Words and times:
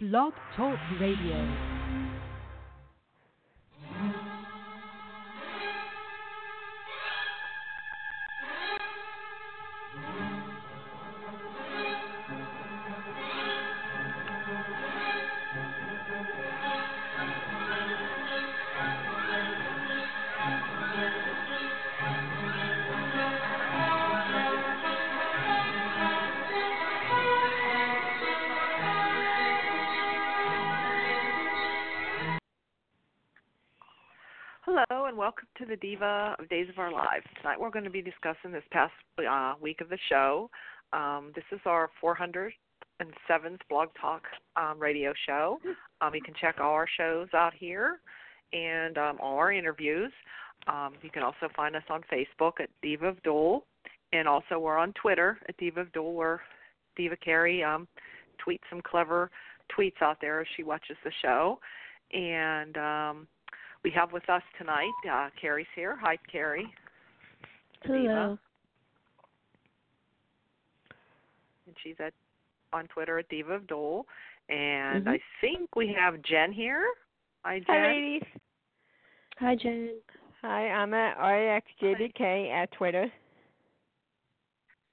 Blog 0.00 0.32
Talk 0.54 0.78
Radio. 1.00 1.77
Diva 35.80 36.36
of 36.38 36.48
Days 36.48 36.68
of 36.68 36.78
Our 36.78 36.92
Lives. 36.92 37.26
Tonight 37.36 37.60
we're 37.60 37.70
going 37.70 37.84
to 37.84 37.90
be 37.90 38.02
discussing 38.02 38.52
this 38.52 38.64
past 38.70 38.92
uh, 39.28 39.54
week 39.60 39.80
of 39.80 39.88
the 39.88 39.98
show. 40.08 40.50
Um, 40.92 41.32
this 41.34 41.44
is 41.52 41.60
our 41.66 41.90
407th 42.02 42.52
Blog 43.68 43.88
Talk 44.00 44.22
um, 44.56 44.78
radio 44.78 45.12
show. 45.26 45.58
Um, 46.00 46.14
you 46.14 46.22
can 46.22 46.34
check 46.40 46.56
all 46.60 46.72
our 46.72 46.88
shows 46.96 47.28
out 47.34 47.52
here 47.54 48.00
and 48.52 48.96
um, 48.98 49.18
all 49.20 49.36
our 49.36 49.52
interviews. 49.52 50.12
Um, 50.66 50.94
you 51.02 51.10
can 51.10 51.22
also 51.22 51.48
find 51.54 51.76
us 51.76 51.82
on 51.90 52.02
Facebook 52.12 52.60
at 52.60 52.70
Diva 52.82 53.06
of 53.06 53.22
DOOL, 53.22 53.64
and 54.12 54.26
also 54.26 54.58
we're 54.58 54.78
on 54.78 54.92
Twitter 54.94 55.38
at 55.48 55.56
Diva 55.58 55.80
of 55.80 55.92
DOOL, 55.92 56.14
where 56.14 56.40
Diva 56.96 57.16
Carey 57.16 57.62
um, 57.62 57.86
tweets 58.44 58.60
some 58.70 58.80
clever 58.82 59.30
tweets 59.76 60.00
out 60.02 60.16
there 60.20 60.40
as 60.40 60.46
she 60.56 60.62
watches 60.62 60.96
the 61.04 61.12
show. 61.22 61.58
And 62.12 62.76
we 63.84 63.90
have 63.90 64.12
with 64.12 64.28
us 64.28 64.42
tonight, 64.58 64.92
uh, 65.10 65.30
Carrie's 65.40 65.66
here. 65.74 65.96
Hi, 65.96 66.16
Carrie. 66.30 66.72
the 67.82 67.88
Diva. 67.88 68.08
Hello. 68.08 68.38
And 71.66 71.76
she's 71.82 71.94
at 72.00 72.12
on 72.72 72.86
Twitter 72.88 73.18
at 73.18 73.28
Diva 73.28 73.54
of 73.54 73.66
DOOL. 73.66 74.06
And 74.48 75.06
Mhm. 75.06 75.14
I 75.14 75.22
think 75.40 75.76
we 75.76 75.92
have 75.92 76.20
Jen 76.22 76.52
here. 76.52 76.92
Hi, 77.44 77.60
Jen. 77.60 77.66
Hi, 77.68 77.86
ladies. 77.86 78.24
Hi, 79.38 79.54
Jen. 79.54 80.02
Hi, 80.42 80.70
I'm 80.70 80.92
at 80.94 81.16
RXJBK 81.18 82.50
at 82.50 82.70
Twitter. 82.72 83.10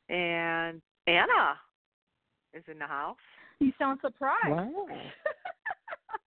And 0.09 0.81
Anna 1.07 1.59
is 2.53 2.67
in 2.67 2.77
the 2.77 2.87
house. 2.87 3.17
You 3.59 3.73
sound 3.79 3.99
surprised. 4.01 4.49
Wow. 4.49 4.87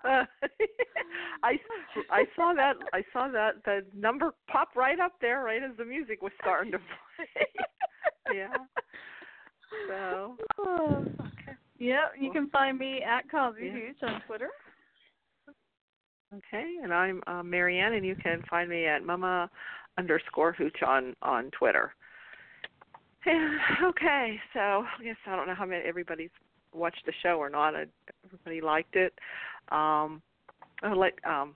Uh, 0.04 0.26
I 1.44 1.60
I 2.10 2.24
saw 2.36 2.54
that 2.54 2.74
I 2.94 3.04
saw 3.14 3.28
that 3.30 3.64
the 3.66 3.86
number 3.96 4.34
pop 4.50 4.70
right 4.76 5.00
up 5.00 5.14
there 5.22 5.44
right 5.44 5.62
as 5.64 5.76
the 5.78 5.86
music 5.86 6.22
was 6.22 6.32
starting 6.42 6.72
to 6.74 6.78
play. 6.80 7.46
yeah. 8.36 8.54
So 9.88 10.36
Oh. 10.60 11.06
Yep, 11.80 12.14
you 12.20 12.32
can 12.32 12.50
find 12.50 12.78
me 12.78 13.02
at 13.02 13.30
Cosby 13.30 13.66
Yeah. 13.66 13.72
Hooch 13.74 14.04
on 14.04 14.22
Twitter. 14.28 14.50
okay, 16.36 16.76
and 16.82 16.94
I'm 16.94 17.22
uh, 17.28 17.44
Marianne, 17.44 17.94
and 17.94 18.06
you 18.06 18.16
can 18.16 18.42
find 18.50 18.70
me 18.70 18.86
at 18.86 19.04
Mama 19.04 19.50
underscore 19.98 20.54
Hooch 20.54 20.82
on 20.86 21.16
on 21.22 21.50
Twitter. 21.52 21.94
Yeah, 23.26 23.58
okay, 23.86 24.40
so 24.54 24.60
I 25.00 25.04
guess 25.04 25.16
I 25.28 25.36
don't 25.36 25.48
know 25.48 25.56
how 25.56 25.66
many 25.66 25.84
everybody's 25.84 26.30
watched 26.74 27.06
the 27.06 27.14
show 27.22 27.38
or 27.38 27.50
not. 27.50 27.76
I, 27.76 27.86
everybody 28.34 28.62
liked 28.62 28.96
it. 28.96 29.14
Um, 29.70 30.22
I'll 30.82 31.00
let 31.00 31.14
um, 31.28 31.56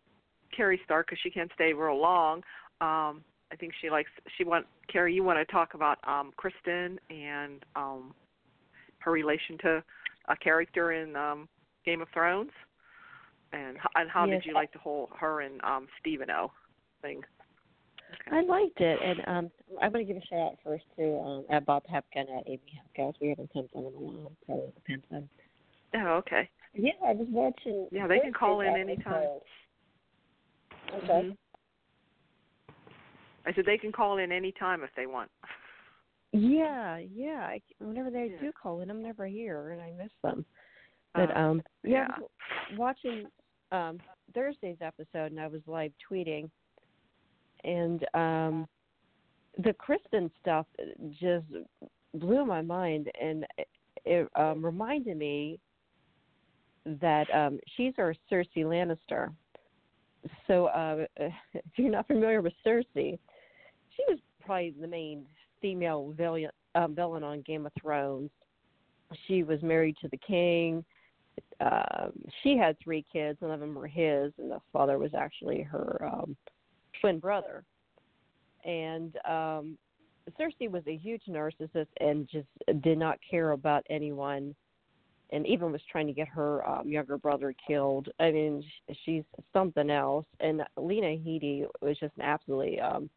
Carrie 0.56 0.80
start 0.86 1.08
because 1.08 1.20
she 1.22 1.30
can't 1.30 1.52
stay 1.56 1.74
real 1.74 2.00
long. 2.00 2.38
Um, 2.80 3.24
I 3.52 3.56
think 3.60 3.74
she 3.82 3.90
likes 3.90 4.10
she 4.38 4.44
want 4.44 4.66
Carrie. 4.92 5.14
You 5.14 5.24
want 5.24 5.40
to 5.40 5.52
talk 5.52 5.74
about 5.74 5.98
um, 6.08 6.34
Kristen 6.38 7.00
and 7.10 7.64
um, 7.76 8.14
her 9.00 9.12
relation 9.12 9.58
to 9.60 9.84
a 10.28 10.36
character 10.36 10.92
in 10.94 11.16
um, 11.16 11.48
Game 11.86 12.02
of 12.02 12.08
Thrones, 12.14 12.52
and 13.54 13.78
and 13.96 14.10
how 14.10 14.26
Yes, 14.26 14.44
did 14.44 14.50
you 14.50 14.54
like 14.54 14.74
the 14.74 14.80
whole 14.80 15.10
her 15.20 15.42
and 15.42 15.62
um, 15.64 15.88
Stevano 16.06 16.50
thing? 17.02 17.22
I 18.32 18.42
liked 18.42 18.80
it, 18.80 19.00
and 19.04 19.20
um, 19.28 19.52
I 19.82 19.88
want 19.90 20.08
to 20.08 20.14
give 20.14 20.22
a 20.22 20.26
shout 20.26 20.40
out 20.40 20.58
first 20.64 20.84
to 20.98 21.18
um, 21.20 21.46
at 21.50 21.66
Bob 21.66 21.84
Hepkin 21.92 22.24
at 22.38 22.48
Amy 22.48 22.60
Hepcast. 22.98 23.16
We 23.22 23.30
haven't 23.30 23.52
sent 23.54 23.72
them 23.74 23.86
in 23.86 23.88
a 23.88 23.98
while, 23.98 24.32
probably 24.46 24.72
depends 24.76 25.06
on. 25.12 25.30
Oh, 25.96 26.16
okay. 26.18 26.50
Yeah, 26.74 26.92
I 27.06 27.14
was 27.14 27.28
watching. 27.30 27.88
Yeah, 27.92 28.08
they 28.08 28.20
can 28.20 28.34
call 28.34 28.62
in 28.62 28.68
Thursday's 28.68 28.90
anytime. 28.90 29.14
episode. 29.14 29.42
Okay. 31.04 31.30
Mhm. 31.30 31.38
I 33.46 33.54
said 33.54 33.66
they 33.66 33.78
can 33.78 33.92
call 33.92 34.18
in 34.18 34.32
any 34.32 34.52
time 34.52 34.84
if 34.84 34.94
they 34.96 35.06
want. 35.06 35.32
Yeah, 36.34 36.98
yeah. 36.98 37.48
I, 37.48 37.62
whenever 37.80 38.10
they 38.10 38.28
Yeah. 38.28 38.40
do 38.40 38.52
call 38.52 38.82
in, 38.82 38.90
I'm 38.90 39.02
never 39.02 39.26
here, 39.26 39.72
and 39.72 39.82
I 39.82 39.92
miss 39.92 40.12
them. 40.22 40.46
But 41.14 41.36
Uh, 41.36 41.40
um, 41.40 41.64
yeah, 41.84 42.08
yeah. 42.08 42.16
I 42.16 42.20
was 42.20 42.30
watching 42.78 43.32
um 43.72 44.00
Thursday's 44.34 44.82
episode, 44.82 45.32
and 45.32 45.40
I 45.40 45.48
was 45.48 45.66
live 45.68 45.94
tweeting, 46.10 46.50
and 47.64 48.06
um, 48.14 48.68
the 49.58 49.74
Kristen 49.74 50.30
stuff 50.42 50.68
just 51.12 51.48
blew 52.14 52.46
my 52.46 52.62
mind, 52.62 53.10
and 53.20 53.46
it, 53.58 53.68
it 54.06 54.30
um, 54.36 54.64
reminded 54.64 55.18
me 55.18 55.60
that 57.02 57.28
um 57.34 57.60
she's 57.76 57.94
our 57.98 58.14
Cersei 58.32 58.58
Lannister. 58.58 59.34
So 60.48 60.66
uh, 60.68 61.06
if 61.18 61.64
you're 61.76 61.92
not 61.92 62.08
familiar 62.08 62.42
with 62.42 62.54
Cersei, 62.66 63.18
she 63.96 64.04
was 64.08 64.20
probably 64.46 64.74
the 64.80 64.88
main 64.88 65.26
female 65.62 66.14
villain, 66.18 66.50
um, 66.76 66.96
villain 66.96 67.24
on 67.24 67.42
Game 67.42 67.66
of 67.66 67.72
Thrones. 67.80 68.30
She 69.28 69.44
was 69.44 69.62
married 69.62 69.96
to 70.02 70.08
the 70.10 70.18
king. 70.18 70.84
Um, 71.60 72.12
she 72.44 72.58
had 72.58 72.78
three 72.80 73.06
kids. 73.12 73.40
None 73.42 73.52
of 73.52 73.60
them 73.60 73.74
were 73.74 73.88
his, 73.88 74.34
and 74.38 74.52
the 74.52 74.60
father 74.74 74.98
was 74.98 75.12
actually 75.14 75.62
her 75.64 76.10
um, 76.12 76.36
twin 77.00 77.20
brother. 77.20 77.64
And 78.66 79.16
um, 79.26 79.78
Cersei 80.40 80.70
was 80.70 80.84
a 80.88 80.96
huge 80.96 81.24
narcissist 81.30 81.88
and 82.00 82.28
just 82.30 82.48
did 82.82 82.98
not 82.98 83.18
care 83.30 83.52
about 83.52 83.86
anyone, 83.90 84.56
and 85.32 85.46
even 85.46 85.72
was 85.72 85.82
trying 85.92 86.08
to 86.08 86.14
get 86.14 86.28
her 86.28 86.68
um, 86.68 86.88
younger 86.88 87.18
brother 87.18 87.54
killed. 87.66 88.10
I 88.20 88.32
mean, 88.32 88.64
she's 89.04 89.24
something 89.52 89.90
else. 89.90 90.26
And 90.40 90.64
Lena 90.78 91.08
Headey 91.08 91.66
was 91.82 91.98
just 92.00 92.16
an 92.16 92.24
absolutely 92.24 92.80
um, 92.80 93.10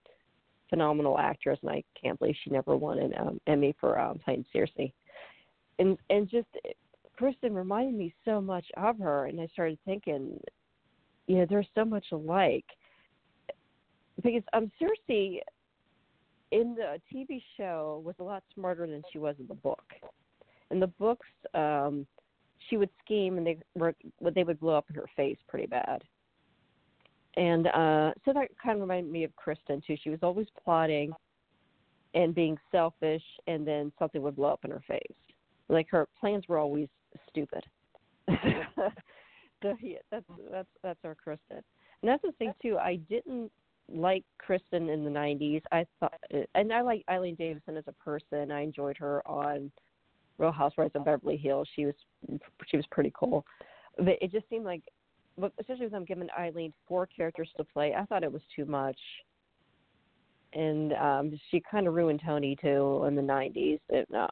phenomenal 0.68 1.18
actress, 1.18 1.58
and 1.62 1.70
I 1.70 1.84
can't 2.00 2.18
believe 2.18 2.36
she 2.42 2.50
never 2.50 2.76
won 2.76 2.98
an 2.98 3.12
um, 3.18 3.40
Emmy 3.46 3.74
for 3.80 3.98
um, 3.98 4.18
playing 4.18 4.44
Cersei. 4.54 4.92
And 5.78 5.96
and 6.10 6.28
just 6.28 6.48
Kristen 7.16 7.54
reminded 7.54 7.94
me 7.94 8.14
so 8.24 8.40
much 8.40 8.66
of 8.76 8.98
her, 8.98 9.26
and 9.26 9.40
I 9.40 9.46
started 9.52 9.78
thinking, 9.84 10.40
you 11.26 11.36
know, 11.38 11.46
they're 11.48 11.66
so 11.74 11.84
much 11.84 12.06
alike. 12.12 12.64
Because 14.22 14.42
um, 14.52 14.70
Cersei 14.80 15.40
in 16.50 16.74
the 16.74 17.00
TV 17.12 17.42
show 17.56 18.02
was 18.04 18.14
a 18.18 18.22
lot 18.22 18.42
smarter 18.54 18.86
than 18.86 19.02
she 19.12 19.18
was 19.18 19.36
in 19.38 19.46
the 19.46 19.54
book. 19.54 19.84
In 20.70 20.80
the 20.80 20.86
books, 20.86 21.26
um, 21.54 22.06
she 22.68 22.76
would 22.76 22.90
scheme, 23.04 23.38
and 23.38 23.46
they 23.46 23.58
were 23.74 23.94
they 24.34 24.44
would 24.44 24.60
blow 24.60 24.76
up 24.76 24.86
in 24.90 24.96
her 24.96 25.08
face 25.16 25.38
pretty 25.48 25.66
bad. 25.66 26.02
And 27.36 27.68
uh 27.68 28.12
so 28.24 28.32
that 28.32 28.48
kind 28.62 28.76
of 28.76 28.80
reminded 28.80 29.10
me 29.12 29.24
of 29.24 29.34
Kristen 29.36 29.82
too. 29.86 29.96
She 30.02 30.10
was 30.10 30.18
always 30.22 30.46
plotting 30.62 31.12
and 32.14 32.34
being 32.34 32.58
selfish 32.72 33.22
and 33.46 33.66
then 33.66 33.92
something 33.98 34.20
would 34.22 34.36
blow 34.36 34.48
up 34.48 34.64
in 34.64 34.70
her 34.70 34.82
face. 34.88 35.00
Like 35.68 35.88
her 35.90 36.08
plans 36.18 36.44
were 36.48 36.58
always 36.58 36.88
stupid. 37.28 37.64
so 38.28 39.76
yeah, 39.80 39.98
that's 40.10 40.24
that's 40.50 40.68
that's 40.82 41.00
our 41.04 41.14
Kristen. 41.14 41.62
And 42.02 42.08
that's 42.08 42.22
the 42.22 42.32
thing 42.32 42.52
too. 42.60 42.78
I 42.78 42.96
didn't 42.96 43.52
like 43.92 44.24
Kristen 44.38 44.88
in 44.88 45.04
the 45.04 45.10
'90s. 45.10 45.62
I 45.70 45.86
thought, 46.00 46.18
and 46.54 46.72
I 46.72 46.80
like 46.80 47.04
Eileen 47.08 47.36
Davidson 47.36 47.76
as 47.76 47.84
a 47.86 47.92
person. 47.92 48.50
I 48.50 48.62
enjoyed 48.62 48.96
her 48.98 49.26
on 49.28 49.70
Real 50.40 50.52
Housewives 50.52 50.92
of 50.94 51.04
Beverly 51.04 51.36
Hills. 51.36 51.68
She 51.76 51.86
was 51.86 51.94
she 52.66 52.76
was 52.76 52.86
pretty 52.90 53.12
cool. 53.14 53.44
But 53.98 54.16
it 54.20 54.32
just 54.32 54.48
seemed 54.48 54.64
like 54.64 54.82
especially 55.58 55.84
with 55.84 55.92
them 55.92 56.04
giving 56.04 56.28
Eileen 56.38 56.72
four 56.88 57.06
characters 57.06 57.48
to 57.56 57.64
play, 57.64 57.94
I 57.94 58.04
thought 58.04 58.24
it 58.24 58.32
was 58.32 58.42
too 58.54 58.64
much. 58.64 58.98
And 60.54 60.92
um 60.94 61.38
she 61.50 61.62
kind 61.70 61.86
of 61.86 61.94
ruined 61.94 62.22
Tony 62.24 62.56
too 62.60 63.04
in 63.06 63.14
the 63.14 63.22
'90s 63.22 63.78
it, 63.90 64.08
um, 64.14 64.28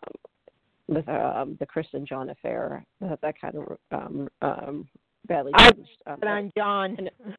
with 0.88 1.08
um, 1.08 1.56
the 1.60 1.66
Kristen 1.66 2.06
John 2.06 2.30
affair. 2.30 2.84
That, 3.00 3.20
that 3.20 3.40
kind 3.40 3.56
of 3.56 3.78
um, 3.92 4.28
um, 4.40 4.88
badly. 5.26 5.52
I 5.54 5.70
damaged, 5.70 6.02
um, 6.06 6.18
on 6.26 6.52
John. 6.56 6.96
And- 6.98 7.36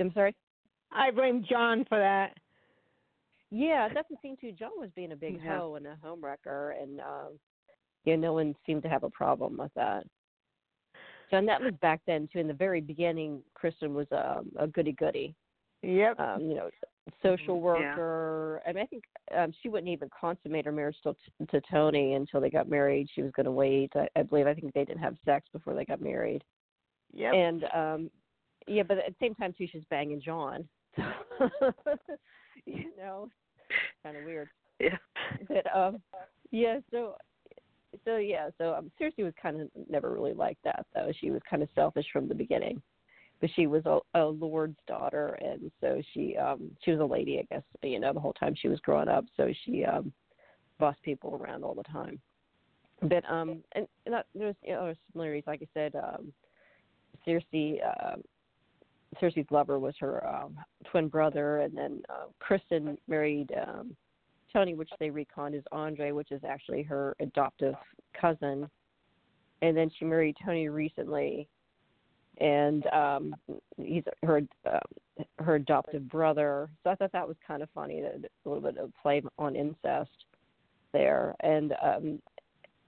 I'm 0.00 0.12
sorry. 0.14 0.34
I 0.90 1.10
blame 1.12 1.44
John 1.48 1.84
for 1.88 1.98
that. 1.98 2.36
Yeah, 3.56 3.88
that's 3.92 4.08
the 4.10 4.16
thing 4.16 4.36
too. 4.38 4.52
John 4.52 4.72
was 4.76 4.90
being 4.94 5.12
a 5.12 5.16
big 5.16 5.40
Yeah. 5.42 5.58
hoe 5.58 5.76
and 5.76 5.86
a 5.86 5.96
homewrecker, 6.04 6.80
and 6.82 7.00
um, 7.00 7.38
yeah, 8.04 8.16
no 8.16 8.34
one 8.34 8.54
seemed 8.66 8.82
to 8.82 8.88
have 8.88 9.02
a 9.02 9.10
problem 9.10 9.56
with 9.56 9.72
that. 9.74 10.04
So 11.30 11.38
and 11.38 11.48
that 11.48 11.60
was 11.62 11.72
back 11.80 12.02
then 12.06 12.28
too. 12.30 12.38
In 12.38 12.48
the 12.48 12.54
very 12.54 12.80
beginning, 12.80 13.42
Kristen 13.54 13.94
was 13.94 14.06
um, 14.12 14.52
a 14.58 14.66
goody 14.66 14.92
goody. 14.92 15.34
Yep. 15.82 16.20
Um, 16.20 16.42
you 16.42 16.54
know, 16.54 16.70
social 17.22 17.56
Mhm, 17.56 17.80
yeah. 17.80 17.90
worker. 17.96 18.62
I 18.66 18.72
mean, 18.72 18.82
I 18.82 18.86
think 18.86 19.04
um, 19.34 19.52
she 19.62 19.68
wouldn't 19.68 19.90
even 19.90 20.10
consummate 20.18 20.66
her 20.66 20.72
marriage 20.72 20.96
to, 21.04 21.16
to 21.50 21.60
Tony 21.70 22.14
until 22.14 22.40
they 22.40 22.50
got 22.50 22.68
married. 22.68 23.08
She 23.14 23.22
was 23.22 23.32
going 23.32 23.46
to 23.46 23.52
wait. 23.52 23.90
I, 23.94 24.08
I 24.16 24.22
believe. 24.22 24.46
I 24.46 24.54
think 24.54 24.72
they 24.74 24.84
didn't 24.84 25.02
have 25.02 25.16
sex 25.24 25.46
before 25.52 25.74
they 25.74 25.84
got 25.84 26.00
married. 26.02 26.44
Yep. 27.12 27.32
And 27.34 27.64
um 27.74 28.10
yeah, 28.66 28.82
but 28.82 28.98
at 28.98 29.06
the 29.06 29.14
same 29.20 29.34
time 29.34 29.54
too, 29.56 29.66
she's 29.70 29.84
banging 29.88 30.20
John. 30.20 30.68
you 32.66 32.96
know, 32.96 33.28
kind 34.02 34.16
of 34.16 34.24
weird. 34.24 34.48
Yeah. 34.80 34.96
But 35.48 35.76
um, 35.76 36.00
yeah. 36.50 36.78
So 36.90 37.16
so 38.04 38.16
yeah. 38.16 38.50
So 38.58 38.74
um, 38.74 38.90
Cersei 39.00 39.24
was 39.24 39.32
kind 39.40 39.60
of 39.60 39.68
never 39.88 40.12
really 40.12 40.34
like 40.34 40.58
that 40.64 40.86
though. 40.94 41.10
She 41.20 41.30
was 41.30 41.40
kind 41.48 41.62
of 41.62 41.68
selfish 41.74 42.06
from 42.12 42.28
the 42.28 42.34
beginning. 42.34 42.80
But 43.40 43.50
she 43.54 43.66
was 43.66 43.84
a, 43.84 43.98
a 44.14 44.24
lord's 44.24 44.78
daughter, 44.86 45.38
and 45.42 45.70
so 45.80 46.00
she 46.14 46.36
um 46.36 46.70
she 46.82 46.92
was 46.92 47.00
a 47.00 47.04
lady, 47.04 47.38
I 47.38 47.54
guess. 47.54 47.64
You 47.82 48.00
know, 48.00 48.12
the 48.12 48.20
whole 48.20 48.32
time 48.32 48.54
she 48.56 48.68
was 48.68 48.80
growing 48.80 49.08
up, 49.08 49.24
so 49.36 49.52
she 49.64 49.84
um 49.84 50.12
bossed 50.78 51.02
people 51.02 51.38
around 51.40 51.64
all 51.64 51.74
the 51.74 51.82
time. 51.84 52.20
But 53.02 53.28
um, 53.30 53.62
and, 53.72 53.86
and 54.06 54.14
that, 54.14 54.26
there's 54.34 54.56
you 54.62 54.72
know, 54.72 54.80
other 54.80 54.96
similarities. 55.12 55.44
Like 55.46 55.62
I 55.62 55.68
said, 55.74 55.94
um, 55.96 56.32
Cersei, 57.26 57.78
uh, 57.84 58.16
Cersei's 59.20 59.50
lover 59.50 59.78
was 59.78 59.94
her 60.00 60.26
um, 60.26 60.58
twin 60.90 61.08
brother, 61.08 61.58
and 61.58 61.76
then 61.76 62.02
uh, 62.08 62.26
Kristen 62.38 62.98
married 63.08 63.52
um, 63.66 63.96
Tony, 64.52 64.74
which 64.74 64.90
they 64.98 65.10
retconned 65.10 65.56
as 65.56 65.62
Andre, 65.72 66.12
which 66.12 66.32
is 66.32 66.42
actually 66.44 66.82
her 66.82 67.14
adoptive 67.20 67.74
cousin. 68.18 68.68
And 69.62 69.76
then 69.76 69.90
she 69.98 70.04
married 70.04 70.36
Tony 70.44 70.68
recently, 70.68 71.48
and 72.38 72.86
um, 72.88 73.34
he's 73.78 74.04
her 74.22 74.42
uh, 74.70 74.78
her 75.38 75.54
adoptive 75.54 76.08
brother. 76.08 76.68
So 76.84 76.90
I 76.90 76.94
thought 76.94 77.12
that 77.12 77.26
was 77.26 77.36
kind 77.46 77.62
of 77.62 77.70
funny, 77.74 78.02
that 78.02 78.30
a 78.44 78.48
little 78.48 78.62
bit 78.62 78.76
of 78.76 78.92
play 79.00 79.22
on 79.38 79.56
incest 79.56 80.10
there, 80.92 81.34
and 81.40 81.72
um, 81.82 82.22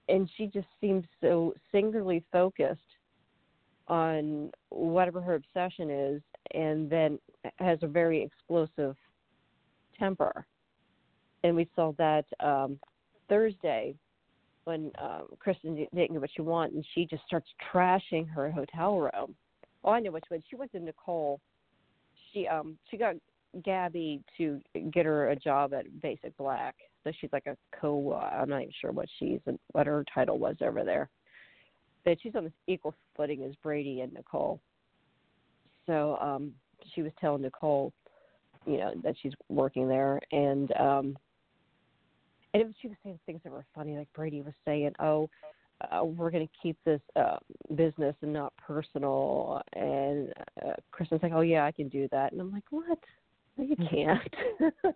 and 0.08 0.28
she 0.36 0.46
just 0.46 0.68
seems 0.80 1.04
so 1.20 1.54
singularly 1.72 2.24
focused 2.32 2.80
on 3.88 4.50
whatever 4.68 5.20
her 5.20 5.34
obsession 5.34 5.90
is 5.90 6.22
and 6.52 6.88
then 6.88 7.18
has 7.58 7.78
a 7.82 7.86
very 7.86 8.22
explosive 8.22 8.96
temper. 9.98 10.46
And 11.44 11.56
we 11.56 11.68
saw 11.74 11.92
that 11.98 12.24
um 12.40 12.78
thursday 13.28 13.94
when 14.64 14.90
um 14.98 15.26
kristen 15.38 15.74
didn't 15.74 16.12
get 16.12 16.20
what 16.20 16.30
she 16.34 16.42
wanted 16.42 16.74
and 16.74 16.86
she 16.94 17.06
just 17.06 17.24
starts 17.26 17.48
trashing 17.72 18.28
her 18.28 18.50
hotel 18.50 18.98
room. 18.98 19.34
Oh 19.84 19.90
i 19.90 20.00
know 20.00 20.10
which 20.10 20.24
one. 20.28 20.42
She 20.48 20.56
went 20.56 20.72
to 20.72 20.80
nicole. 20.80 21.40
She 22.32 22.46
um 22.46 22.78
she 22.90 22.96
got 22.96 23.16
gabi 23.66 24.20
to 24.36 24.60
get 24.92 25.06
her 25.06 25.30
a 25.30 25.36
job 25.36 25.72
at 25.72 25.86
basic 26.02 26.36
black. 26.36 26.74
So 27.04 27.12
she's 27.18 27.32
like 27.32 27.46
a 27.46 27.56
co 27.80 28.14
i'm 28.14 28.50
not 28.50 28.62
even 28.62 28.72
sure 28.80 28.92
what 28.92 29.08
she's 29.18 29.40
what 29.72 29.86
her 29.86 30.04
title 30.12 30.38
was 30.38 30.56
over 30.60 30.84
there 30.84 31.08
but 32.04 32.18
she's 32.22 32.34
on 32.34 32.44
this 32.44 32.52
equal 32.66 32.94
footing 33.16 33.42
as 33.44 33.54
Brady 33.62 34.00
and 34.00 34.12
Nicole. 34.12 34.60
So 35.86 36.16
um 36.20 36.52
she 36.94 37.02
was 37.02 37.12
telling 37.20 37.42
Nicole, 37.42 37.92
you 38.66 38.78
know, 38.78 38.92
that 39.02 39.14
she's 39.20 39.32
working 39.48 39.88
there 39.88 40.20
and 40.32 40.72
um 40.78 41.16
and 42.54 42.62
it 42.62 42.66
was, 42.66 42.74
she 42.80 42.88
was 42.88 42.96
saying 43.02 43.18
things 43.26 43.40
that 43.44 43.52
were 43.52 43.64
funny, 43.74 43.96
like 43.96 44.08
Brady 44.14 44.40
was 44.40 44.54
saying, 44.64 44.92
"Oh, 45.00 45.28
uh, 45.92 46.02
we're 46.04 46.30
going 46.30 46.46
to 46.46 46.52
keep 46.62 46.78
this 46.84 47.00
uh, 47.14 47.36
business 47.74 48.16
and 48.22 48.32
not 48.32 48.54
personal." 48.56 49.60
And 49.74 50.32
uh, 50.64 50.72
Kristen's 50.90 51.22
like, 51.22 51.32
"Oh 51.34 51.42
yeah, 51.42 51.64
I 51.66 51.72
can 51.72 51.88
do 51.88 52.08
that." 52.10 52.32
And 52.32 52.40
I'm 52.40 52.50
like, 52.50 52.64
"What? 52.70 52.98
No, 53.58 53.64
you 53.64 53.76
can't." 53.90 54.34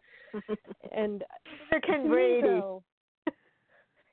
and 0.92 1.22
Neither 1.70 1.80
can 1.86 2.08
Brady. 2.08 2.40
though- 2.40 2.82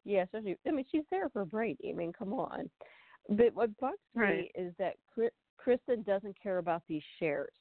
yeah, 0.09 0.23
especially. 0.23 0.57
I 0.67 0.71
mean, 0.71 0.85
she's 0.91 1.03
there 1.11 1.29
for 1.29 1.45
Brady. 1.45 1.91
I 1.91 1.93
mean, 1.93 2.11
come 2.11 2.33
on. 2.33 2.69
But 3.29 3.53
what 3.53 3.77
bugs 3.79 3.97
Right. 4.15 4.51
me 4.55 4.63
is 4.63 4.73
that 4.79 4.95
Kristen 5.57 6.01
doesn't 6.01 6.35
care 6.41 6.57
about 6.57 6.81
these 6.87 7.03
shares. 7.19 7.53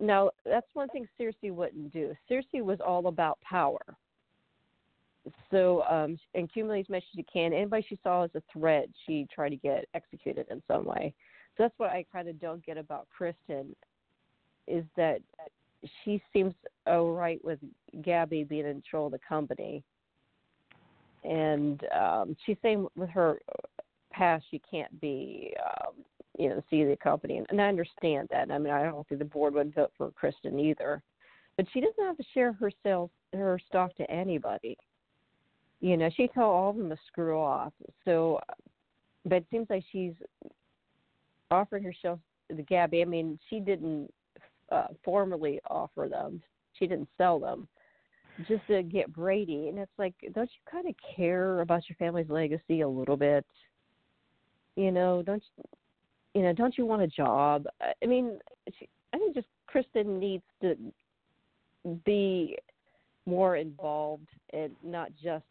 Now, 0.00 0.30
that's 0.46 0.74
one 0.74 0.88
thing 0.88 1.06
Cersei 1.18 1.52
wouldn't 1.52 1.92
do. 1.92 2.14
Cersei 2.28 2.62
was 2.62 2.80
all 2.80 3.08
about 3.08 3.38
power. 3.42 3.82
So, 5.50 5.82
um, 5.82 6.18
and 6.34 6.44
accumulate 6.44 6.86
as 6.86 6.88
much 6.88 7.02
as 7.02 7.16
she 7.16 7.22
can. 7.24 7.52
Anybody 7.52 7.84
she 7.86 7.98
saw 8.02 8.22
as 8.22 8.30
a 8.34 8.42
threat, 8.50 8.88
she 9.04 9.26
tried 9.32 9.50
to 9.50 9.56
get 9.56 9.86
executed 9.92 10.46
in 10.50 10.62
some 10.66 10.86
way. 10.86 11.12
So 11.56 11.64
that's 11.64 11.78
what 11.78 11.90
I 11.90 12.06
kind 12.10 12.28
of 12.28 12.40
don't 12.40 12.64
get 12.64 12.78
about 12.78 13.08
Kristen, 13.10 13.76
is 14.66 14.84
that 14.96 15.20
she 16.02 16.22
seems 16.32 16.54
all 16.86 17.12
right 17.12 17.44
with 17.44 17.58
Gabi 17.96 18.48
being 18.48 18.64
in 18.64 18.80
control 18.80 19.06
of 19.06 19.12
the 19.12 19.18
company, 19.18 19.84
and 21.24 21.82
um, 21.98 22.36
she's 22.44 22.56
saying 22.62 22.86
with 22.96 23.10
her 23.10 23.40
past 24.12 24.44
she 24.50 24.60
can't 24.70 25.00
be, 25.00 25.54
um, 25.64 25.92
you 26.38 26.48
know, 26.48 26.62
see 26.70 26.84
the 26.84 26.96
company, 26.96 27.38
and, 27.38 27.46
and 27.50 27.60
I 27.60 27.68
understand 27.68 28.28
that. 28.30 28.50
I 28.50 28.58
mean, 28.58 28.72
I 28.72 28.84
don't 28.84 29.06
think 29.08 29.18
the 29.18 29.24
board 29.24 29.54
would 29.54 29.74
vote 29.74 29.92
for 29.96 30.10
Kristen 30.10 30.58
either, 30.58 31.02
but 31.56 31.66
she 31.72 31.80
doesn't 31.80 32.04
have 32.04 32.16
to 32.16 32.24
share 32.34 32.52
her 32.54 32.70
sales, 32.82 33.10
her 33.32 33.58
stock 33.68 33.94
to 33.96 34.10
anybody. 34.10 34.76
You 35.80 35.96
know, 35.96 36.10
she 36.16 36.28
told 36.28 36.54
all 36.54 36.70
of 36.70 36.76
them 36.76 36.90
to 36.90 36.98
screw 37.06 37.40
off. 37.40 37.72
So, 38.04 38.40
but 39.24 39.36
it 39.36 39.46
seems 39.50 39.68
like 39.70 39.84
she's 39.90 40.12
offering 41.50 41.84
herself 41.84 42.18
the 42.48 42.62
Gabi. 42.62 43.02
I 43.02 43.04
mean, 43.06 43.38
she 43.48 43.60
didn't 43.60 44.12
uh, 44.70 44.88
formally 45.04 45.60
offer 45.68 46.08
them. 46.08 46.42
She 46.74 46.86
didn't 46.86 47.08
sell 47.16 47.38
them 47.38 47.66
just 48.48 48.66
to 48.68 48.82
get 48.82 49.12
Brady. 49.12 49.68
And 49.68 49.78
it's 49.78 49.90
like, 49.98 50.14
don't 50.34 50.50
you 50.50 50.70
kind 50.70 50.88
of 50.88 50.94
care 51.16 51.60
about 51.60 51.88
your 51.88 51.96
family's 51.96 52.28
legacy 52.28 52.80
a 52.80 52.88
little 52.88 53.16
bit? 53.16 53.44
You 54.76 54.92
know, 54.92 55.22
don't 55.22 55.42
you, 55.56 55.64
you 56.34 56.42
know, 56.42 56.52
don't 56.52 56.76
you 56.78 56.86
want 56.86 57.02
a 57.02 57.06
job? 57.06 57.66
I- 57.80 58.06
mean, 58.06 58.38
she, 58.78 58.88
I 59.12 59.18
think 59.18 59.34
just 59.34 59.48
Kristen 59.66 60.18
needs 60.18 60.44
to 60.62 60.76
be 62.04 62.56
more 63.26 63.56
involved 63.56 64.28
and 64.52 64.74
not 64.82 65.10
just 65.22 65.44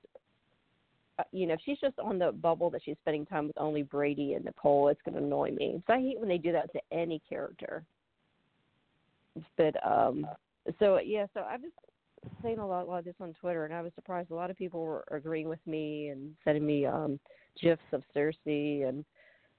uh, 1.20 1.24
you 1.34 1.46
know, 1.46 1.54
if 1.56 1.60
she's 1.66 1.80
just 1.80 2.00
on 2.00 2.18
the 2.18 2.32
bubble 2.32 2.70
that 2.70 2.82
she's 2.84 2.96
spending 3.02 3.26
time 3.26 3.48
with 3.48 3.58
only 3.58 3.84
Brady 3.84 4.36
and 4.36 4.46
Nicole, 4.46 4.88
it's 4.88 5.02
going 5.04 5.16
to 5.16 5.22
annoy 5.22 5.52
me. 5.52 5.84
So 5.86 5.94
I 5.94 6.00
hate 6.00 6.18
when 6.18 6.30
they 6.30 6.38
do 6.38 6.54
that 6.54 6.72
to 6.72 6.80
any 6.94 7.22
character. 7.28 7.84
But 9.58 9.76
um, 9.86 10.26
so 10.80 11.00
yeah, 11.00 11.26
so 11.34 11.42
I 11.42 11.58
was 11.58 11.72
saying 12.42 12.60
a 12.60 12.68
lot, 12.68 12.88
lot 12.88 13.00
of 13.00 13.06
this 13.06 13.16
on 13.20 13.34
Twitter, 13.34 13.66
and 13.66 13.74
I 13.74 13.82
was 13.82 13.92
surprised 13.96 14.32
a 14.32 14.36
lot 14.36 14.50
of 14.50 14.58
people 14.58 14.82
were 14.82 15.04
agreeing 15.12 15.50
with 15.50 15.66
me 15.66 16.10
and 16.10 16.36
sending 16.44 16.66
me 16.66 16.86
um 16.86 17.20
gifs 17.62 17.82
of 17.92 18.04
Cersei, 18.16 18.88
and 18.88 19.04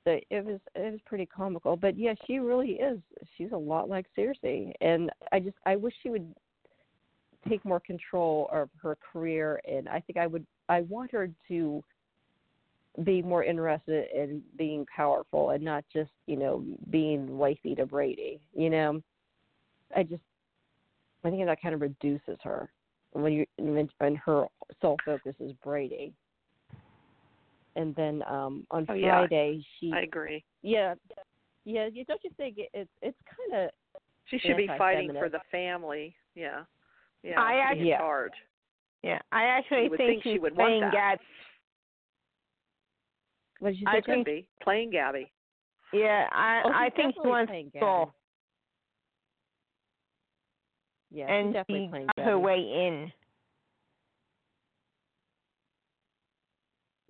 so 0.05 0.19
it 0.31 0.45
was 0.45 0.61
it 0.75 0.93
was 0.93 1.01
pretty 1.07 1.27
comical. 1.27 1.77
But 1.77 1.99
yeah, 1.99 2.15
she 2.27 2.39
really 2.39 2.73
is. 2.73 2.99
She's 3.37 3.53
a 3.53 3.57
lot 3.57 3.89
like 3.89 4.07
Cersei, 4.17 4.73
and 4.81 5.11
I 5.33 5.41
just 5.41 5.57
I 5.67 5.77
wish 5.77 5.95
she 6.03 6.11
would 6.11 6.35
take 7.49 7.65
more 7.65 7.81
control 7.81 8.49
of 8.53 8.69
her 8.83 8.97
career, 9.13 9.61
and 9.69 9.89
I 9.89 10.01
think 10.01 10.19
I 10.19 10.27
would 10.27 10.47
I 10.69 10.83
want 10.83 11.11
her 11.13 11.31
to 11.49 11.85
be 13.05 13.23
more 13.23 13.45
interested 13.45 14.07
in 14.15 14.43
being 14.59 14.85
powerful 14.95 15.51
and 15.51 15.63
not 15.63 15.85
just 15.93 16.11
you 16.27 16.37
know 16.37 16.65
being 16.91 17.39
wifey 17.39 17.75
to 17.77 17.87
Brady. 17.87 18.41
You 18.55 18.71
know, 18.71 19.03
I 19.97 20.03
just 20.03 20.23
I 21.25 21.31
think 21.31 21.45
that 21.45 21.61
kind 21.61 21.75
of 21.75 21.81
reduces 21.81 22.39
her 22.43 22.71
when 23.13 23.33
you 23.33 23.47
when 23.59 23.89
and 24.01 24.17
her 24.19 24.47
sole 24.81 24.97
focus 25.05 25.35
is 25.41 25.53
Brady. 25.65 26.13
And 27.77 27.95
then 27.95 28.23
um 28.29 28.67
on 28.71 28.87
Oh, 28.89 28.95
yeah. 28.95 29.19
Friday 29.21 29.65
she 29.79 29.93
I 29.95 30.01
agree. 30.03 30.45
yeah 30.63 30.95
yeah 31.65 31.89
don't 32.09 32.23
you 32.25 32.31
think 32.37 32.57
it's 32.59 32.91
it's 33.03 33.19
kind 33.29 33.65
of 33.65 33.71
She 34.27 34.39
should 34.39 34.57
be 34.57 34.69
fighting 34.79 35.13
for 35.13 35.29
the 35.29 35.41
family. 35.51 36.15
Yeah. 36.35 36.61
Yeah. 37.23 37.41
I 37.41 37.55
actually, 37.57 37.83
be 37.83 37.89
Yeah. 37.91 37.99
charge. 37.99 38.33
Yeah, 39.03 39.19
I 39.33 39.45
actually 39.45 39.85
You 39.85 39.91
would 39.91 39.97
think 39.99 40.11
think 40.11 40.23
she 40.23 40.33
she's 40.35 40.41
would 40.41 40.57
want 40.57 40.69
playing 40.69 40.81
that. 40.83 40.93
Gab. 40.93 41.19
what 43.61 43.71
did 43.71 43.81
you 43.81 43.87
I 43.89 43.93
say? 43.97 44.01
Could 44.03 44.15
think- 44.15 44.27
be 44.27 44.47
playing 44.63 44.91
Gabi. 44.93 45.29
Yeah, 45.93 46.29
I 46.33 46.63
Oh, 46.65 46.71
I 46.73 46.91
think 46.91 47.15
she 47.15 47.19
definitely 47.19 47.31
wants 47.31 47.51
playing 47.51 47.73
Saul, 47.79 48.15
Yeah, 51.13 51.27
she's 51.27 51.33
and 51.35 51.53
definitely 51.53 51.87
she 51.87 51.91
playing 51.91 52.09
got 52.17 52.25
her 52.25 52.39
way 52.39 52.59
in. 52.59 53.13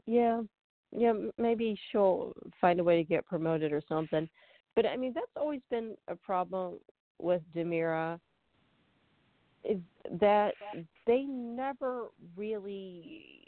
Yeah, 0.07 0.43
yeah. 0.97 1.13
Maybe 1.39 1.79
she'll 1.91 2.33
find 2.61 2.81
a 2.81 2.85
way 2.85 2.97
to 2.97 3.05
get 3.05 3.27
promoted 3.27 3.73
or 3.73 3.83
something. 3.89 4.29
But 4.75 4.87
I 4.87 4.97
mean, 4.97 5.13
that's 5.15 5.27
always 5.37 5.61
been 5.71 5.95
a 6.09 6.17
problem 6.17 6.79
with 7.19 7.43
DiMera. 7.55 8.19
Is 9.65 9.79
that 10.21 10.55
they 11.07 11.23
never 11.23 12.07
really 12.35 13.45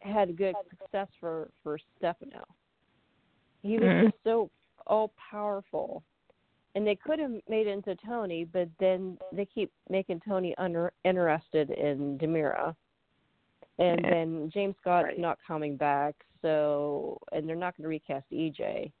had 0.00 0.36
good 0.36 0.56
success 0.70 1.08
for 1.20 1.50
for 1.62 1.78
Stefano. 1.96 2.44
He 3.62 3.78
was 3.78 3.88
Mhm. 3.88 4.04
just 4.10 4.24
so 4.24 4.50
all 4.86 5.12
powerful. 5.30 6.02
And 6.74 6.86
they 6.86 6.94
could 6.94 7.18
have 7.18 7.32
made 7.48 7.66
it 7.66 7.70
into 7.70 7.96
Tony, 8.06 8.44
but 8.44 8.68
then 8.78 9.18
they 9.32 9.44
keep 9.44 9.72
making 9.88 10.20
Tony 10.26 10.54
under, 10.56 10.92
interested 11.04 11.70
in 11.70 12.16
DiMera. 12.18 12.74
And 13.78 14.00
Yeah. 14.04 14.10
then 14.10 14.50
James 14.52 14.76
Scott's 14.80 15.04
Right. 15.06 15.18
not 15.18 15.38
coming 15.46 15.76
back, 15.76 16.14
so 16.42 17.18
and 17.32 17.48
they're 17.48 17.56
not 17.56 17.76
going 17.76 17.84
to 17.84 17.88
recast 17.88 18.26
EJ. 18.30 18.92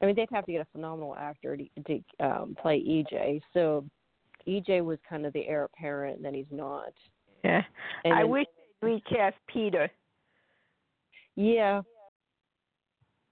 I 0.00 0.06
mean, 0.06 0.14
they'd 0.16 0.30
have 0.30 0.46
to 0.46 0.52
get 0.52 0.60
a 0.62 0.64
phenomenal 0.72 1.14
actor 1.16 1.56
to, 1.56 1.68
to 1.86 2.02
um, 2.20 2.54
play 2.60 2.80
EJ. 2.82 3.40
So 3.52 3.84
EJ 4.46 4.84
was 4.84 4.98
kind 5.08 5.26
of 5.26 5.32
the 5.32 5.46
heir 5.46 5.64
apparent, 5.64 6.16
and 6.16 6.24
then 6.24 6.34
he's 6.34 6.50
not. 6.50 6.92
Yeah. 7.44 7.62
And 8.04 8.14
I 8.14 8.22
then- 8.22 8.30
wish 8.30 8.46
they'd 8.80 8.86
recast 8.86 9.36
Peter. 9.48 9.90
Yeah. 11.36 11.82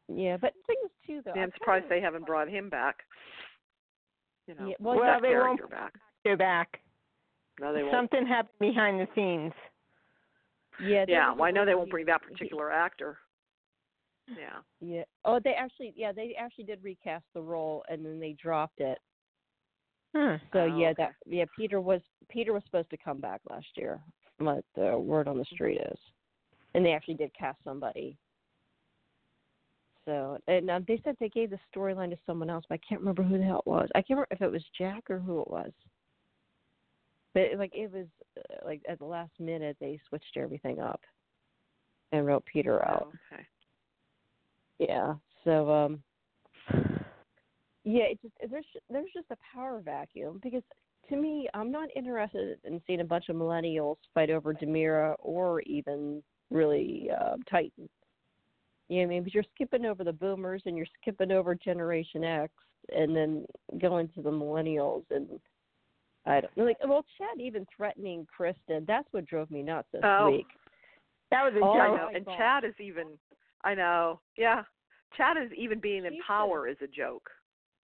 Yeah, 0.09 0.37
but 0.37 0.53
things 0.67 0.91
too, 1.07 1.23
though. 1.25 1.33
Yeah, 1.35 1.43
I'm 1.45 1.53
surprised 1.53 1.87
they 1.89 2.01
haven't 2.01 2.27
brought 2.27 2.49
him 2.49 2.69
back. 2.69 3.05
You 4.51 4.57
know, 4.57 4.67
Yeah, 4.69 4.75
well, 4.81 4.95
that 4.99 5.01
Well, 5.01 5.21
they 5.21 5.37
won't- 5.37 5.71
back. 5.71 5.95
They're 6.25 6.37
back. 6.37 6.81
No, 7.61 7.73
they 7.73 7.83
won't. 7.83 7.93
Something 7.95 8.27
happened 8.27 8.59
behind 8.59 8.99
the 9.01 9.07
scenes. 9.15 9.53
Yeah. 10.81 11.05
Yeah, 11.07 11.33
well, 11.33 11.45
I 11.45 11.51
know 11.53 11.65
they 11.65 11.75
won't 11.75 11.91
bring 11.91 12.07
that 12.07 12.21
he- 12.23 12.33
particular 12.33 12.73
actor. 12.73 13.19
Yeah. 14.27 14.61
Yeah. 14.81 15.05
Oh, 15.25 15.39
they 15.39 15.55
actually, 15.55 15.93
yeah, 15.97 16.11
they 16.13 16.35
actually 16.35 16.65
did 16.65 16.83
recast 16.83 17.25
the 17.33 17.43
role, 17.43 17.85
and 17.89 18.05
then 18.05 18.19
they 18.19 18.33
dropped 18.33 18.81
it. 18.81 18.99
Hmm. 20.15 20.37
So 20.53 20.61
Oh, 20.61 20.65
yeah, 20.67 20.89
okay. 20.89 20.95
that 21.05 21.15
yeah, 21.27 21.45
Peter 21.57 21.81
was 21.81 22.03
Peter 22.29 22.53
was 22.53 22.65
supposed 22.65 22.91
to 22.91 22.97
come 22.97 23.21
back 23.21 23.41
last 23.49 23.77
year. 23.77 24.01
What 24.39 24.65
the 24.75 24.99
word 24.99 25.29
on 25.29 25.39
the 25.39 25.45
street 25.45 25.81
is, 25.81 25.99
and 26.75 26.85
they 26.85 26.93
actually 26.93 27.15
did 27.15 27.33
cast 27.35 27.63
somebody. 27.63 28.19
So 30.05 30.39
and 30.49 30.71
um, 30.71 30.85
they 30.89 31.01
said 31.05 31.17
they 31.21 31.29
gave 31.29 31.51
the 31.51 31.59
storyline 31.75 32.11
to 32.11 32.19
someone 32.27 32.51
else, 32.51 32.65
but 32.69 32.77
I 32.77 32.87
can't 32.89 33.01
remember 33.01 33.23
who 33.23 33.39
the 33.39 33.45
hell 33.45 33.63
it 33.65 33.71
was. 33.71 33.89
I 33.95 33.99
can't 33.99 34.11
remember 34.11 34.29
if 34.31 34.41
it 34.41 34.53
was 34.53 34.65
Jack 34.77 35.11
or 35.11 35.19
who 35.19 35.41
it 35.41 35.51
was. 35.51 35.71
But 37.35 37.43
it, 37.43 37.59
like 37.59 37.73
it 37.75 37.93
was 37.93 38.07
uh, 38.39 38.67
like 38.67 38.83
at 38.89 38.99
the 38.99 39.05
last 39.05 39.33
minute 39.39 39.77
they 39.81 40.01
switched 40.09 40.37
everything 40.37 40.81
up 40.81 41.01
and 42.13 42.27
wrote 42.27 42.45
Peter 42.47 42.85
out. 42.87 43.09
Oh, 43.13 43.35
okay. 43.35 43.47
Yeah. 44.79 45.15
So 45.45 45.71
um 45.71 46.03
yeah, 47.85 48.05
it 48.05 48.21
just 48.23 48.35
there's 48.51 48.65
there's 48.89 49.13
just 49.15 49.31
a 49.31 49.37
power 49.55 49.81
vacuum 49.85 50.41
because 50.43 50.63
to 51.11 51.17
me, 51.17 51.49
I'm 51.55 51.71
not 51.71 51.89
interested 51.95 52.59
in 52.65 52.81
seeing 52.87 53.01
a 53.01 53.05
bunch 53.05 53.29
of 53.29 53.37
millennials 53.37 53.97
fight 54.15 54.31
over 54.31 54.55
DiMera 54.55 55.17
or 55.19 55.61
even 55.63 56.23
really 56.51 57.11
uh, 57.21 57.37
Titan. 57.51 57.89
You 58.91 58.97
know 58.97 59.03
what 59.03 59.07
I 59.07 59.15
mean? 59.15 59.23
But 59.23 59.35
you're 59.35 59.45
skipping 59.55 59.87
over 59.87 60.03
the 60.03 60.13
boomers 60.13 60.63
and 60.67 60.77
you're 60.77 60.87
skipping 61.01 61.31
over 61.31 61.55
Generation 61.55 62.25
X 62.25 62.53
and 62.95 63.15
then 63.15 63.47
going 63.81 64.09
to 64.09 64.21
the 64.21 64.31
millennials 64.31 65.05
and 65.13 65.29
I 66.27 66.41
don't 66.41 66.67
like 66.67 66.77
well 66.85 67.05
Chad 67.17 67.41
even 67.41 67.65
threatening 67.75 68.27
Kristen, 68.37 68.85
that's 68.89 69.07
what 69.13 69.27
drove 69.27 69.49
me 69.49 69.63
nuts 69.63 69.87
this 69.93 70.03
Oh. 70.05 70.31
week. 70.33 70.49
That 71.31 71.45
was 71.45 71.55
a 71.55 71.65
Oh, 71.65 71.79
I 71.79 71.97
know. 71.97 72.09
And 72.13 72.25
God. 72.27 72.37
Chad 72.37 72.65
is 72.65 72.75
even. 72.81 73.17
I 73.63 73.75
know. 73.75 74.21
Yeah. 74.37 74.65
Chad 75.17 75.37
is 75.37 75.53
even 75.57 75.79
being 75.79 76.05
in 76.05 76.15
She 76.15 76.21
power 76.27 76.67
is 76.67 76.77
a 76.83 76.89
joke. 76.89 77.31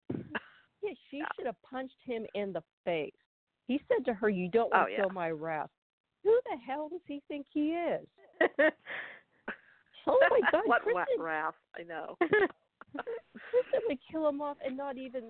Yeah, 0.81 0.93
she 1.09 1.17
Yeah. 1.17 1.25
should 1.35 1.45
have 1.45 1.61
punched 1.61 2.01
him 2.03 2.25
in 2.33 2.51
the 2.51 2.61
face. 2.83 3.13
He 3.67 3.79
said 3.87 4.05
to 4.05 4.13
her, 4.13 4.29
"You 4.29 4.49
don't 4.49 4.71
want 4.71 4.83
Oh, 4.83 4.85
to 4.87 4.91
yeah. 4.91 4.97
feel 5.01 5.09
my 5.09 5.29
wrath." 5.31 5.69
Who 6.23 6.39
the 6.51 6.57
hell 6.57 6.89
does 6.89 7.01
he 7.07 7.21
think 7.27 7.47
he 7.51 7.73
is? 7.73 8.07
Oh 10.07 10.19
my 10.29 10.39
God, 10.51 10.61
what 10.65 10.81
wa- 10.85 11.03
Kristen! 11.05 11.23
wrath? 11.23 11.55
I 11.77 11.83
know. 11.83 12.15
Kristen 12.21 13.81
would 13.87 13.97
kill 14.11 14.27
him 14.27 14.41
off 14.41 14.57
and 14.65 14.77
not 14.77 14.97
even 14.97 15.23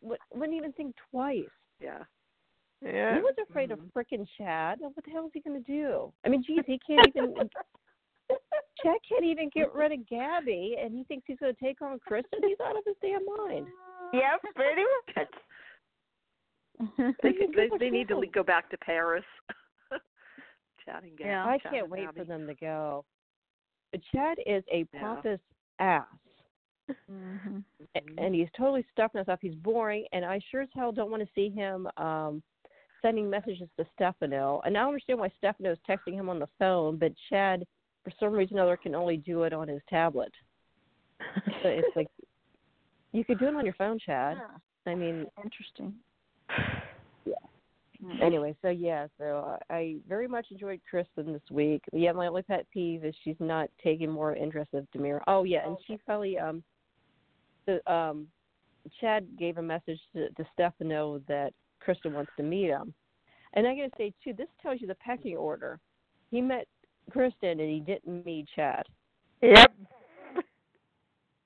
wou- 0.00 0.16
wouldn't 0.34 0.56
even 0.56 0.72
think 0.72 0.94
twice. 1.10 1.44
Yeah. 1.80 1.98
yeah. 2.80 3.16
He 3.16 3.20
was 3.22 3.34
afraid 3.48 3.70
Mhm. 3.70 3.72
of 3.74 3.78
frickin' 3.94 4.26
Chad. 4.38 4.78
What 4.80 4.94
the 5.04 5.10
hell 5.10 5.26
is 5.26 5.32
he 5.34 5.40
gonna 5.40 5.60
do? 5.60 6.12
I 6.24 6.28
mean, 6.28 6.42
geez, 6.46 6.60
he 6.66 6.78
can't 6.86 7.08
even. 7.08 7.34
Chad 8.82 8.96
can't 9.08 9.24
even 9.24 9.50
get 9.54 9.74
rid 9.74 9.92
of 9.92 9.98
Gabi, 10.10 10.82
and 10.82 10.94
he 10.94 11.04
thinks 11.04 11.24
he's 11.26 11.38
gonna 11.38 11.52
take 11.54 11.82
on 11.82 11.98
Kristen. 11.98 12.40
He's 12.46 12.58
out 12.64 12.76
of 12.76 12.82
his 12.86 12.96
damn 13.02 13.24
mind. 13.38 13.66
Yep, 14.12 14.40
pretty 14.54 14.82
much. 15.16 15.28
They 17.22 17.30
He's 17.30 17.38
could, 17.38 17.50
they, 17.54 17.68
they 17.78 17.90
need 17.90 18.08
to 18.08 18.14
dumb. 18.14 18.24
go 18.32 18.42
back 18.42 18.68
to 18.70 18.76
Paris. 18.78 19.24
Chad 20.84 21.04
and 21.04 21.12
Gabi. 21.16 21.20
Yeah. 21.26 21.44
I 21.46 21.58
Chad 21.58 21.72
can't 21.72 21.90
wait 21.90 22.08
Gabi. 22.08 22.16
for 22.16 22.24
them 22.24 22.46
to 22.46 22.54
go. 22.54 23.04
But 23.92 24.00
Chad 24.12 24.38
is 24.46 24.64
a 24.72 24.86
Yeah. 24.92 25.00
pompous 25.00 25.40
ass, 25.78 26.06
hmm 27.06 27.36
Mhm. 27.96 28.14
and 28.18 28.34
he's 28.34 28.50
totally 28.56 28.84
stuck 28.92 29.14
in 29.14 29.22
stuff. 29.24 29.40
He's 29.40 29.54
boring, 29.56 30.06
and 30.12 30.24
I 30.24 30.40
sure 30.50 30.62
as 30.62 30.68
hell 30.74 30.92
don't 30.92 31.10
want 31.10 31.22
to 31.22 31.32
see 31.34 31.50
him 31.50 31.88
um 31.98 32.42
sending 33.02 33.28
messages 33.28 33.68
to 33.76 33.84
Stefano. 33.94 34.60
And 34.64 34.76
I 34.76 34.80
don't 34.80 34.90
understand 34.90 35.18
why 35.18 35.28
Stefano 35.38 35.72
is 35.72 35.78
texting 35.88 36.14
him 36.14 36.28
on 36.28 36.38
the 36.38 36.46
phone, 36.58 36.96
but 36.98 37.12
Chad, 37.28 37.66
for 38.04 38.12
some 38.18 38.32
reason 38.32 38.58
or 38.58 38.62
other, 38.62 38.76
can 38.76 38.94
only 38.94 39.16
do 39.16 39.42
it 39.42 39.52
on 39.52 39.66
his 39.66 39.82
tablet. 39.90 40.32
So 41.18 41.68
it's 41.68 41.88
like 41.96 42.08
you 43.12 43.24
could 43.24 43.38
do 43.40 43.48
it 43.48 43.56
on 43.56 43.64
your 43.64 43.74
phone, 43.74 43.98
Chad. 43.98 44.40
I 44.86 44.94
mean, 44.94 45.26
Interesting. 45.42 45.94
Yeah. 48.04 48.14
Mm. 48.14 48.22
anyway, 48.22 48.56
so 48.62 48.68
yeah, 48.68 49.06
so 49.18 49.58
I 49.70 49.74
I 49.74 49.96
very 50.08 50.26
much 50.26 50.46
enjoyed 50.50 50.80
Kristen 50.88 51.32
this 51.32 51.42
week. 51.50 51.82
Yeah, 51.92 52.12
my 52.12 52.26
only 52.26 52.42
pet 52.42 52.66
peeve 52.72 53.04
is 53.04 53.14
she's 53.22 53.36
not 53.38 53.70
taking 53.82 54.10
more 54.10 54.34
interest 54.34 54.74
of 54.74 54.86
DiMera. 54.94 55.20
Oh 55.26 55.44
yeah, 55.44 55.66
and 55.66 55.76
she 55.86 55.96
probably 56.04 56.38
um, 56.38 56.62
the 57.66 57.92
um, 57.92 58.26
Chad 59.00 59.26
gave 59.38 59.58
a 59.58 59.62
message 59.62 60.00
to, 60.14 60.28
to 60.30 60.44
Stefano 60.52 61.20
that 61.28 61.52
Kristen 61.80 62.12
wants 62.14 62.32
to 62.36 62.42
meet 62.42 62.68
him, 62.68 62.92
and 63.54 63.66
I 63.66 63.74
gotta 63.74 63.90
say 63.96 64.12
too, 64.24 64.32
this 64.32 64.48
tells 64.60 64.80
you 64.80 64.86
the 64.88 64.96
pecking 64.96 65.36
order. 65.36 65.78
He 66.30 66.40
met 66.40 66.66
Kristen 67.10 67.60
and 67.60 67.70
he 67.70 67.80
didn't 67.80 68.24
meet 68.24 68.46
Chad. 68.56 68.84
Yep. 69.42 69.72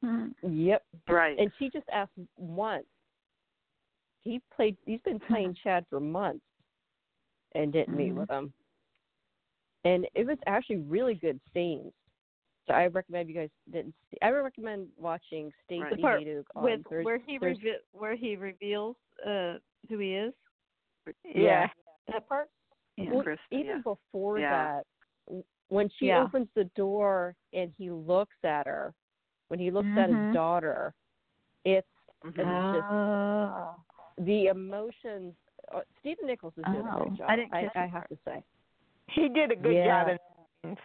Mm. 0.05 0.35
Yep, 0.43 0.85
Right. 1.09 1.39
and 1.39 1.51
she 1.59 1.69
just 1.71 1.89
asked 1.93 2.13
once. 2.37 2.85
He 4.27 4.41
played. 4.55 4.77
He's 4.85 5.01
been 5.03 5.21
playing 5.21 5.55
Chad 5.63 5.87
for 5.89 6.01
months, 6.01 6.45
and 7.55 7.73
didn't 7.73 7.97
meet 7.97 8.13
Mhm. 8.13 8.17
with 8.19 8.31
him. 8.31 8.53
And 9.85 10.07
it 10.15 10.27
was 10.27 10.39
actually 10.47 10.79
really 10.79 11.15
good 11.15 11.39
scenes. 11.55 11.93
So 12.67 12.75
I 12.75 12.89
recommend 12.89 13.29
you 13.29 13.37
guys 13.37 13.51
didn't 13.71 13.95
see. 14.11 14.19
I 14.23 14.33
would 14.33 14.39
recommend 14.39 14.89
watching 14.99 15.53
Stacey 15.65 16.03
Right. 16.03 16.25
The 16.25 16.45
on 16.57 16.65
With 16.65 16.85
Thurs- 16.89 17.05
where 17.05 17.19
he 17.19 17.39
reve- 17.39 17.81
where 17.93 18.17
he 18.17 18.35
reveals 18.37 18.97
uh 19.25 19.59
who 19.89 19.99
he 19.99 20.15
is. 20.17 20.35
Yeah. 21.25 21.69
That 22.09 22.27
part. 22.29 22.51
Yeah. 22.97 23.11
Well, 23.13 23.25
even 23.53 23.67
yeah. 23.67 23.79
before 23.85 24.39
Yeah. 24.41 24.81
that, 25.29 25.45
when 25.69 25.89
she 25.91 26.07
Yeah. 26.09 26.25
opens 26.25 26.49
the 26.55 26.65
door 26.75 27.37
and 27.53 27.73
he 27.79 27.91
looks 27.93 28.37
at 28.43 28.67
her, 28.67 28.93
when 29.49 29.61
he 29.61 29.71
looks 29.71 29.89
at 29.97 30.09
his 30.09 30.17
Mhm. 30.19 30.35
daughter, 30.35 30.93
it's 31.65 31.87
it's 32.25 32.35
just 32.35 32.47
Oh. 32.49 33.77
The 34.19 34.47
emotions. 34.47 35.35
Uh, 35.75 35.81
Stephen 36.01 36.27
Nichols 36.27 36.53
is 36.57 36.65
doing 36.73 36.87
a 36.87 36.99
good 37.05 37.19
job. 37.19 37.27
I 37.29 37.37
didn't 37.37 37.53
I, 37.55 37.63
catch 37.63 37.77
I 37.77 37.81
that 37.81 37.91
have 37.91 38.09
to 38.09 38.19
say. 38.25 38.43
He 39.09 39.29
did 39.29 39.51
a 39.51 39.57
good 39.57 39.75
Yeah. 39.75 40.05
job 40.05 40.09
in 40.09 40.17
the 40.17 40.69
scenes. 40.69 40.79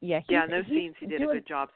Yeah, 0.00 0.18
he's, 0.20 0.26
yeah, 0.30 0.44
in 0.44 0.50
those 0.50 0.64
he's 0.66 0.74
scenes 0.74 0.94
he 1.00 1.06
did 1.06 1.18
doing, 1.18 1.30
a 1.30 1.34
good 1.34 1.46
job. 1.46 1.70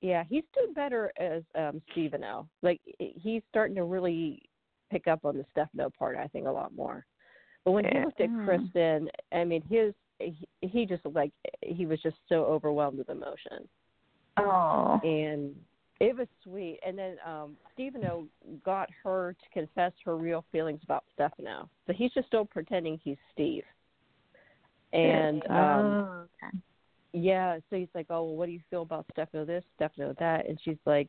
Yeah, 0.00 0.24
he's 0.24 0.44
doing 0.54 0.72
better 0.72 1.12
as 1.18 1.42
um 1.54 1.82
Stevano. 1.94 2.46
Like 2.62 2.80
he's 2.98 3.42
starting 3.50 3.74
to 3.76 3.84
really 3.84 4.42
pick 4.90 5.06
up 5.08 5.24
on 5.24 5.36
the 5.36 5.44
Stefano 5.50 5.90
part. 5.98 6.16
I 6.16 6.26
think 6.28 6.46
a 6.46 6.50
lot 6.50 6.74
more. 6.74 7.04
But 7.64 7.72
when 7.72 7.84
he 7.84 7.90
Yeah. 7.92 8.04
looked 8.04 8.20
at 8.20 8.30
Mm. 8.30 8.44
Kristen, 8.44 9.10
I 9.32 9.44
mean, 9.44 9.62
his 9.62 9.94
he, 10.18 10.48
he 10.60 10.86
just 10.86 11.04
like 11.06 11.32
he 11.62 11.86
was 11.86 12.00
just 12.02 12.16
so 12.28 12.44
overwhelmed 12.44 12.98
with 12.98 13.10
emotion, 13.10 13.68
Oh. 14.38 15.00
and 15.02 15.54
it 16.00 16.16
was 16.16 16.28
sweet. 16.42 16.78
And 16.86 16.98
then 16.98 17.16
um 17.26 17.56
Stevano 17.76 18.26
got 18.64 18.88
her 19.02 19.34
to 19.34 19.60
confess 19.60 19.92
her 20.04 20.16
real 20.16 20.44
feelings 20.52 20.80
about 20.84 21.04
Stefano. 21.14 21.68
So 21.86 21.92
he's 21.92 22.12
just 22.12 22.26
still 22.26 22.44
pretending 22.44 23.00
he's 23.02 23.16
Steve. 23.32 23.64
And 24.92 25.42
um 25.48 25.96
oh, 25.98 26.26
okay. 26.44 26.58
yeah, 27.12 27.58
so 27.70 27.76
he's 27.76 27.88
like, 27.94 28.06
Oh, 28.10 28.24
well, 28.24 28.36
what 28.36 28.46
do 28.46 28.52
you 28.52 28.60
feel 28.70 28.82
about 28.82 29.06
Stefano 29.12 29.44
this, 29.44 29.64
Stefano 29.76 30.14
that? 30.18 30.48
And 30.48 30.58
she's 30.62 30.78
like, 30.84 31.08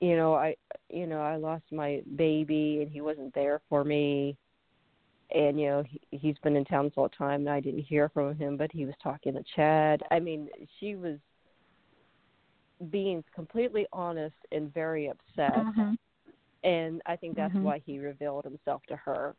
You 0.00 0.16
know, 0.16 0.34
I 0.34 0.56
you 0.88 1.06
know, 1.06 1.20
I 1.20 1.36
lost 1.36 1.64
my 1.70 2.02
baby 2.16 2.80
and 2.82 2.90
he 2.90 3.00
wasn't 3.00 3.34
there 3.34 3.60
for 3.68 3.84
me 3.84 4.36
and 5.30 5.60
you 5.60 5.66
know, 5.66 5.84
he 5.86 6.00
he's 6.10 6.38
been 6.42 6.56
in 6.56 6.64
town 6.64 6.86
this 6.86 6.94
whole 6.94 7.10
time 7.10 7.40
and 7.40 7.50
I 7.50 7.60
didn't 7.60 7.82
hear 7.82 8.08
from 8.08 8.34
him, 8.34 8.56
but 8.56 8.72
he 8.72 8.86
was 8.86 8.94
talking 9.02 9.34
to 9.34 9.44
Chad. 9.54 10.02
I 10.10 10.18
mean, 10.18 10.48
she 10.80 10.96
was 10.96 11.18
being 12.90 13.24
completely 13.34 13.86
honest 13.92 14.36
and 14.52 14.72
very 14.72 15.08
upset 15.08 15.64
Mhm. 15.66 15.98
and 16.64 17.00
I 17.06 17.16
think 17.16 17.36
that's 17.36 17.54
Mhm. 17.54 17.62
why 17.62 17.78
he 17.78 17.98
revealed 17.98 18.44
himself 18.44 18.82
to 18.88 18.96
her. 18.96 19.36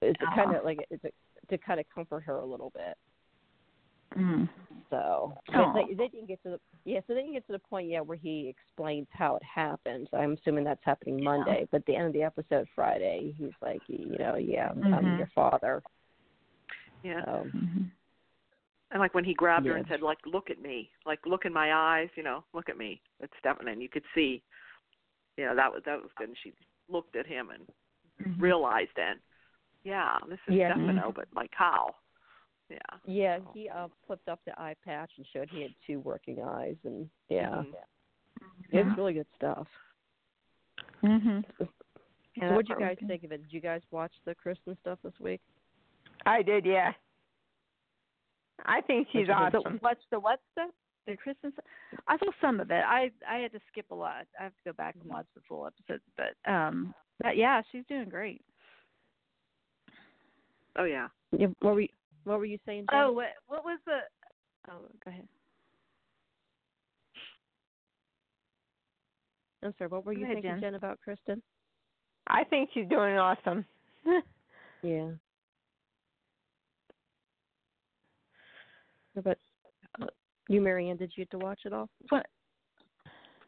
It's 0.00 0.20
Uh-huh. 0.22 0.34
kind 0.34 0.52
of 0.52 0.64
like 0.64 0.86
it's 0.90 1.04
a, 1.04 1.10
to 1.48 1.58
kind 1.58 1.80
of 1.80 1.86
comfort 1.88 2.20
her 2.20 2.36
a 2.38 2.44
little 2.46 2.70
bit. 2.70 2.96
Mm. 4.16 4.48
So, 4.90 5.34
but 5.52 5.72
They, 5.74 5.94
they 5.94 6.08
didn't 6.08 6.26
get 6.28 6.42
to 6.44 6.50
the 6.50 6.60
yeah, 6.84 7.00
so 7.06 7.14
they 7.14 7.20
didn't 7.20 7.32
get 7.34 7.46
to 7.46 7.52
the 7.52 7.58
point 7.58 7.88
yet 7.88 8.06
where 8.06 8.16
he 8.16 8.48
explains 8.48 9.06
how 9.10 9.36
it 9.36 9.42
happened. 9.42 10.08
I'm 10.12 10.32
assuming 10.34 10.64
that's 10.64 10.84
happening 10.84 11.18
Yeah. 11.18 11.24
Monday, 11.24 11.66
but 11.70 11.78
at 11.78 11.86
the 11.86 11.96
end 11.96 12.06
of 12.08 12.12
the 12.12 12.22
episode 12.22 12.68
Friday, 12.74 13.34
he's 13.38 13.52
like, 13.62 13.80
you 13.88 14.16
know, 14.18 14.36
yeah, 14.36 14.70
I'm, 14.70 14.82
I'm 14.94 15.04
Mhm. 15.04 15.18
your 15.18 15.30
father. 15.34 15.82
Yeah. 17.02 17.24
So, 17.24 17.50
Mhm. 17.54 17.90
And 18.92 19.00
like 19.00 19.14
when 19.14 19.24
he 19.24 19.32
grabbed 19.32 19.66
her 19.66 19.76
and 19.76 19.86
said, 19.88 20.02
like, 20.02 20.18
look 20.26 20.50
at 20.50 20.60
me, 20.60 20.90
like, 21.06 21.18
look 21.24 21.46
in 21.46 21.52
my 21.52 21.72
eyes, 21.72 22.10
you 22.14 22.22
know, 22.22 22.44
look 22.52 22.68
at 22.68 22.76
me. 22.76 23.00
It's 23.20 23.32
Stefano, 23.38 23.72
and 23.72 23.80
you 23.80 23.88
could 23.88 24.04
see, 24.14 24.42
you 25.38 25.46
know, 25.46 25.56
that 25.56 25.72
was 25.72 25.82
that 25.86 26.00
was 26.00 26.10
good. 26.18 26.28
And 26.28 26.36
she 26.42 26.52
looked 26.88 27.16
at 27.16 27.26
him 27.26 27.50
and 27.50 27.66
Mhm. 28.20 28.40
realized 28.40 28.90
then, 28.94 29.18
yeah, 29.82 30.18
this 30.28 30.38
is 30.46 30.54
Yeah. 30.54 30.74
Stefano, 30.74 31.10
but 31.10 31.26
like 31.34 31.54
how? 31.54 31.96
Yeah. 32.68 32.78
yeah, 33.04 33.38
he 33.52 33.68
uh, 33.68 33.88
flipped 34.06 34.28
up 34.28 34.44
the 34.44 34.58
eye 34.60 34.74
patch 34.84 35.10
and 35.16 35.26
showed 35.26 35.48
he 35.50 35.62
had 35.62 35.74
two 35.86 36.00
working 36.00 36.42
eyes, 36.42 36.76
and 36.84 37.10
yeah, 37.28 37.48
Mhm. 37.48 37.74
it 38.70 38.84
was 38.84 38.96
really 38.96 39.14
good 39.14 39.26
stuff. 39.34 39.68
Mhm. 41.02 41.44
So 41.58 41.68
Yeah, 42.36 42.50
what'd 42.54 42.68
you 42.68 42.74
that 42.74 42.80
part 42.80 42.90
was 42.90 42.98
guys 42.98 43.08
think 43.08 43.24
of 43.24 43.32
it? 43.32 43.42
Did 43.42 43.52
you 43.52 43.60
guys 43.60 43.82
watch 43.90 44.12
the 44.24 44.34
Kristen 44.34 44.76
stuff 44.78 45.00
this 45.02 45.18
week? 45.18 45.42
I 46.24 46.42
did, 46.42 46.64
yeah. 46.64 46.94
I 48.64 48.80
think 48.80 49.08
she's 49.12 49.28
What'd 49.28 49.52
you 49.54 49.60
The, 49.62 49.78
what's 49.80 50.00
the 50.10 50.20
what 50.20 50.40
stuff? 50.52 50.70
The 51.06 51.16
Christmas. 51.16 51.52
I 52.06 52.16
saw 52.18 52.30
some 52.40 52.60
of 52.60 52.70
it. 52.70 52.84
I 52.86 53.10
I 53.28 53.38
had 53.38 53.52
to 53.52 53.60
skip 53.70 53.86
a 53.90 53.94
lot. 53.94 54.24
I 54.38 54.44
have 54.44 54.52
to 54.52 54.62
go 54.64 54.72
back 54.72 54.94
and 55.00 55.10
watch 55.10 55.26
the 55.34 55.40
full 55.48 55.66
episodes. 55.66 56.04
But 56.16 56.50
um, 56.50 56.94
but 57.20 57.36
yeah, 57.36 57.60
she's 57.72 57.84
doing 57.88 58.08
great. 58.08 58.40
Oh 60.78 60.84
yeah. 60.84 61.08
Yeah, 61.36 61.48
what 61.60 61.74
were 61.74 61.80
you, 61.80 61.88
what 62.24 62.38
were 62.38 62.44
you 62.44 62.58
saying? 62.64 62.86
Jen? 62.90 63.00
Oh, 63.00 63.12
what 63.12 63.28
what 63.48 63.64
was 63.64 63.78
the? 63.84 63.98
Oh, 64.70 64.78
go 65.04 65.10
ahead. 65.10 65.26
I'm 69.64 69.74
sorry. 69.78 69.88
What 69.88 70.04
were 70.04 70.14
Go 70.14 70.20
you 70.20 70.24
ahead, 70.24 70.36
thinking, 70.36 70.52
Jen. 70.52 70.60
Jen, 70.60 70.74
about 70.74 70.98
Kristen? 71.02 71.42
I 72.26 72.44
think 72.44 72.70
she's 72.74 72.88
doing 72.88 73.16
awesome. 73.16 73.64
Yeah. 74.84 75.10
But 79.14 79.38
uh, 80.00 80.06
you, 80.48 80.60
Marianne, 80.60 80.96
did 80.96 81.12
you 81.16 81.24
get 81.24 81.30
to 81.32 81.38
watch 81.38 81.60
it 81.64 81.72
all? 81.72 81.88
What? 82.08 82.26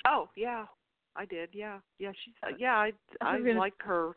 Oh 0.06 0.28
yeah, 0.36 0.66
I 1.16 1.24
did. 1.24 1.50
Yeah, 1.52 1.78
yeah. 1.98 2.12
She's 2.24 2.34
uh, 2.42 2.48
yeah. 2.58 2.74
I 2.74 2.92
I 3.20 3.34
I 3.36 3.38
gonna- 3.38 3.58
like 3.58 3.74
her. 3.80 4.12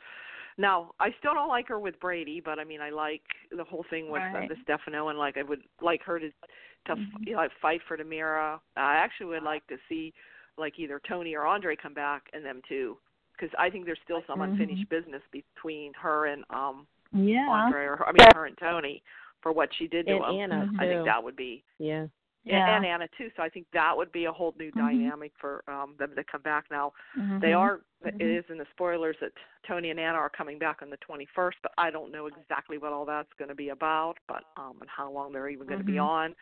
Now 0.58 0.92
I 1.00 1.10
still 1.20 1.34
don't 1.34 1.50
like 1.50 1.68
her 1.68 1.80
with 1.80 2.00
Brady, 2.00 2.42
but 2.44 2.60
I 2.60 2.64
mean 2.64 2.82
I 2.82 2.90
like 2.90 3.22
the 3.56 3.64
whole 3.64 3.86
thing 3.90 4.10
with 4.10 4.22
Right. 4.34 4.46
uh, 4.50 4.54
the 4.54 4.60
Stefano, 4.64 5.10
and 5.10 5.18
like 5.20 5.38
I 5.38 5.44
would 5.44 5.62
like 5.82 6.02
her 6.04 6.20
to 6.20 6.30
to 6.30 6.92
f 6.92 6.98
Mhm. 6.98 7.28
you 7.28 7.32
know, 7.34 7.38
like 7.40 7.52
fight 7.62 7.82
for 7.88 7.98
DiMera. 7.98 8.60
I 8.76 8.96
actually 8.96 9.28
would 9.28 9.44
like 9.44 9.66
to 9.68 9.78
see 9.88 10.14
like 10.58 10.80
either 10.80 11.00
Tony 11.08 11.36
or 11.36 11.46
Andre 11.46 11.76
come 11.76 11.94
back 11.94 12.30
and 12.34 12.44
them 12.44 12.62
too, 12.68 12.98
because 13.34 13.54
I 13.60 13.70
think 13.70 13.86
there's 13.86 14.00
still 14.04 14.24
some 14.26 14.40
Mhm. 14.40 14.46
unfinished 14.52 14.90
business 14.90 15.22
between 15.32 15.94
her 15.94 16.26
and 16.26 16.44
um 16.50 16.88
Yeah. 17.14 17.48
Andre, 17.48 17.86
or 17.86 18.06
I 18.08 18.12
mean 18.12 18.28
her 18.36 18.46
and 18.48 18.58
Tony 18.58 19.04
for 19.48 19.54
what 19.54 19.70
she 19.78 19.88
did 19.88 20.06
to 20.08 20.16
him. 20.18 20.24
Anna. 20.24 20.70
I 20.78 20.86
think 20.86 21.06
that 21.06 21.24
would 21.24 21.38
be 21.38 21.64
Yeah. 21.80 22.08
Yeah. 22.44 22.66
and, 22.76 22.86
and 22.86 22.86
Anna 22.86 23.08
too. 23.18 23.30
So 23.38 23.44
I 23.44 23.50
think 23.50 23.66
that 23.74 23.96
would 23.96 24.12
be 24.12 24.26
a 24.26 24.32
whole 24.32 24.54
new 24.60 24.72
Mhm. 24.72 24.76
dynamic 24.78 25.32
for 25.40 25.64
um 25.70 25.96
them 25.98 26.14
to 26.16 26.24
come 26.26 26.42
back. 26.42 26.66
Now 26.70 26.92
Mhm. 27.18 27.40
they 27.40 27.54
are 27.54 27.82
it 28.04 28.16
Mhm. 28.18 28.40
is 28.40 28.46
in 28.50 28.58
the 28.58 28.66
spoilers 28.72 29.16
that 29.22 29.32
Tony 29.66 29.90
and 29.90 30.00
Anna 30.00 30.18
are 30.18 30.30
coming 30.30 30.60
back 30.60 30.82
on 30.82 30.90
the 30.90 30.98
21st, 30.98 31.56
but 31.64 31.72
I 31.78 31.90
don't 31.92 32.12
know 32.12 32.26
exactly 32.28 32.78
what 32.78 32.92
all 32.94 33.06
that's 33.06 33.32
going 33.38 33.50
to 33.50 33.56
be 33.56 33.70
about, 33.70 34.18
but 34.28 34.44
um 34.58 34.78
and 34.82 34.90
how 34.90 35.10
long 35.10 35.32
they're 35.32 35.50
even 35.50 35.68
going 35.68 35.80
to 35.80 35.86
be 35.86 35.94
Mhm. 35.94 36.04
on. 36.04 36.36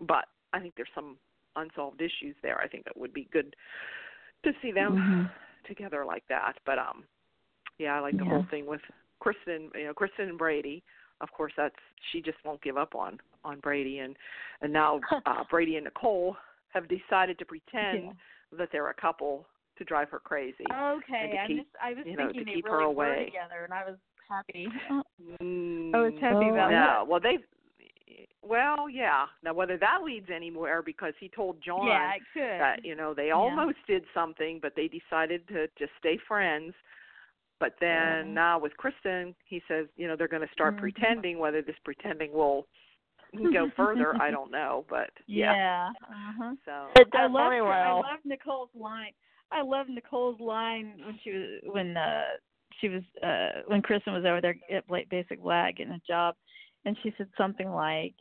But 0.00 0.26
I 0.52 0.60
think 0.60 0.74
there's 0.76 0.94
some 0.94 1.18
unsolved 1.56 2.00
issues 2.00 2.36
there. 2.42 2.60
I 2.60 2.68
think 2.68 2.86
it 2.86 2.96
would 2.96 3.12
be 3.12 3.24
good 3.32 3.54
to 4.44 4.52
see 4.60 4.70
them 4.70 4.94
Mhm. 4.96 5.30
together 5.64 6.04
like 6.04 6.26
that. 6.28 6.56
But 6.64 6.78
um 6.78 7.04
yeah, 7.78 7.96
I 7.96 8.00
like 8.00 8.16
the 8.16 8.24
Yeah. 8.24 8.30
whole 8.30 8.44
thing 8.44 8.66
with 8.66 8.82
Kristen, 9.18 9.70
you 9.74 9.86
know, 9.86 9.94
Kristen 9.94 10.28
and 10.28 10.38
Brady. 10.38 10.84
Of 11.24 11.32
course, 11.32 11.52
that's 11.56 11.74
she 12.12 12.20
just 12.22 12.38
won't 12.44 12.62
give 12.62 12.76
up 12.76 12.94
on 12.94 13.18
on 13.44 13.58
Brady, 13.58 13.98
and 13.98 14.14
and 14.62 14.72
now 14.72 15.00
uh, 15.26 15.42
Brady 15.50 15.74
and 15.76 15.84
Nicole 15.84 16.36
have 16.68 16.84
decided 16.88 17.38
to 17.40 17.44
pretend 17.44 18.04
Yeah. 18.04 18.58
that 18.58 18.68
they're 18.70 18.90
a 18.90 18.94
couple 18.94 19.46
to 19.78 19.84
drive 19.84 20.08
her 20.10 20.20
crazy. 20.20 20.64
Okay, 20.70 21.30
to 21.32 21.38
I 21.42 21.46
keep- 21.48 21.56
just 21.58 21.68
I 21.82 21.88
was 21.94 22.04
you 22.06 22.16
know, 22.16 22.26
thinking 22.26 22.40
to 22.40 22.44
they 22.44 22.54
keep 22.54 22.66
her 22.66 22.78
really 22.78 22.94
were 22.94 23.04
away. 23.06 23.24
together, 23.26 23.64
and 23.64 23.72
I 23.74 23.84
was 23.90 23.98
happy. 24.28 24.68
Mm, 25.42 25.94
I 25.96 25.98
was 26.02 26.12
happy 26.20 26.48
about 26.50 26.70
no, 26.70 27.04
well 27.08 27.20
they, 27.20 27.38
well 28.42 28.88
yeah. 28.88 29.26
Now 29.42 29.54
whether 29.54 29.76
that 29.78 29.98
leads 30.04 30.28
anywhere 30.34 30.82
because 30.82 31.14
he 31.20 31.28
told. 31.28 31.56
John 31.64 31.86
Yeah, 31.86 32.12
it 32.14 32.22
could. 32.32 32.60
that 32.60 32.84
you 32.84 32.94
know 32.94 33.14
they 33.14 33.28
Yeah. 33.28 33.34
almost 33.34 33.78
did 33.86 34.04
something, 34.12 34.58
but 34.60 34.74
they 34.76 34.88
decided 34.88 35.46
to 35.48 35.66
just 35.78 35.92
stay 35.98 36.18
friends. 36.28 36.74
But 37.64 37.76
then 37.80 38.26
Yeah. 38.26 38.32
now 38.34 38.58
with 38.58 38.76
Kristen, 38.76 39.34
he 39.46 39.62
says 39.66 39.86
you 39.96 40.06
know 40.06 40.16
they're 40.16 40.28
going 40.28 40.46
to 40.46 40.52
start 40.52 40.74
Mhm. 40.76 40.80
pretending. 40.80 41.38
Whether 41.38 41.62
this 41.62 41.78
pretending 41.82 42.30
will 42.30 42.68
go 43.52 43.70
further, 43.70 44.14
I 44.20 44.30
don't 44.36 44.50
know. 44.50 44.84
But 44.90 45.08
yeah, 45.26 45.54
yeah. 45.54 45.92
Uh-huh. 46.02 46.54
so 46.66 46.90
It 47.00 47.08
I 47.14 47.22
love 47.22 47.32
definitely 47.32 47.56
her, 47.56 47.72
I 47.72 47.92
love 47.92 48.20
Nicole's 48.24 48.68
line. 48.74 49.12
I 49.50 49.62
love 49.62 49.88
Nicole's 49.88 50.38
line 50.40 51.00
when 51.06 51.18
she 51.24 51.30
was 51.30 51.60
when 51.72 51.96
uh 51.96 52.24
she 52.80 52.90
was 52.90 53.02
uh 53.22 53.62
when 53.66 53.80
Kristen 53.80 54.12
was 54.12 54.26
over 54.26 54.42
there 54.42 54.56
at 54.70 54.86
Bla- 54.86 55.06
Basic 55.08 55.40
Black 55.40 55.76
getting 55.76 55.94
a 55.94 56.00
job, 56.06 56.36
and 56.84 56.98
she 57.02 57.14
said 57.16 57.30
something 57.34 57.70
like, 57.70 58.14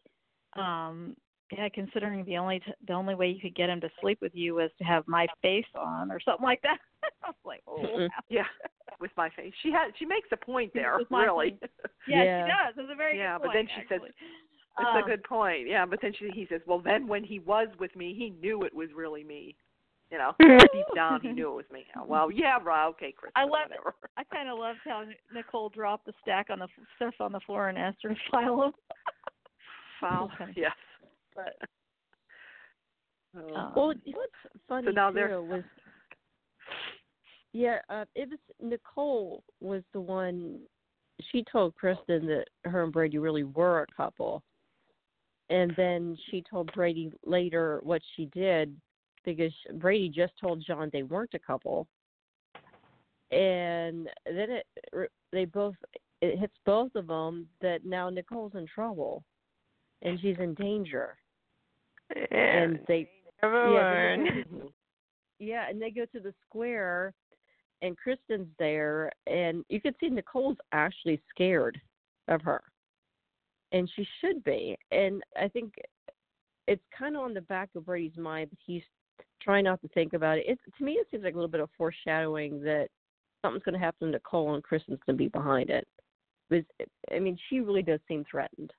um, 0.54 1.18
"Yeah, 1.52 1.68
considering 1.68 2.24
the 2.24 2.38
only 2.38 2.62
t- 2.62 2.74
the 2.88 2.94
only 2.94 3.16
way 3.16 3.28
you 3.30 3.42
could 3.42 3.56
get 3.56 3.70
him 3.70 3.82
to 3.82 3.92
sleep 4.00 4.22
with 4.22 4.34
you 4.34 4.56
was 4.56 4.72
to 4.78 4.86
have 4.86 5.06
my 5.06 5.28
face 5.42 5.66
on 5.76 6.12
or 6.12 6.22
something 6.22 6.46
like 6.46 6.62
that." 6.62 6.80
I 7.24 7.28
was 7.28 7.36
like, 7.46 7.62
"Oh, 7.68 7.82
wow. 7.82 8.08
yeah, 8.30 8.48
with 9.04 9.12
my 9.18 9.30
face, 9.36 9.54
she 9.62 9.70
has 9.72 9.92
she 10.00 10.06
makes 10.06 10.30
a 10.32 10.38
point 10.38 10.72
there. 10.74 10.98
With 10.98 11.12
Really, 11.12 11.60
yeah, 12.08 12.24
Yeah. 12.24 12.46
she 12.46 12.52
does. 12.52 12.74
It's 12.86 12.92
a 12.92 12.96
very 12.96 13.18
Yeah, 13.20 13.38
good 13.38 13.44
but 13.48 13.54
then 13.54 13.68
point, 13.68 13.72
she 13.76 13.82
says- 13.88 14.02
actually. 14.02 14.10
it's 14.80 14.88
Um, 14.90 15.04
a 15.04 15.06
good 15.06 15.24
point. 15.26 15.68
Yeah, 15.68 15.86
but 15.86 16.00
then 16.02 16.14
she 16.14 16.32
he 16.32 16.48
says, 16.48 16.62
well 16.66 16.80
then 16.80 17.06
when 17.06 17.24
he 17.24 17.38
was 17.40 17.68
with 17.80 17.94
me, 17.96 18.14
he 18.16 18.32
knew 18.32 18.64
it 18.64 18.74
was 18.74 18.90
really 18.94 19.24
me. 19.24 19.56
You 20.12 20.18
know, 20.20 20.34
deep 20.74 20.86
down 20.96 21.22
he 21.22 21.32
knew 21.34 21.50
it 21.52 21.56
was 21.56 21.70
me. 21.72 21.86
Well, 22.08 22.32
yeah, 22.32 22.58
right, 22.64 22.88
okay, 22.94 23.12
Chris. 23.12 23.32
I 23.36 23.44
love 23.44 23.72
it. 23.72 23.80
I 24.18 24.24
kind 24.24 24.48
of 24.50 24.58
loved 24.58 24.80
how 24.86 25.04
Nicole 25.34 25.70
dropped 25.70 26.06
the 26.06 26.14
stack 26.22 26.50
on 26.50 26.60
the 26.60 26.66
f- 26.66 26.88
stuff 26.96 27.16
on 27.20 27.32
the 27.32 27.40
floor 27.42 27.68
and 27.70 27.78
asked 27.78 28.04
her 28.04 28.10
to 28.10 28.16
file 28.32 28.58
them. 28.62 28.72
Foul. 30.00 30.32
Okay. 30.42 30.54
Yes. 30.56 30.76
But 31.36 31.56
Oh. 33.36 33.56
um, 33.56 33.74
Well, 33.76 33.88
what's 34.06 34.34
funny 34.68 34.86
so 34.88 34.92
now 34.92 35.10
too 35.10 35.16
they're- 35.16 35.42
was, 35.42 35.64
yeah, 37.54 37.78
uh, 37.90 38.06
it 38.16 38.30
was 38.30 38.40
Nicole 38.62 39.44
was 39.62 39.84
the 39.94 40.02
one. 40.02 40.60
She 41.32 41.46
told 41.50 41.76
Kristen 41.76 42.26
that 42.28 42.46
her 42.66 42.84
and 42.84 42.92
Brady 42.92 43.20
really 43.20 43.44
were 43.44 43.84
a 43.84 43.96
couple, 43.96 44.42
and 45.50 45.72
then 45.78 46.18
she 46.30 46.44
told 46.50 46.74
Brady 46.74 47.12
later 47.26 47.80
what 47.84 48.02
she 48.16 48.26
did 48.34 48.76
because 49.24 49.54
Brady 49.76 50.10
just 50.10 50.34
told 50.42 50.64
John 50.66 50.90
they 50.92 51.04
weren't 51.04 51.36
a 51.36 51.40
couple, 51.40 51.88
and 53.32 54.10
then 54.26 54.50
it 54.50 54.66
they 55.32 55.46
both 55.46 55.76
it 56.22 56.40
hits 56.40 56.56
both 56.66 56.96
of 56.96 57.08
them 57.08 57.48
that 57.62 57.86
now 57.86 58.10
Nicole's 58.10 58.54
in 58.56 58.66
trouble, 58.66 59.24
and 60.02 60.20
she's 60.20 60.38
in 60.40 60.56
danger, 60.56 61.18
and 62.32 62.80
they 62.88 63.10
never 63.42 63.72
yeah, 63.72 63.80
learn. 63.80 64.24
they 64.26 65.46
yeah, 65.46 65.70
and 65.70 65.82
they 65.82 65.92
go 65.92 66.06
to 66.06 66.20
the 66.20 66.34
square, 66.48 67.14
and 67.84 67.96
Kristen's 67.98 68.48
there, 68.58 69.12
and 69.28 69.64
you 69.70 69.80
can 69.80 69.94
see 70.00 70.10
Nicole's 70.10 70.58
actually 70.72 71.22
scared 71.30 71.80
of 72.30 72.42
her, 72.42 72.64
and 73.72 73.88
she 73.96 74.08
should 74.20 74.44
be. 74.44 74.76
And 74.92 75.22
I 75.40 75.48
think 75.50 75.74
it's 76.68 76.82
kind 76.98 77.16
of 77.16 77.22
on 77.24 77.34
the 77.34 77.42
back 77.42 77.70
of 77.76 77.86
Brady's 77.86 78.18
mind, 78.18 78.50
but 78.50 78.60
he's 78.66 78.84
trying 79.42 79.66
not 79.66 79.82
to 79.82 79.88
think 79.90 80.14
about 80.14 80.38
it. 80.38 80.46
it 80.48 80.58
to 80.78 80.84
me, 80.84 80.94
it 80.94 81.08
seems 81.12 81.24
like 81.24 81.34
a 81.34 81.38
little 81.38 81.50
bit 81.52 81.60
of 81.62 81.70
foreshadowing 81.78 82.62
that 82.64 82.88
something's 83.44 83.64
going 83.64 83.74
to 83.74 83.80
happen 83.86 84.08
to 84.08 84.14
Nicole, 84.14 84.56
and 84.56 84.64
Kristen's 84.64 85.00
going 85.06 85.18
to 85.18 85.24
be 85.24 85.28
behind 85.28 85.70
it. 85.70 85.86
Because 86.50 86.66
I 87.14 87.20
mean, 87.20 87.38
she 87.50 87.60
really 87.60 87.84
does 87.84 88.00
seem 88.08 88.24
threatened. 88.32 88.72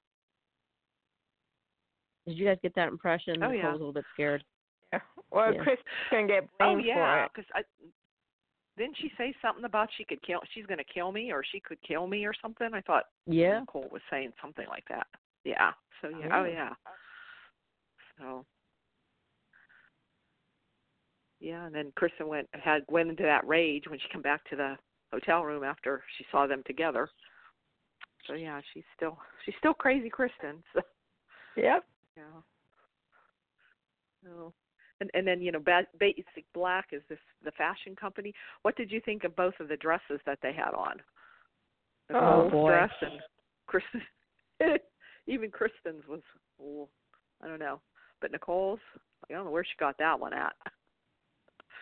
Did 2.26 2.38
you 2.38 2.46
guys 2.46 2.56
get 2.62 2.74
that 2.74 2.88
impression? 2.88 3.42
Oh, 3.42 3.48
Nicole 3.50 3.56
yeah. 3.56 3.66
was 3.72 3.74
a 3.76 3.78
little 3.84 3.92
bit 3.92 4.04
scared. 4.14 4.42
Well, 5.30 5.52
Yeah. 5.52 5.64
Chris 5.64 5.78
can 6.10 6.28
get 6.28 6.44
Oh 6.60 6.66
blamed 6.74 6.84
yeah, 6.86 6.94
for 6.94 7.24
it. 7.24 7.30
because 7.34 7.50
I 7.54 7.62
didn't 8.76 8.96
she 8.98 9.10
say 9.16 9.34
something 9.40 9.64
about 9.64 9.88
she 9.96 10.04
could 10.04 10.22
kill 10.22 10.40
she's 10.52 10.66
going 10.66 10.78
to 10.78 10.84
kill 10.84 11.12
me 11.12 11.30
or 11.32 11.42
she 11.44 11.60
could 11.60 11.78
kill 11.86 12.06
me 12.06 12.24
or 12.26 12.32
something? 12.42 12.68
I 12.72 12.80
thought 12.80 13.04
Yeah. 13.26 13.60
Nicole 13.60 13.88
was 13.92 14.02
saying 14.10 14.32
something 14.40 14.66
like 14.68 14.84
that. 14.88 15.06
Yeah. 15.44 15.72
So 16.02 16.08
yeah. 16.08 16.28
Oh 16.32 16.42
Oh. 16.42 16.44
yeah. 16.44 16.70
So 18.18 18.44
yeah, 21.40 21.66
and 21.66 21.74
then 21.74 21.92
Kristen 21.96 22.28
went 22.28 22.48
had 22.52 22.82
went 22.88 23.10
into 23.10 23.22
that 23.24 23.46
rage 23.46 23.84
when 23.88 23.98
she 23.98 24.06
come 24.12 24.22
back 24.22 24.44
to 24.50 24.56
the 24.56 24.76
hotel 25.12 25.44
room 25.44 25.62
after 25.62 26.02
she 26.16 26.24
saw 26.32 26.46
them 26.46 26.62
together. 26.66 27.08
So 28.26 28.34
yeah, 28.34 28.60
she's 28.72 28.84
still 28.96 29.18
she's 29.44 29.54
still 29.58 29.74
crazy 29.74 30.10
Kristen. 30.10 30.62
So 30.74 30.80
Yep. 31.56 31.84
yeah. 32.16 32.22
Oh. 34.28 34.52
And 35.00 35.10
and 35.14 35.26
then 35.26 35.40
you 35.40 35.52
know 35.52 35.58
ba- 35.58 35.86
Basic 35.98 36.44
Black 36.54 36.86
is 36.92 37.02
this 37.08 37.18
the 37.44 37.50
fashion 37.52 37.96
company. 37.96 38.32
What 38.62 38.76
did 38.76 38.90
you 38.92 39.00
think 39.04 39.24
of 39.24 39.34
both 39.34 39.54
of 39.60 39.68
the 39.68 39.76
dresses 39.76 40.20
that 40.26 40.38
they 40.42 40.52
had 40.52 40.72
on? 40.74 41.02
Oh, 42.12 42.48
boy. 42.50 42.70
dress 42.70 42.90
and 43.00 43.20
Kristen. 43.66 44.02
even 45.26 45.50
Kristen's 45.50 46.06
was. 46.08 46.20
Oh, 46.62 46.88
I 47.42 47.48
don't 47.48 47.58
know, 47.58 47.80
but 48.20 48.30
Nicole's. 48.30 48.80
I 49.28 49.32
don't 49.34 49.46
know 49.46 49.50
where 49.50 49.64
she 49.64 49.72
got 49.80 49.96
that 49.98 50.18
one 50.18 50.32
at. 50.34 50.52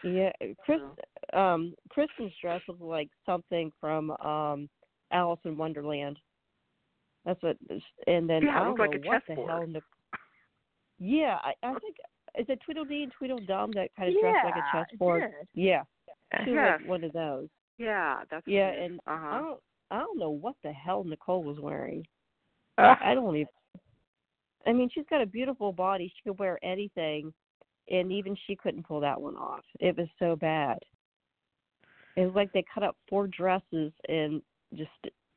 Yeah, 0.05 0.31
Chris. 0.65 0.81
Um, 1.33 1.75
Kristen's 1.91 2.33
dress 2.41 2.61
was 2.69 2.79
like 2.81 3.09
something 3.27 3.73
from 3.81 4.11
um 4.13 4.69
Alice 5.13 5.41
in 5.45 5.57
Wonderland. 5.57 6.19
That's 7.25 7.43
what. 7.43 7.57
And 8.07 8.29
then 8.29 8.43
Yeah, 8.45 8.61
I 8.61 8.65
don't 8.65 8.79
like 8.79 8.91
know 8.93 8.99
a 9.05 9.09
what 9.09 9.23
the 9.29 9.35
hell. 9.35 9.67
Nic- 9.67 9.83
yeah, 10.99 11.39
I, 11.43 11.53
I 11.67 11.75
think 11.81 11.97
is 12.39 12.47
it 12.49 12.61
Tweedledee 12.65 13.03
and 13.05 13.13
Tweedledum 13.13 13.73
that 13.73 13.91
kind 13.97 14.15
of 14.15 14.21
dress 14.21 14.37
like 14.45 14.55
a 14.57 14.65
chessboard. 14.91 15.25
Yeah, 15.55 15.83
she 16.45 16.51
was 16.51 16.57
Yes. 16.57 16.81
like 16.81 16.89
one 16.89 17.05
of 17.05 17.13
those. 17.13 17.49
Yeah, 17.79 18.21
that's 18.31 18.47
Yeah, 18.47 18.69
what 18.69 18.75
it 18.75 18.79
is. 18.85 18.91
and 18.91 19.01
uh-huh. 19.07 19.27
I 19.27 19.39
don't 19.39 19.61
I 19.91 19.99
don't 19.99 20.19
know 20.19 20.31
what 20.31 20.55
the 20.63 20.73
hell 20.73 21.05
Nicole 21.05 21.43
was 21.43 21.59
wearing. 21.61 22.07
Ugh. 22.79 22.97
I 23.05 23.15
don't 23.15 23.37
even. 23.37 23.47
I 24.67 24.73
mean, 24.73 24.89
she's 24.95 25.05
got 25.11 25.21
a 25.21 25.27
beautiful 25.27 25.73
body. 25.73 26.11
She 26.17 26.29
could 26.31 26.39
wear 26.39 26.59
anything, 26.63 27.33
and 27.91 28.11
even 28.13 28.37
she 28.47 28.57
couldn't 28.57 28.87
pull 28.87 29.01
that 29.01 29.21
one 29.21 29.37
off. 29.37 29.65
It 29.81 29.97
was 29.97 30.07
so 30.19 30.37
bad. 30.37 30.79
It 32.17 32.25
was 32.25 32.35
like 32.35 32.53
they 32.53 32.65
cut 32.73 32.83
up 32.83 32.97
four 33.09 33.27
dresses 33.27 33.93
and 34.09 34.41
just 34.75 34.91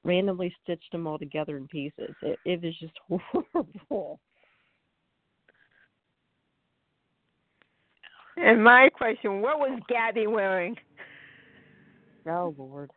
randomly 0.04 0.54
stitched 0.64 0.92
them 0.92 1.08
all 1.08 1.18
together 1.18 1.58
in 1.58 1.68
pieces. 1.68 2.14
It, 2.22 2.38
it 2.46 2.62
was 2.62 2.78
just 2.80 2.94
horrible. 3.52 4.20
And 8.38 8.64
my 8.64 8.90
question, 8.90 9.42
what 9.42 9.60
was 9.60 9.80
Gabi 9.90 10.30
wearing? 10.30 10.76
Oh 12.28 12.54
Lord. 12.58 12.92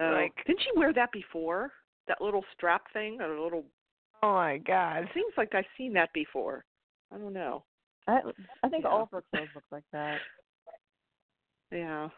Oh, 0.00 0.10
like- 0.10 0.34
didn't 0.46 0.60
she 0.62 0.70
wear 0.78 0.92
that 0.92 1.12
before? 1.12 1.72
That 2.06 2.20
little 2.20 2.44
strap 2.54 2.82
thing, 2.92 3.20
or 3.20 3.34
a 3.34 3.42
little. 3.42 3.64
Oh 4.22 4.34
my 4.34 4.58
God. 4.58 5.04
It 5.04 5.08
seems 5.14 5.32
like 5.36 5.54
I've 5.54 5.64
seen 5.76 5.92
that 5.94 6.12
before. 6.12 6.64
I 7.12 7.16
don't 7.18 7.32
know. 7.32 7.64
I 8.06 8.20
I 8.62 8.68
think 8.68 8.84
Yeah. 8.84 8.90
all 8.90 9.02
of 9.04 9.10
her 9.10 9.22
clothes 9.30 9.48
look 9.54 9.64
like 9.70 9.84
that. 9.92 10.20
Yeah. 11.72 12.08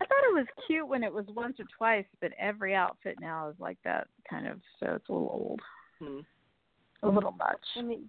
I 0.00 0.04
thought 0.06 0.24
it 0.30 0.34
was 0.34 0.46
cute 0.66 0.86
when 0.86 1.02
it 1.02 1.12
was 1.12 1.26
once 1.28 1.58
or 1.60 1.64
twice, 1.76 2.06
but 2.20 2.32
every 2.38 2.74
outfit 2.74 3.16
now 3.20 3.48
is 3.48 3.56
like 3.58 3.78
that 3.84 4.06
kind 4.30 4.46
of, 4.46 4.60
so 4.78 4.94
it's 4.94 5.08
a 5.08 5.12
little 5.12 5.28
old, 5.28 5.60
Hmm. 5.98 6.20
a 7.02 7.08
little 7.08 7.32
much. 7.32 7.64
I 7.76 7.82
mean, 7.82 8.08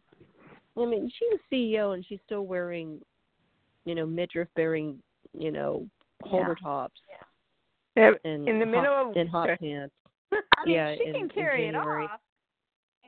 I 0.77 0.85
mean, 0.85 1.11
she's 1.17 1.39
CEO 1.51 1.93
and 1.93 2.05
she's 2.07 2.19
still 2.25 2.45
wearing, 2.45 3.01
you 3.85 3.95
know, 3.95 4.05
midriff 4.05 4.47
bearing, 4.55 5.01
you 5.37 5.51
know, 5.51 5.87
holder 6.23 6.55
tops 6.61 6.99
Yeah, 7.95 8.11
and 8.23 8.47
In 8.47 8.59
the 8.59 8.65
hot, 8.65 8.71
middle 8.71 9.09
of 9.11 9.17
and 9.17 9.29
hot 9.29 9.49
pants. 9.59 9.93
I 10.31 10.65
mean, 10.65 10.75
Yeah, 10.75 10.95
she 10.95 11.05
in- 11.05 11.13
can 11.13 11.29
carry 11.29 11.67
it 11.67 11.75
off. 11.75 12.19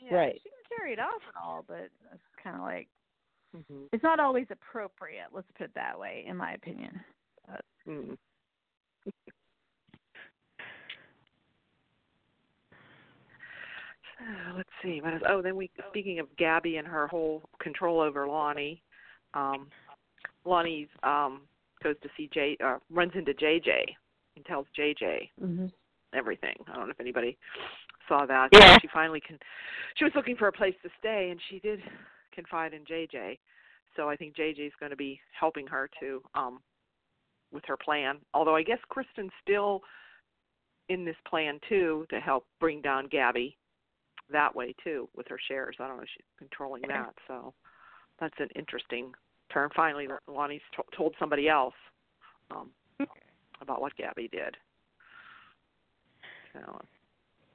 Yeah, 0.01 0.15
Right. 0.15 0.33
She 0.41 0.49
can 0.49 0.77
carry 0.77 0.93
it 0.93 0.99
off 0.99 1.21
and 1.27 1.35
all, 1.41 1.63
but 1.67 1.89
it's 2.13 2.23
kind 2.43 2.55
of 2.55 2.61
like 2.63 2.87
hmm 3.67 3.83
it's 3.91 4.03
not 4.03 4.19
always 4.19 4.47
appropriate. 4.49 5.27
Let's 5.33 5.47
put 5.57 5.65
it 5.65 5.71
that 5.75 5.99
way, 5.99 6.25
in 6.27 6.37
my 6.37 6.53
opinion. 6.53 6.99
Mm. 7.87 8.17
Uh, 14.21 14.53
Let's 14.57 14.69
see. 14.83 15.01
What 15.01 15.13
is, 15.13 15.21
oh, 15.27 15.41
then 15.41 15.55
we. 15.55 15.69
Speaking 15.89 16.19
of 16.19 16.27
Gabi 16.39 16.77
and 16.79 16.87
her 16.87 17.07
whole 17.07 17.41
control 17.59 17.99
over 17.99 18.27
Lani, 18.27 18.81
um, 19.33 19.67
Lani's 20.45 20.87
um 21.03 21.41
goes 21.83 21.95
to 22.03 22.09
see 22.15 22.29
J. 22.33 22.57
Uh, 22.63 22.77
runs 22.91 23.11
into 23.15 23.33
JJ 23.33 23.69
and 24.35 24.45
tells 24.45 24.67
JJ 24.77 25.29
Mm-hmm. 25.41 25.65
everything. 26.13 26.55
I 26.71 26.75
don't 26.75 26.85
know 26.87 26.91
if 26.91 26.99
anybody 26.99 27.37
saw 28.07 28.25
that. 28.25 28.49
Yeah. 28.51 28.77
She 28.81 28.87
finally 28.93 29.19
can. 29.19 29.39
She 29.95 30.03
was 30.03 30.13
looking 30.15 30.35
for 30.35 30.47
a 30.47 30.51
place 30.51 30.75
to 30.83 30.89
stay, 30.99 31.29
and 31.31 31.39
she 31.49 31.59
did 31.59 31.79
confide 32.33 32.73
in 32.73 32.83
JJ. 32.85 33.37
So 33.95 34.09
I 34.09 34.15
think 34.15 34.35
JJ 34.35 34.67
is 34.67 34.73
going 34.79 34.91
to 34.91 34.95
be 34.95 35.19
helping 35.37 35.67
her 35.67 35.89
to 35.99 36.21
um 36.35 36.59
with 37.51 37.63
her 37.67 37.77
plan. 37.77 38.17
Although 38.33 38.55
I 38.55 38.63
guess 38.63 38.79
Kristen's 38.89 39.31
still 39.41 39.81
in 40.89 41.05
this 41.05 41.15
plan 41.27 41.59
too 41.67 42.05
to 42.09 42.19
help 42.19 42.45
bring 42.59 42.81
down 42.81 43.07
Gabi 43.07 43.55
that 44.31 44.55
way 44.55 44.73
too 44.83 45.07
with 45.15 45.27
her 45.27 45.39
shares. 45.47 45.75
I 45.79 45.87
don't 45.87 45.97
know 45.97 46.03
if 46.03 46.09
she's 46.15 46.25
controlling 46.37 46.83
that. 46.87 47.13
So 47.27 47.53
that's 48.19 48.33
an 48.39 48.49
interesting 48.55 49.11
turn. 49.53 49.69
Finally, 49.75 50.07
Lani's 50.27 50.61
to- 50.75 50.97
told 50.97 51.15
somebody 51.19 51.47
else 51.49 51.73
um 52.51 52.69
about 53.61 53.79
what 53.81 53.93
Gabi 53.97 54.29
did. 54.31 54.57
So 56.53 56.59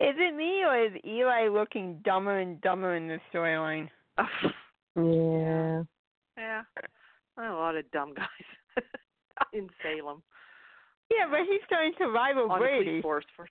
Is 0.00 0.14
it 0.18 0.34
me 0.34 0.62
or 0.64 0.84
is 0.86 0.92
Eli 1.04 1.48
looking 1.48 2.00
dumber 2.04 2.38
and 2.38 2.60
dumber 2.60 2.94
in 2.96 3.08
the 3.08 3.18
storyline? 3.32 3.88
Yeah. 4.98 5.82
yeah, 6.38 6.62
a 7.36 7.52
lot 7.52 7.76
of 7.76 7.90
dumb 7.90 8.14
guys 8.14 8.46
in 9.52 9.68
Salem 9.82 10.22
Yeah, 11.10 11.26
but 11.30 11.40
he's 11.40 11.60
going 11.68 11.92
to 11.98 12.06
rival 12.06 12.50
on 12.50 12.58
the 12.58 12.64
Brady. 12.64 12.84
police 12.84 13.02
force 13.02 13.24
for. 13.36 13.46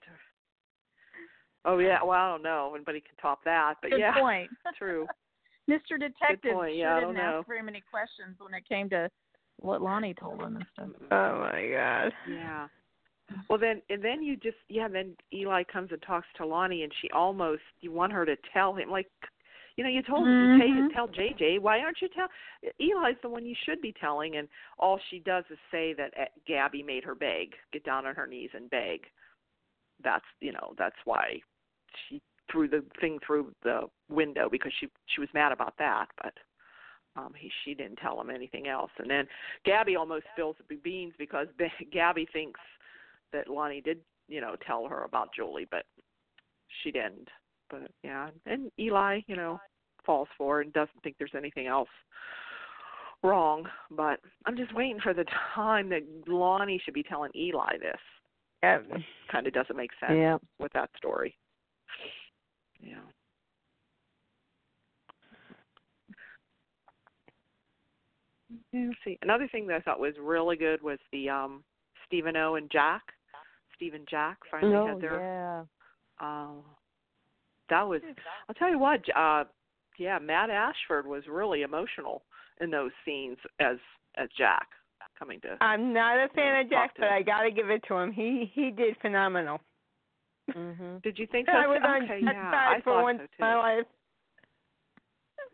Oh 1.66 1.80
yeah, 1.80 2.04
well 2.04 2.12
I 2.20 2.30
don't 2.30 2.44
know. 2.44 2.72
Anybody 2.76 3.00
can 3.02 3.16
top 3.22 3.44
that, 3.46 3.76
but 3.82 3.92
Good 3.92 4.00
yeah, 4.00 4.14
point. 4.20 4.50
true. 4.78 5.08
Mr. 5.70 6.00
Detective 6.00 6.54
point. 6.54 6.54
sure 6.54 6.70
Yeah, 6.70 6.96
I 6.96 7.00
didn't 7.00 7.16
know. 7.16 7.40
ask 7.40 7.48
very 7.48 7.64
many 7.64 7.82
questions 7.90 8.36
when 8.40 8.54
it 8.54 8.68
came 8.70 8.90
to 8.92 9.10
what 9.58 9.82
Lani 9.82 10.14
told 10.14 10.42
him 10.42 10.58
and 10.58 10.66
stuff. 10.74 10.90
Oh 11.12 11.40
my 11.40 11.70
God. 11.72 12.14
Yeah. 12.30 12.68
Well 13.50 13.58
then, 13.58 13.82
and 13.90 14.04
then 14.04 14.22
you 14.22 14.36
just 14.38 14.58
yeah. 14.70 14.88
Then 14.88 15.16
Eli 15.34 15.64
comes 15.64 15.92
and 15.92 16.02
talks 16.04 16.28
to 16.38 16.46
Lani, 16.46 16.84
and 16.84 16.92
she 17.02 17.10
almost 17.10 17.64
you 17.82 17.92
want 17.92 18.14
her 18.14 18.26
to 18.26 18.36
tell 18.54 18.76
him 18.76 18.92
like, 18.92 19.08
you 19.76 19.84
know, 19.84 19.90
you 19.90 20.04
told 20.04 20.28
Mhm. 20.28 20.60
you 20.60 20.90
tell, 20.92 21.08
tell 21.08 21.16
JJ. 21.16 21.58
Why 21.60 21.80
aren't 21.80 22.02
you 22.02 22.10
tell? 22.10 22.28
Eli's 22.80 23.18
the 23.24 23.30
one 23.30 23.44
you 23.44 23.56
should 23.66 23.82
be 23.82 23.92
telling, 24.00 24.36
and 24.38 24.48
all 24.78 25.00
she 25.10 25.18
does 25.20 25.44
is 25.50 25.58
say 25.72 25.94
that 25.94 26.14
uh, 26.20 26.26
Gabi 26.48 26.86
made 26.86 27.04
her 27.04 27.16
beg, 27.16 27.56
get 27.74 27.84
down 27.84 28.06
on 28.06 28.14
her 28.14 28.28
knees 28.28 28.52
and 28.54 28.70
beg. 28.70 29.08
That's 30.04 30.26
you 30.40 30.52
know 30.52 30.76
that's 30.78 30.96
why 31.06 31.40
she 32.10 32.22
threw 32.52 32.68
the 32.68 32.84
thing 33.02 33.20
through 33.26 33.52
the 33.64 33.82
window 34.10 34.48
because 34.50 34.72
she 34.80 34.88
she 35.08 35.20
was 35.22 35.30
mad 35.34 35.52
about 35.52 35.74
that, 35.80 36.08
but 36.22 36.34
um 37.20 37.34
he 37.38 37.50
she 37.64 37.74
didn't 37.74 37.98
tell 37.98 38.20
him 38.20 38.30
anything 38.30 38.68
else. 38.68 38.92
And 39.00 39.10
then 39.10 39.26
gabi 39.68 39.98
almost 39.98 40.26
spills 40.34 40.56
the 40.70 40.76
beans 40.76 41.14
because 41.18 41.48
gabi 41.94 42.26
thinks 42.32 42.60
that 43.34 43.48
lani 43.50 43.82
did 43.82 44.00
you 44.28 44.42
know 44.42 44.56
tell 44.66 44.88
her 44.88 45.04
about 45.04 45.30
julie 45.36 45.68
but 45.72 45.86
she 46.84 46.92
didn't. 46.92 47.30
But 47.70 47.92
yeah 48.04 48.30
and 48.46 48.72
eli 48.80 49.22
you 49.28 49.36
know 49.36 49.60
falls 50.06 50.28
for 50.38 50.62
it 50.62 50.66
and 50.66 50.74
doesn't 50.74 51.02
think 51.04 51.16
there's 51.18 51.32
anything 51.36 51.66
else 51.68 51.90
wrong. 53.24 53.66
But 53.90 54.20
i'm 54.46 54.56
just 54.58 54.74
waiting 54.76 55.00
for 55.02 55.14
the 55.14 55.26
time 55.56 55.90
that 55.90 56.04
lani 56.28 56.80
should 56.84 56.94
be 56.94 57.04
telling 57.04 57.32
eli 57.36 57.78
this. 57.80 58.00
Yeah. 58.64 58.80
kind 59.32 59.46
of 59.46 59.54
doesn't 59.54 59.76
make 59.76 59.92
sense 60.00 60.14
Yeah. 60.16 60.38
with 60.60 60.74
that 60.74 60.90
story 60.98 61.36
yeah 62.82 62.98
Yeah, 68.72 68.88
let's 68.88 69.00
see. 69.04 69.18
Another 69.22 69.48
thing 69.52 69.68
that 69.68 69.76
I 69.76 69.80
thought 69.82 70.00
was 70.00 70.14
really 70.22 70.56
good 70.56 70.82
was 70.82 71.00
the 71.12 71.30
um 71.30 71.64
Stevano 72.12 72.58
and 72.58 72.70
Jack. 72.72 73.02
Steve 73.76 73.94
and 73.94 74.08
Jack 74.10 74.38
finally 74.50 74.76
Oh 74.76 74.88
had 74.88 75.02
their 75.02 75.20
yeah. 75.20 75.64
um 76.26 76.64
that 77.70 77.84
was 77.84 78.02
I'll 78.48 78.56
tell 78.56 78.70
you 78.70 78.80
what, 78.80 79.02
uh 79.16 79.46
yeah, 79.98 80.20
Matt 80.20 80.50
Ashford 80.50 81.08
was 81.08 81.24
really 81.30 81.62
emotional 81.62 82.24
in 82.62 82.70
those 82.70 82.92
scenes 83.06 83.38
as 83.60 83.78
as 84.18 84.30
Jack 84.38 84.68
coming 85.18 85.40
to 85.42 85.58
I'm 85.62 85.94
not 85.94 86.18
a 86.18 86.28
fan 86.30 86.66
of 86.66 86.70
Jack, 86.70 86.92
but 86.98 87.08
him. 87.08 87.14
I 87.14 87.22
gotta 87.22 87.52
give 87.52 87.70
it 87.70 87.82
to 87.88 87.96
him. 87.96 88.12
He 88.12 88.52
he 88.54 88.72
did 88.72 88.96
phenomenal. 89.02 89.60
Mhm. 90.54 91.02
Did 91.02 91.18
you 91.18 91.28
think 91.28 91.48
so? 91.48 91.54
I 91.54 91.68
was 91.68 91.80
too? 91.82 91.88
on 91.88 92.04
okay, 92.04 92.22
that 92.24 92.34
yeah, 92.36 92.52
side 92.52 92.76
I 92.78 92.82
for 92.82 92.94
thought 92.94 93.04
once 93.04 93.20
so 93.20 93.24
in 93.24 93.30
my 93.40 93.56
life. 93.56 93.86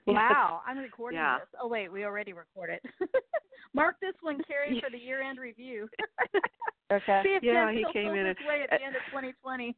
Wow, 0.08 0.62
I'm 0.65 0.77
recording 0.80 1.19
Yeah. 1.19 1.39
this. 1.39 1.47
Oh 1.62 1.67
wait, 1.67 1.91
we 1.91 2.04
already 2.06 2.34
recorded. 2.34 2.80
Mark 3.73 3.95
this 4.01 4.15
one, 4.21 4.41
Carrie, 4.47 4.82
for 4.84 4.89
the 4.89 4.97
year-end 5.08 5.39
review. 5.39 5.88
Okay. 6.91 7.21
See 7.23 7.30
if 7.36 7.41
Yeah, 7.41 7.71
he 7.71 7.86
came 7.93 8.13
in 8.15 8.25
this 8.25 8.36
and- 8.39 8.47
way 8.49 8.63
at 8.63 8.69
the 8.69 8.86
end 8.86 8.97
of 8.97 9.01
2020. 9.12 9.73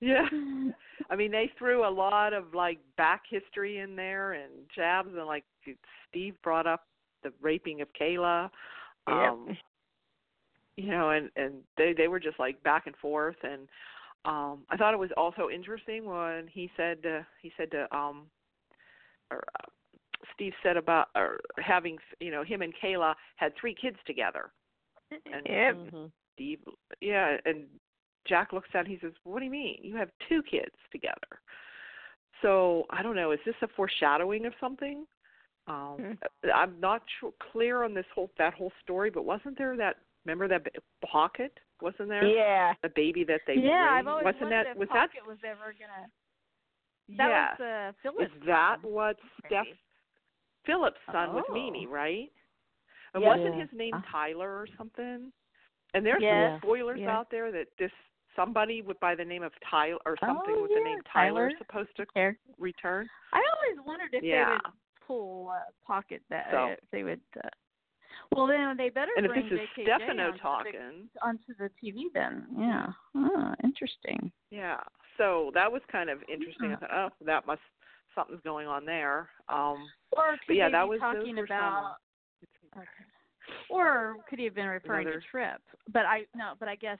Yeah. 0.00 0.28
I 1.08 1.16
mean, 1.16 1.30
they 1.30 1.50
threw 1.58 1.82
a 1.82 1.88
lot 1.88 2.34
of 2.34 2.52
like 2.52 2.78
back 2.98 3.22
history 3.30 3.78
in 3.78 3.96
there 3.96 4.34
and 4.34 4.52
jabs, 4.76 5.08
and 5.16 5.24
like 5.26 5.44
Steve 6.06 6.34
brought 6.42 6.66
up 6.66 6.82
the 7.22 7.32
raping 7.40 7.80
of 7.80 7.88
Kayla. 7.98 8.50
Um, 9.06 9.46
Yep. 9.48 9.56
You 10.78 10.90
know, 10.90 11.10
and 11.10 11.28
and 11.34 11.54
they 11.76 11.92
they 11.92 12.06
were 12.06 12.20
just 12.20 12.38
like 12.38 12.62
back 12.62 12.86
and 12.86 12.96
forth, 12.96 13.36
and 13.42 13.68
um 14.24 14.60
I 14.70 14.76
thought 14.76 14.94
it 14.94 14.98
was 14.98 15.10
also 15.16 15.48
interesting 15.52 16.04
when 16.06 16.46
he 16.46 16.70
said 16.76 17.02
to, 17.02 17.26
he 17.42 17.52
said 17.56 17.70
to 17.72 17.94
um 17.94 18.26
or 19.30 19.38
uh, 19.38 19.66
Steve 20.34 20.52
said 20.62 20.76
about 20.76 21.08
or 21.16 21.40
having 21.58 21.98
you 22.20 22.30
know 22.30 22.44
him 22.44 22.62
and 22.62 22.72
Kayla 22.82 23.14
had 23.36 23.52
three 23.60 23.74
kids 23.74 23.96
together. 24.06 24.52
And 25.10 25.46
Yep. 25.46 25.74
Mhm. 25.74 26.12
Steve, 26.34 26.60
yeah, 27.00 27.36
and 27.44 27.66
Jack 28.28 28.52
looks 28.52 28.68
at. 28.74 28.86
It, 28.86 28.90
he 28.90 28.98
says, 28.98 29.12
"What 29.24 29.40
do 29.40 29.44
you 29.46 29.50
mean? 29.50 29.80
You 29.82 29.96
have 29.96 30.10
two 30.28 30.42
kids 30.44 30.76
together?" 30.92 31.40
So 32.42 32.84
I 32.90 33.02
don't 33.02 33.16
know. 33.16 33.32
Is 33.32 33.40
this 33.44 33.56
a 33.62 33.68
foreshadowing 33.68 34.46
of 34.46 34.52
something? 34.60 35.06
Um, 35.66 36.18
I'm 36.54 36.78
not 36.78 37.02
sure, 37.18 37.32
clear 37.52 37.82
on 37.82 37.94
this 37.94 38.06
whole 38.14 38.30
that 38.38 38.54
whole 38.54 38.72
story, 38.82 39.10
but 39.10 39.24
wasn't 39.24 39.58
there 39.58 39.76
that? 39.76 39.96
Remember 40.28 40.46
that 40.48 40.66
pocket? 41.10 41.58
Wasn't 41.80 42.08
there 42.10 42.22
Yeah. 42.26 42.74
the 42.82 42.90
baby 42.90 43.24
that 43.24 43.40
they 43.46 43.54
yeah, 43.54 43.60
bring? 43.62 43.72
I've 43.72 44.06
always 44.08 44.24
wasn't 44.26 44.42
wondered 44.42 44.66
that 44.66 44.70
if 44.72 44.76
was 44.76 44.88
that 44.90 45.08
Pocket 45.10 45.26
was 45.26 45.38
ever 45.42 45.72
gonna. 45.72 46.06
That 47.16 47.28
yeah? 47.30 47.92
was 48.04 48.14
uh. 48.18 48.22
Is 48.22 48.30
that 48.44 48.76
what 48.82 49.16
Steph 49.46 49.66
Phillips' 50.66 50.98
son 51.10 51.32
was 51.32 51.44
Oh. 51.48 51.54
Mimi, 51.54 51.86
right? 51.86 52.30
And 53.14 53.22
Yeah. 53.22 53.28
wasn't 53.30 53.54
Yeah. 53.54 53.60
his 53.62 53.72
name 53.72 53.94
Uh. 53.94 54.02
Tyler 54.02 54.60
or 54.60 54.66
something? 54.76 55.32
And 55.94 56.04
there's 56.04 56.20
Yes. 56.20 56.60
some 56.60 56.60
spoilers 56.60 57.00
Yeah. 57.00 57.16
out 57.16 57.30
there 57.30 57.50
that 57.52 57.74
this 57.78 57.92
somebody 58.36 58.82
with 58.82 59.00
by 59.00 59.14
the 59.14 59.24
name 59.24 59.42
of 59.42 59.58
Tyler 59.60 59.98
or 60.04 60.18
something 60.18 60.54
Oh, 60.54 60.62
with 60.62 60.74
the 60.74 60.80
name 60.80 61.00
Tyler, 61.04 61.48
Tyler. 61.48 61.48
is 61.48 61.56
supposed 61.58 61.96
to 61.96 62.06
return. 62.58 63.08
I 63.32 63.42
always 63.54 63.80
wondered 63.80 64.12
if 64.12 64.20
they 64.20 64.28
yeah. 64.28 64.50
would 64.52 64.72
pull 65.00 65.48
uh, 65.48 65.70
Pocket 65.86 66.22
that 66.28 66.50
So- 66.50 66.66
uh, 66.66 66.68
if 66.72 66.90
they 66.90 67.02
would. 67.02 67.22
Uh, 67.42 67.48
well, 68.34 68.46
then 68.46 68.76
they 68.76 68.88
better 68.90 69.12
And 69.16 69.26
if 69.26 69.32
bring 69.32 69.48
this 69.48 69.60
is 69.60 69.68
JKJ 69.78 69.82
Stefano 69.84 70.22
onto 70.26 70.32
the- 70.32 70.38
talking, 70.38 71.08
onto 71.22 71.54
the 71.58 71.70
TV. 71.82 72.04
Then, 72.14 72.46
yeah. 72.56 72.86
Oh, 73.16 73.54
interesting. 73.64 74.30
yeah. 74.50 74.80
So 75.16 75.50
that 75.54 75.70
was 75.70 75.82
kind 75.90 76.10
of 76.10 76.22
interesting. 76.28 76.72
I 76.72 76.76
thought, 76.76 76.90
oh, 76.92 77.08
that 77.24 77.46
must 77.46 77.60
something's 78.14 78.40
going 78.42 78.66
on 78.68 78.84
there. 78.84 79.28
Um, 79.48 79.88
Or 80.12 80.36
could 80.46 80.56
yeah, 80.56 80.68
that 80.70 80.84
be 80.84 80.88
was 80.90 81.00
talking 81.00 81.38
about? 81.38 81.96
some. 82.74 82.82
Okay. 82.82 82.88
Or 83.70 84.16
could 84.28 84.38
he 84.38 84.44
have 84.44 84.54
been 84.54 84.68
referring 84.68 85.06
Another- 85.06 85.20
to 85.20 85.26
Trip? 85.26 85.60
But 85.92 86.04
I 86.06 86.26
no, 86.34 86.52
but 86.58 86.68
I 86.68 86.76
guess. 86.76 86.98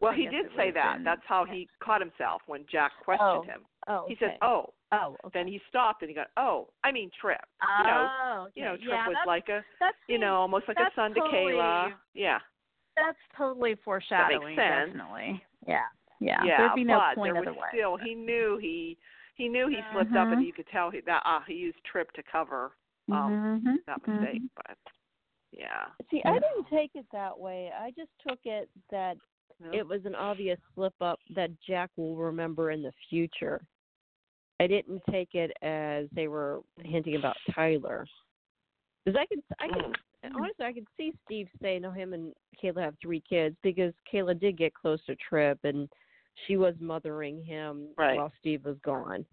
Well, 0.00 0.12
I 0.12 0.16
he 0.16 0.24
guess 0.24 0.32
did 0.32 0.50
say 0.56 0.70
that. 0.72 0.96
been- 0.96 1.04
That's 1.04 1.24
how 1.26 1.44
he 1.44 1.68
caught 1.80 2.00
himself 2.00 2.42
when 2.46 2.66
Jack 2.66 2.92
questioned 3.02 3.28
Oh, 3.30 3.42
him. 3.42 3.64
Oh, 3.88 4.04
He 4.08 4.14
okay. 4.14 4.26
says, 4.32 4.38
"Oh." 4.42 4.74
Oh, 4.92 5.16
okay. 5.24 5.40
Then 5.40 5.48
he 5.48 5.60
stopped 5.68 6.02
and 6.02 6.08
he 6.08 6.14
got, 6.14 6.28
"Oh, 6.36 6.68
I 6.84 6.92
mean 6.92 7.10
Trip." 7.20 7.40
oh, 7.62 7.78
you 7.78 7.84
know, 7.84 8.42
okay. 8.46 8.52
You 8.54 8.64
know, 8.64 8.76
Trip 8.76 8.88
yeah, 8.88 9.08
was 9.08 9.16
like 9.26 9.48
a, 9.48 9.64
that's 9.80 9.96
you 10.08 10.18
know, 10.18 10.36
almost 10.36 10.68
like 10.68 10.76
a 10.78 10.90
son 10.94 11.12
to 11.14 11.20
totally- 11.20 11.54
Kayla. 11.54 11.92
Yeah. 12.14 12.38
that's 12.96 13.18
totally 13.36 13.74
foreshadowing. 13.84 14.56
sense. 14.56 14.92
Definitely. 14.92 15.42
Yeah. 15.66 15.80
Yeah. 16.20 16.42
Yeah, 16.44 16.56
There'd 16.58 16.74
be 16.74 16.84
no 16.84 17.00
point 17.14 17.34
there 17.34 17.42
was 17.42 17.48
otherwise. 17.48 17.68
still 17.74 17.96
he 17.98 18.14
knew 18.14 18.58
he 18.60 18.96
he 19.34 19.48
knew 19.48 19.68
he 19.68 19.76
slipped 19.92 20.16
up, 20.16 20.28
and 20.28 20.38
Mhm. 20.40 20.46
you 20.46 20.52
could 20.54 20.66
tell 20.68 20.88
he 20.90 21.00
that 21.00 21.22
ah 21.26 21.42
he 21.46 21.54
used 21.54 21.82
Trip 21.84 22.10
to 22.12 22.22
cover 22.22 22.76
um 23.12 23.60
Mhm, 23.62 23.84
that 23.86 24.00
mhm. 24.02 24.20
mistake. 24.20 24.42
But 24.54 24.78
yeah, 25.52 25.86
See, 26.10 26.22
I 26.24 26.34
didn't 26.38 26.68
take 26.70 26.94
it 26.94 27.06
that 27.12 27.36
way. 27.38 27.70
I 27.72 27.90
just 27.90 28.10
took 28.26 28.38
it 28.46 28.70
that 28.90 29.18
No? 29.60 29.72
it 29.72 29.86
was 29.86 30.04
an 30.06 30.14
obvious 30.14 30.58
slip 30.74 30.94
up 31.02 31.18
that 31.34 31.50
Jack 31.60 31.90
will 31.96 32.16
remember 32.16 32.70
in 32.70 32.82
the 32.82 32.92
future. 33.10 33.60
I 34.60 34.66
didn't 34.66 35.02
take 35.10 35.34
it 35.34 35.52
as 35.62 36.06
they 36.12 36.28
were 36.28 36.60
hinting 36.82 37.16
about 37.16 37.36
Tyler. 37.54 38.06
Because 39.04 39.20
I 39.20 39.26
could, 39.26 39.42
I 39.60 39.68
could, 39.68 39.96
Mm. 40.24 40.34
honestly, 40.34 40.64
I 40.64 40.72
could 40.72 40.88
see 40.96 41.12
Steve 41.24 41.48
saying, 41.62 41.82
"No, 41.82 41.90
him 41.90 42.12
and 42.12 42.34
Kayla 42.60 42.80
have 42.80 42.96
three 43.00 43.20
kids," 43.20 43.56
because 43.62 43.92
Kayla 44.10 44.38
did 44.38 44.56
get 44.56 44.74
close 44.74 45.04
to 45.04 45.14
Trip, 45.16 45.58
and 45.62 45.88
she 46.46 46.56
was 46.56 46.74
mothering 46.80 47.42
him 47.42 47.94
Right. 47.96 48.16
while 48.16 48.32
Steve 48.40 48.64
was 48.64 48.78
gone. 48.80 49.24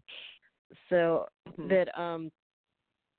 So 0.90 1.28
Mhm. 1.48 1.70
that 1.70 1.98
um 2.00 2.32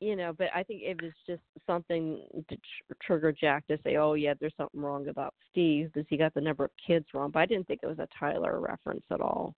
you 0.00 0.16
know 0.16 0.32
but 0.32 0.48
i 0.54 0.62
think 0.62 0.82
it 0.82 1.00
was 1.00 1.12
just 1.26 1.42
something 1.66 2.26
to 2.48 2.56
tr- 2.56 2.94
trigger 3.00 3.32
jack 3.32 3.66
to 3.66 3.78
say 3.82 3.96
oh 3.96 4.14
yeah 4.14 4.34
there's 4.40 4.54
something 4.56 4.80
wrong 4.80 5.08
about 5.08 5.34
steve 5.50 5.90
because 5.92 6.06
he 6.08 6.16
got 6.16 6.34
the 6.34 6.40
number 6.40 6.64
of 6.64 6.70
kids 6.84 7.06
wrong 7.14 7.30
but 7.30 7.40
i 7.40 7.46
didn't 7.46 7.66
think 7.66 7.80
it 7.82 7.86
was 7.86 7.98
a 8.00 8.08
tyler 8.18 8.60
reference 8.60 9.04
at 9.10 9.20
all 9.20 9.54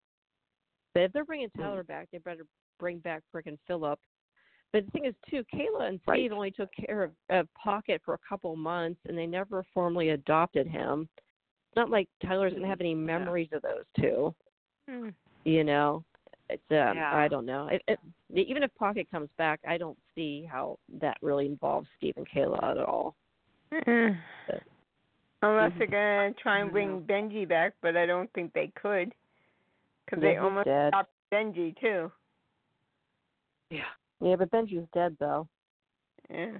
but 0.95 1.03
if 1.03 1.13
they're 1.13 1.23
bringing 1.25 1.49
Hmm. 1.55 1.61
tyler 1.61 1.83
back 1.83 2.07
they 2.11 2.17
better 2.17 2.47
bring 2.79 2.97
back 2.99 3.21
frickin' 3.31 3.59
philip 3.67 3.99
but 4.73 4.83
the 4.83 4.91
thing 4.91 5.05
is 5.05 5.13
too 5.29 5.43
kayla 5.53 5.87
and 5.87 5.99
Right. 6.07 6.21
steve 6.21 6.31
only 6.31 6.49
took 6.49 6.69
care 6.73 7.03
of, 7.03 7.11
of 7.29 7.47
pocket 7.53 8.01
for 8.03 8.15
a 8.15 8.19
couple 8.27 8.55
months 8.55 8.99
and 9.07 9.15
they 9.15 9.27
never 9.27 9.63
formally 9.73 10.09
adopted 10.09 10.65
him 10.65 11.07
it's 11.69 11.75
not 11.75 11.91
like 11.91 12.09
tyler 12.25 12.49
doesn't 12.49 12.65
have 12.65 12.81
any 12.81 12.95
memories 12.95 13.49
of 13.51 13.61
those 13.61 13.85
two 13.99 14.33
Hmm. 14.89 15.09
you 15.43 15.63
know 15.63 16.03
it's 16.49 16.63
um 16.71 16.97
Yeah. 16.97 17.15
i 17.15 17.27
don't 17.27 17.45
know 17.45 17.67
it, 17.67 17.83
it, 17.87 17.99
even 18.33 18.63
if 18.63 18.73
pocket 18.75 19.07
comes 19.11 19.29
back 19.37 19.59
i 19.67 19.77
don't 19.77 19.97
see 20.15 20.47
how 20.49 20.79
that 20.99 21.17
really 21.21 21.45
involves 21.45 21.87
steve 21.97 22.15
and 22.17 22.27
kayla 22.27 22.63
at 22.63 22.77
all 22.77 23.15
Mm. 23.71 24.17
Unless 25.41 25.73
Mhm. 25.73 25.77
they're 25.77 25.87
gonna 25.87 26.33
try 26.33 26.59
and 26.59 26.71
bring 26.71 27.01
Benji 27.03 27.47
back, 27.47 27.73
but 27.81 27.95
I 27.97 28.05
don't 28.05 28.31
think 28.33 28.53
they 28.53 28.67
could, 28.75 29.13
because 30.05 30.21
they 30.21 30.27
Yeah, 30.29 30.33
he's 30.33 30.43
almost 30.43 30.65
dead. 30.65 30.89
stopped 30.89 31.11
Benji 31.33 31.79
too. 31.79 32.11
yeah. 33.69 33.81
yeah 34.21 34.35
but 34.35 34.51
benji's 34.51 34.87
dead 34.93 35.15
though 35.19 35.47
Yeah. 36.29 36.57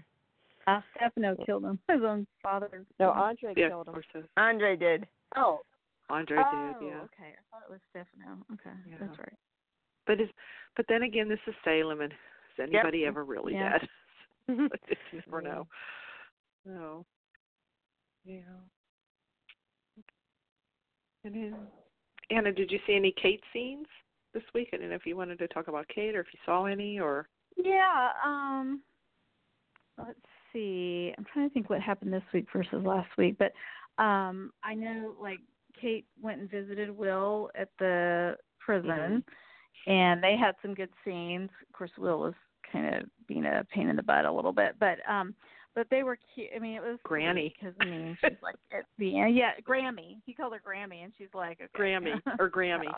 Uh, 0.67 0.81
Stefano 0.95 1.35
killed 1.45 1.63
him. 1.63 1.77
His 1.87 2.01
own 2.03 2.25
father. 2.41 2.85
no 2.99 3.11
andre 3.11 3.53
Yeah, 3.55 3.69
killed 3.69 3.87
him 3.87 3.93
course. 3.93 4.05
uh, 4.15 4.39
Andre 4.41 4.75
did. 4.75 5.07
Oh. 5.35 5.61
Andre 6.09 6.37
oh, 6.39 6.73
did, 6.79 6.87
yeah. 6.87 7.01
okay. 7.01 7.33
I 7.33 7.41
thought 7.51 7.63
it 7.67 7.71
was 7.71 7.79
Stefano. 7.89 8.37
Okay, 8.53 8.75
Yeah. 8.87 8.95
that's 8.99 9.17
right. 9.19 9.33
But 10.07 10.21
is 10.21 10.29
but 10.75 10.85
then 10.89 11.01
again, 11.03 11.27
this 11.29 11.39
is 11.47 11.53
Salem, 11.63 12.01
and 12.01 12.11
is 12.11 12.59
anybody 12.61 13.05
ever 13.05 13.23
really 13.23 13.53
Yeah. 13.53 13.77
dead? 13.79 13.89
you 14.47 14.69
never 15.25 15.41
Yeah. 15.41 15.49
know. 15.49 15.67
No. 16.65 17.05
Yeah. 18.23 18.41
And 21.23 21.33
then, 21.35 21.55
Anna, 22.31 22.51
did 22.51 22.71
you 22.71 22.79
see 22.87 22.95
any 22.95 23.13
Kate 23.21 23.43
scenes 23.53 23.87
this 24.33 24.43
week? 24.53 24.69
I 24.73 24.77
don't 24.77 24.89
know 24.89 24.95
if 24.95 25.05
you 25.05 25.15
wanted 25.15 25.39
to 25.39 25.47
talk 25.47 25.67
about 25.67 25.87
Kate 25.87 26.15
or 26.15 26.21
if 26.21 26.27
you 26.33 26.39
saw 26.45 26.65
any 26.65 26.99
or. 26.99 27.27
Yeah, 27.57 28.09
um 28.23 28.81
let's 29.97 30.19
see. 30.51 31.13
I'm 31.17 31.25
trying 31.31 31.47
to 31.47 31.53
think 31.53 31.69
what 31.69 31.81
happened 31.81 32.11
this 32.11 32.23
week 32.33 32.47
versus 32.51 32.83
last 32.83 33.09
week, 33.17 33.37
but 33.37 33.53
um 34.01 34.51
I 34.63 34.73
know 34.73 35.13
like 35.21 35.39
Kate 35.79 36.05
went 36.21 36.41
and 36.41 36.51
visited 36.51 36.89
Will 36.89 37.49
at 37.55 37.69
the 37.79 38.35
prison 38.59 39.23
and 39.87 40.23
they 40.23 40.35
had 40.35 40.55
some 40.61 40.73
good 40.73 40.89
scenes. 41.03 41.49
Of 41.61 41.77
course 41.77 41.91
Will 41.97 42.19
was 42.19 42.33
kind 42.71 42.93
of 42.95 43.03
being 43.27 43.45
a 43.45 43.65
pain 43.71 43.87
in 43.89 43.95
the 43.95 44.03
butt 44.03 44.25
a 44.25 44.31
little 44.31 44.53
bit, 44.53 44.75
but 44.79 44.97
um 45.09 45.35
but 45.75 45.87
they 45.91 46.03
were 46.03 46.17
cute. 46.33 46.49
I 46.55 46.59
mean, 46.59 46.75
it 46.75 46.81
was 46.81 46.97
Granny. 47.03 47.53
because 47.59 47.75
I 47.81 47.85
mean, 47.85 48.17
she's 48.21 48.37
like 48.41 48.55
at 48.71 48.85
the 48.97 49.19
end. 49.19 49.35
Yeah, 49.35 49.51
Grammy. 49.67 50.17
He 50.25 50.33
called 50.33 50.53
her 50.53 50.61
Grammy, 50.65 51.03
and 51.03 51.13
she's 51.17 51.27
like, 51.33 51.59
okay. 51.61 51.69
Grammy 51.77 52.19
or 52.39 52.49
Grammy. 52.49 52.91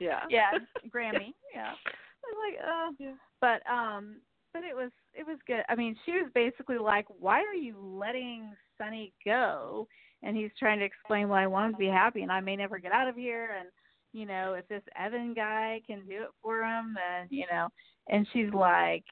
Yeah. 0.00 0.20
yeah, 0.30 0.50
Grammy. 0.94 1.32
Yeah. 1.54 1.72
I 1.74 2.24
was 2.24 2.36
like, 2.46 2.58
uh 2.66 2.92
Yeah. 2.98 3.14
but 3.40 3.70
um 3.70 4.16
but 4.52 4.64
it 4.64 4.74
was 4.74 4.90
it 5.14 5.26
was 5.26 5.38
good. 5.46 5.62
I 5.68 5.74
mean, 5.74 5.96
she 6.04 6.12
was 6.12 6.30
basically 6.34 6.78
like, 6.78 7.06
Why 7.18 7.40
are 7.40 7.54
you 7.54 7.76
letting 7.78 8.52
Sonny 8.78 9.12
go? 9.24 9.86
And 10.24 10.36
he's 10.36 10.50
trying 10.58 10.78
to 10.78 10.84
explain 10.84 11.28
why 11.28 11.42
I 11.42 11.48
want 11.48 11.66
him 11.66 11.72
to 11.72 11.78
be 11.78 11.86
happy 11.88 12.22
and 12.22 12.30
I 12.32 12.40
may 12.40 12.56
never 12.56 12.78
get 12.78 12.92
out 12.92 13.08
of 13.08 13.16
here 13.16 13.50
and 13.58 13.68
you 14.14 14.26
know, 14.26 14.54
if 14.54 14.68
this 14.68 14.82
Evan 14.98 15.32
guy 15.34 15.80
can 15.86 16.00
do 16.06 16.22
it 16.24 16.28
for 16.42 16.62
him 16.62 16.94
then, 16.94 17.26
you 17.30 17.44
know, 17.50 17.68
and 18.08 18.26
she's 18.32 18.52
like 18.52 19.04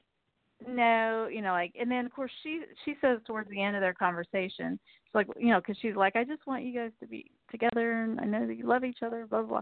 no, 0.67 1.27
you 1.31 1.41
know, 1.41 1.51
like, 1.51 1.73
and 1.79 1.89
then 1.89 2.05
of 2.05 2.13
course 2.13 2.31
she 2.43 2.61
she 2.85 2.95
says 3.01 3.19
towards 3.25 3.49
the 3.49 3.61
end 3.61 3.75
of 3.75 3.81
their 3.81 3.93
conversation, 3.93 4.79
it's 5.05 5.15
like, 5.15 5.27
you 5.39 5.49
know, 5.49 5.59
because 5.59 5.77
she's 5.81 5.95
like, 5.95 6.15
I 6.15 6.23
just 6.23 6.45
want 6.45 6.63
you 6.63 6.73
guys 6.73 6.91
to 6.99 7.07
be 7.07 7.31
together, 7.49 8.03
and 8.03 8.19
I 8.19 8.25
know 8.25 8.45
that 8.47 8.55
you 8.55 8.67
love 8.67 8.83
each 8.83 8.99
other, 9.03 9.25
blah 9.27 9.41
blah. 9.41 9.49
blah. 9.49 9.61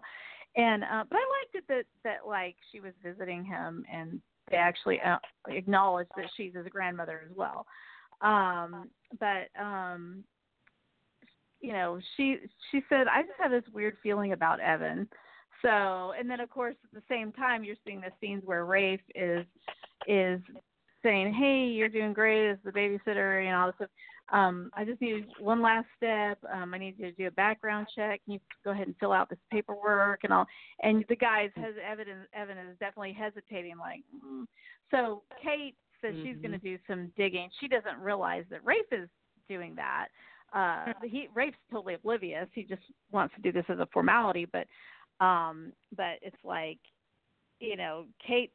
And 0.55 0.83
uh, 0.83 1.03
but 1.09 1.17
I 1.17 1.25
liked 1.41 1.55
it 1.55 1.63
that 1.67 1.85
that 2.03 2.27
like 2.27 2.55
she 2.71 2.79
was 2.79 2.93
visiting 3.03 3.45
him, 3.45 3.85
and 3.91 4.19
they 4.49 4.57
actually 4.57 4.99
uh, 5.01 5.17
acknowledged 5.47 6.11
that 6.15 6.25
she's 6.35 6.53
his 6.53 6.67
grandmother 6.69 7.21
as 7.29 7.35
well. 7.35 7.65
Um, 8.21 8.89
but 9.19 9.47
um, 9.61 10.23
you 11.61 11.73
know, 11.73 11.99
she 12.17 12.37
she 12.71 12.81
said, 12.89 13.07
I 13.07 13.21
just 13.21 13.39
have 13.39 13.51
this 13.51 13.63
weird 13.73 13.97
feeling 14.01 14.33
about 14.33 14.59
Evan. 14.59 15.07
So, 15.61 16.13
and 16.17 16.29
then 16.29 16.39
of 16.39 16.49
course 16.49 16.75
at 16.83 16.93
the 16.93 17.03
same 17.09 17.31
time 17.31 17.63
you're 17.63 17.75
seeing 17.85 18.01
the 18.01 18.11
scenes 18.21 18.43
where 18.45 18.65
Rafe 18.65 19.01
is 19.13 19.45
is 20.07 20.39
saying, 21.03 21.33
"Hey, 21.33 21.65
you're 21.65 21.89
doing 21.89 22.13
great 22.13 22.49
as 22.49 22.57
the 22.63 22.71
babysitter," 22.71 23.45
and 23.45 23.55
all 23.55 23.67
this 23.67 23.75
stuff. 23.75 23.89
Um, 24.31 24.69
I 24.73 24.85
just 24.85 25.01
need 25.01 25.25
one 25.39 25.61
last 25.61 25.87
step. 25.97 26.37
Um, 26.53 26.73
I 26.73 26.77
need 26.77 26.99
you 26.99 27.09
to 27.09 27.17
do 27.17 27.27
a 27.27 27.31
background 27.31 27.87
check. 27.95 28.23
Can 28.23 28.33
you 28.33 28.39
go 28.63 28.71
ahead 28.71 28.87
and 28.87 28.95
fill 28.99 29.11
out 29.11 29.29
this 29.29 29.39
paperwork 29.51 30.19
and 30.23 30.31
all? 30.31 30.45
And 30.83 31.03
the 31.09 31.15
guys 31.15 31.49
has 31.55 31.73
evidence. 31.83 32.27
Evan 32.33 32.57
is 32.57 32.77
definitely 32.79 33.13
hesitating. 33.13 33.77
Like, 33.79 34.01
mm. 34.23 34.45
so 34.91 35.23
Kate 35.41 35.75
says 36.01 36.13
she's 36.23 36.37
Mhm. 36.37 36.41
going 36.41 36.51
to 36.51 36.57
do 36.59 36.77
some 36.87 37.07
digging. 37.17 37.49
She 37.59 37.67
doesn't 37.67 37.99
realize 37.99 38.45
that 38.49 38.63
Rafe 38.63 38.91
is 38.91 39.09
doing 39.47 39.73
that. 39.75 40.09
Uh, 40.53 40.93
he 41.03 41.27
Rafe's 41.33 41.57
totally 41.71 41.95
oblivious. 41.95 42.47
He 42.53 42.63
just 42.63 42.81
wants 43.11 43.33
to 43.35 43.41
do 43.41 43.51
this 43.51 43.65
as 43.69 43.79
a 43.79 43.87
formality, 43.87 44.45
but 44.45 44.67
um, 45.19 45.73
but 45.95 46.17
it's 46.21 46.43
like, 46.43 46.79
you 47.59 47.75
know, 47.75 48.05
Kate 48.25 48.53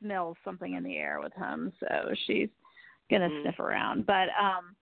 smells 0.00 0.36
something 0.44 0.74
in 0.74 0.82
the 0.82 0.96
air 0.96 1.20
with 1.22 1.32
him, 1.34 1.72
so 1.80 2.14
she's 2.26 2.50
gonna 3.10 3.28
Mhm. 3.28 3.42
sniff 3.42 3.60
around. 3.60 4.06
But 4.06 4.28
um, 4.38 4.76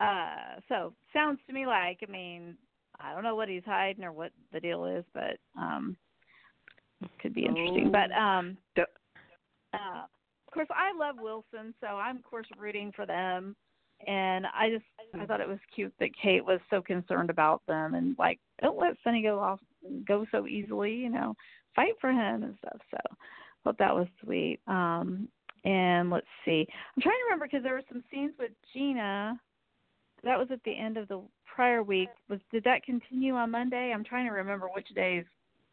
uh, 0.00 0.60
so 0.68 0.94
sounds 1.12 1.40
to 1.46 1.52
me 1.52 1.66
like 1.66 1.98
I 2.06 2.10
mean 2.10 2.56
I 3.00 3.12
don't 3.12 3.24
know 3.24 3.34
what 3.34 3.48
he's 3.48 3.64
hiding 3.64 4.04
or 4.04 4.12
what 4.12 4.32
the 4.52 4.60
deal 4.60 4.84
is, 4.84 5.04
but 5.12 5.38
um, 5.56 5.96
could 7.18 7.34
be 7.34 7.46
interesting. 7.46 7.90
But 7.90 8.10
Oh. 8.12 8.20
um, 8.20 8.58
D- 8.76 8.84
uh, 9.72 10.04
of 10.46 10.52
course 10.52 10.68
I 10.70 10.92
love 10.96 11.16
Wilson, 11.18 11.74
so 11.80 11.86
I'm 11.86 12.16
of 12.16 12.24
course 12.24 12.46
rooting 12.56 12.92
for 12.92 13.06
them. 13.06 13.56
And 14.06 14.46
I 14.46 14.70
just 14.70 14.84
I 15.14 15.26
thought 15.26 15.40
it 15.40 15.48
was 15.48 15.60
cute 15.74 15.94
that 15.98 16.14
Kate 16.16 16.44
was 16.44 16.60
so 16.68 16.82
concerned 16.82 17.30
about 17.30 17.64
them 17.66 17.94
and 17.94 18.16
like 18.18 18.38
don't 18.60 18.78
let 18.78 18.96
Sonny 19.02 19.22
go 19.22 19.38
off 19.38 19.60
go 20.06 20.26
so 20.30 20.46
easily, 20.46 20.92
you 20.92 21.08
know, 21.08 21.34
fight 21.74 21.94
for 22.00 22.10
him 22.10 22.42
and 22.42 22.56
stuff. 22.58 22.80
So 22.90 22.98
thought 23.64 23.78
that 23.78 23.94
was 23.94 24.06
sweet. 24.22 24.60
Um, 24.66 25.28
and 25.64 26.10
let's 26.10 26.26
see, 26.44 26.66
I'm 26.96 27.02
trying 27.02 27.14
to 27.14 27.24
remember 27.24 27.46
because 27.46 27.62
there 27.62 27.72
were 27.72 27.82
some 27.90 28.04
scenes 28.10 28.34
with 28.38 28.50
Gina. 28.72 29.40
That 30.22 30.38
was 30.38 30.48
at 30.50 30.62
the 30.64 30.78
end 30.78 30.96
of 30.96 31.08
the 31.08 31.22
prior 31.46 31.82
week. 31.82 32.08
Was 32.28 32.40
did 32.52 32.64
that 32.64 32.84
continue 32.84 33.34
on 33.34 33.50
Monday? 33.50 33.92
I'm 33.94 34.04
trying 34.04 34.26
to 34.26 34.32
remember 34.32 34.68
which 34.74 34.88
days 34.94 35.24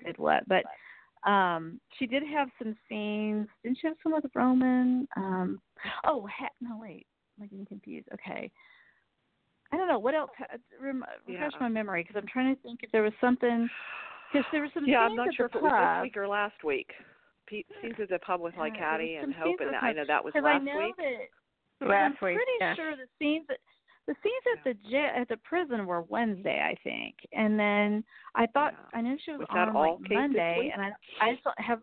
did 0.03 0.17
what, 0.17 0.43
but 0.47 0.63
um 1.29 1.79
she 1.99 2.07
did 2.07 2.23
have 2.23 2.49
some 2.57 2.75
scenes. 2.87 3.47
Didn't 3.63 3.77
she 3.81 3.87
have 3.87 3.97
some 4.01 4.13
with 4.13 4.25
Roman? 4.33 5.07
Um, 5.15 5.61
oh, 6.05 6.27
ha- 6.27 6.49
no, 6.61 6.79
wait, 6.79 7.05
I'm 7.39 7.47
getting 7.47 7.65
confused? 7.65 8.07
Okay. 8.13 8.49
I 9.73 9.77
don't 9.77 9.87
know 9.87 9.99
what 9.99 10.15
else. 10.15 10.31
Rem- 10.81 11.05
refresh 11.27 11.53
Yeah. 11.53 11.59
my 11.59 11.69
memory 11.69 12.03
because 12.03 12.17
I'm 12.17 12.27
trying 12.27 12.53
to 12.55 12.61
think 12.61 12.81
if 12.83 12.91
there 12.91 13.03
was 13.03 13.13
something. 13.21 13.69
Because 14.31 14.45
there 14.51 14.61
was 14.61 14.71
some. 14.73 14.85
Yeah, 14.85 14.99
I'm 14.99 15.15
not 15.15 15.33
sure 15.33 15.45
if 15.45 15.55
it 15.55 15.61
was 15.61 15.71
this 15.71 16.03
week 16.03 16.17
or 16.17 16.27
last 16.27 16.63
week. 16.63 16.91
Pete 17.51 17.67
seems 17.81 17.95
at 18.01 18.09
the 18.09 18.17
pub 18.19 18.39
with 18.41 18.55
like 18.57 18.73
Yeah, 18.75 18.91
Hattie 18.91 19.15
and 19.15 19.33
some 19.35 19.43
Hope, 19.43 19.59
scenes 19.59 19.59
and 19.67 19.75
I 19.75 19.91
know 19.91 20.05
that 20.07 20.23
was 20.23 20.33
Because 20.33 20.47
I 20.47 20.53
last 20.53 20.63
know 20.63 20.77
week. 20.77 20.95
that 20.97 21.87
Last 21.89 22.03
I'm 22.05 22.11
week. 22.11 22.37
pretty 22.37 22.51
yeah. 22.61 22.75
sure 22.75 22.95
the 22.95 23.07
scenes 23.19 23.45
at 23.49 23.57
the 24.07 24.15
scenes 24.23 24.43
at 24.57 24.63
the 24.63 24.89
jail 24.89 25.09
at 25.15 25.27
the 25.27 25.37
prison 25.37 25.85
were 25.85 26.01
Wednesday, 26.03 26.59
I 26.59 26.75
think, 26.83 27.15
and 27.33 27.59
then 27.59 28.03
I 28.35 28.47
thought 28.47 28.73
Yeah. 28.73 28.97
I 28.97 29.01
knew 29.01 29.17
she 29.23 29.31
was, 29.31 29.41
Was 29.41 29.47
that 29.53 29.67
on 29.69 29.75
all 29.75 29.99
like 29.99 30.05
Kate 30.09 30.15
Monday, 30.15 30.71
and 30.73 30.81
I 30.81 30.91
I 31.19 31.33
just 31.35 31.45
have. 31.57 31.81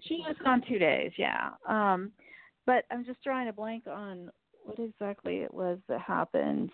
She 0.00 0.22
was 0.26 0.36
on 0.46 0.62
two 0.68 0.78
days, 0.78 1.12
yeah. 1.18 1.50
Um, 1.68 2.12
but 2.64 2.84
I'm 2.90 3.04
just 3.04 3.22
drawing 3.22 3.48
a 3.48 3.52
blank 3.52 3.86
on 3.86 4.30
what 4.64 4.78
exactly 4.78 5.38
it 5.42 5.52
was 5.52 5.78
that 5.88 6.00
happened. 6.00 6.70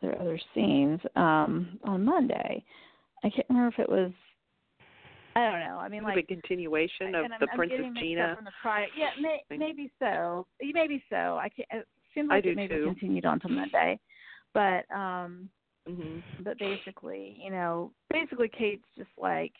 There 0.00 0.12
are 0.12 0.20
other 0.20 0.40
scenes 0.54 1.00
um 1.16 1.78
on 1.84 2.04
Monday. 2.04 2.64
I 3.24 3.30
can't 3.30 3.46
remember 3.48 3.68
if 3.74 3.78
it 3.80 3.88
was. 3.90 4.12
I 5.36 5.50
don't 5.50 5.60
know. 5.60 5.78
I 5.78 5.88
mean, 5.88 6.02
like 6.02 6.18
a 6.18 6.22
continuation 6.22 7.14
of 7.14 7.24
I'm, 7.24 7.30
the 7.38 7.48
I'm 7.50 7.56
Princess 7.56 7.86
Gina. 7.98 8.34
From 8.36 8.44
the 8.44 8.50
prior. 8.60 8.86
Yeah, 8.96 9.10
may, 9.20 9.42
maybe 9.56 9.90
so. 9.98 10.46
Maybe 10.60 11.02
so. 11.08 11.38
I 11.40 11.48
can't, 11.48 11.68
it 11.72 11.88
seems 12.14 12.28
like 12.28 12.44
it 12.44 12.56
maybe 12.56 12.74
too. 12.74 12.84
continued 12.84 13.24
on 13.24 13.40
to 13.40 13.48
Monday, 13.48 13.98
but 14.54 14.84
um, 14.94 15.48
hmm 15.86 16.18
but 16.42 16.58
basically, 16.58 17.36
you 17.42 17.50
know, 17.50 17.92
basically 18.10 18.48
Kate's 18.48 18.84
just 18.96 19.10
like 19.18 19.52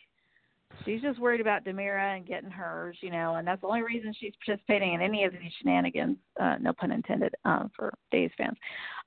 she's 0.85 1.01
just 1.01 1.19
worried 1.19 1.41
about 1.41 1.65
DiMera 1.65 2.17
and 2.17 2.27
getting 2.27 2.49
hers, 2.49 2.97
you 3.01 3.11
know, 3.11 3.35
and 3.35 3.47
that's 3.47 3.61
the 3.61 3.67
only 3.67 3.83
reason 3.83 4.13
she's 4.19 4.33
participating 4.45 4.93
in 4.93 5.01
any 5.01 5.23
of 5.23 5.33
these 5.33 5.51
shenanigans. 5.59 6.17
Uh, 6.39 6.55
no 6.59 6.73
pun 6.73 6.91
intended 6.91 7.33
um, 7.45 7.71
for 7.75 7.93
Days 8.11 8.31
fans. 8.37 8.57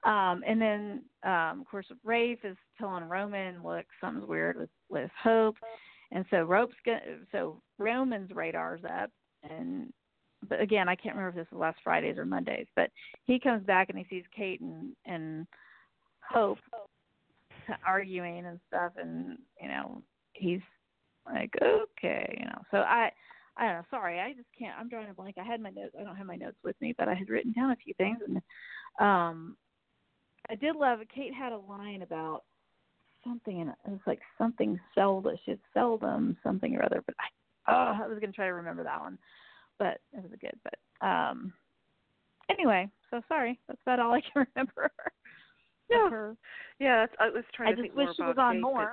Um, 0.04 0.42
and 0.46 0.60
then, 0.60 1.02
um, 1.24 1.60
of 1.60 1.66
course, 1.70 1.86
Rafe 2.04 2.44
is 2.44 2.56
telling 2.78 3.04
Roman, 3.04 3.62
"Look, 3.62 3.86
something's 4.00 4.28
weird 4.28 4.56
with 4.58 4.70
with 4.88 5.10
Hope," 5.22 5.56
and 6.12 6.24
so 6.30 6.42
Rope's 6.42 6.74
go- 6.84 7.18
so 7.32 7.60
Roman's 7.78 8.30
radar's 8.30 8.82
up, 8.84 9.10
and 9.48 9.92
but 10.48 10.60
again, 10.60 10.88
I 10.88 10.94
can't 10.94 11.16
remember 11.16 11.40
if 11.40 11.46
this 11.46 11.52
was 11.52 11.60
last 11.60 11.78
Fridays 11.82 12.18
or 12.18 12.26
Mondays, 12.26 12.66
but 12.76 12.90
he 13.24 13.40
comes 13.40 13.64
back 13.64 13.88
and 13.88 13.98
he 13.98 14.06
sees 14.08 14.24
Kate 14.34 14.60
and 14.60 14.94
and 15.06 15.46
Hope 16.30 16.58
arguing 17.86 18.46
and 18.46 18.60
stuff, 18.68 18.92
and 18.96 19.38
you 19.60 19.68
know 19.68 20.02
he's 20.32 20.60
like, 21.26 21.50
okay, 21.62 22.36
you 22.38 22.46
know. 22.46 22.62
So 22.70 22.78
I, 22.78 23.10
I 23.56 23.66
don't 23.66 23.74
know. 23.76 23.82
Sorry, 23.90 24.20
I 24.20 24.32
just 24.32 24.48
can't. 24.58 24.78
I'm 24.78 24.88
drawing 24.88 25.10
a 25.10 25.14
blank. 25.14 25.36
I 25.38 25.44
had 25.44 25.60
my 25.60 25.70
notes. 25.70 25.94
I 25.98 26.04
don't 26.04 26.16
have 26.16 26.26
my 26.26 26.36
notes 26.36 26.58
with 26.64 26.76
me, 26.80 26.94
but 26.96 27.08
I 27.08 27.14
had 27.14 27.28
written 27.28 27.52
down 27.52 27.70
a 27.70 27.76
few 27.76 27.94
things, 27.94 28.18
and 28.26 28.36
um, 29.00 29.56
I 30.50 30.54
did 30.54 30.76
love. 30.76 31.00
Kate 31.14 31.34
had 31.34 31.52
a 31.52 31.58
line 31.58 32.02
about 32.02 32.44
something, 33.24 33.60
and 33.60 33.70
it 33.70 33.76
was 33.86 34.00
like 34.06 34.20
something 34.38 34.78
seldom. 34.94 35.36
She 35.44 35.56
seldom 35.72 36.36
something 36.42 36.76
or 36.76 36.84
other, 36.84 37.02
but 37.06 37.14
I, 37.18 37.72
oh, 37.72 38.04
I 38.04 38.06
was 38.06 38.18
gonna 38.20 38.32
try 38.32 38.46
to 38.46 38.52
remember 38.54 38.84
that 38.84 39.00
one, 39.00 39.18
but 39.78 39.98
it 40.12 40.22
was 40.22 40.32
good. 40.40 40.58
But 40.62 41.06
um, 41.06 41.52
anyway, 42.50 42.88
so 43.10 43.20
sorry. 43.28 43.58
That's 43.68 43.80
about 43.86 44.00
all 44.00 44.12
I 44.12 44.20
can 44.20 44.46
remember. 44.54 44.84
of 44.86 44.90
Yeah. 45.90 46.10
her. 46.10 46.36
Yeah, 46.78 47.06
that's, 47.06 47.14
I 47.20 47.28
was 47.30 47.44
trying 47.54 47.68
I 47.68 47.70
to 47.72 47.76
just 47.76 47.82
think 47.84 47.96
wish 47.96 48.06
more 48.06 48.14
she 48.16 48.22
was 48.22 48.36
on 48.38 48.54
Kate, 48.54 48.62
more. 48.62 48.92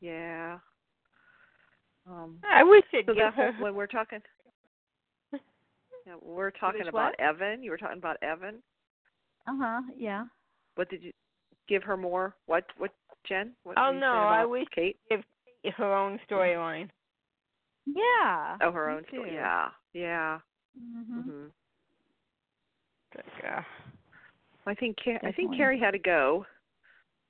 Yeah. 0.00 0.58
Um, 2.06 2.38
I 2.50 2.62
wish 2.62 2.84
they'd 2.92 3.06
so 3.06 3.14
give 3.14 3.22
that 3.22 3.34
whole, 3.34 3.52
when 3.60 3.74
we're 3.74 3.86
talking, 3.86 4.20
yeah, 5.32 6.14
we're 6.20 6.50
talking 6.50 6.82
about 6.82 7.14
what? 7.18 7.20
Evan. 7.20 7.62
You 7.62 7.70
were 7.70 7.78
talking 7.78 7.98
about 7.98 8.18
Evan. 8.22 8.56
Uh 9.46 9.56
huh. 9.56 9.80
Yeah. 9.96 10.24
What 10.74 10.90
did 10.90 11.02
you 11.02 11.12
give 11.68 11.82
her 11.84 11.96
more? 11.96 12.34
What? 12.46 12.64
What? 12.78 12.92
Jen? 13.28 13.52
What 13.64 13.78
Oh, 13.78 13.90
no, 13.92 14.12
I 14.12 14.44
wish- 14.44 14.68
Kate. 14.74 14.98
give 15.08 15.22
her 15.76 15.94
own 15.94 16.18
storyline. 16.28 16.90
Yeah. 17.86 18.58
Oh, 18.60 18.70
her 18.72 18.90
own 18.90 19.04
story. 19.08 19.34
Yeah. 19.34 19.70
Yeah. 19.92 20.40
Mhm. 20.78 21.22
hmm 21.24 21.46
But, 23.14 23.44
uh, 23.44 23.62
I 24.66 24.74
think 24.74 24.96
Car- 25.02 25.20
I 25.22 25.32
think 25.32 25.54
Carrie 25.56 25.78
had 25.78 25.92
to 25.92 25.98
go. 25.98 26.46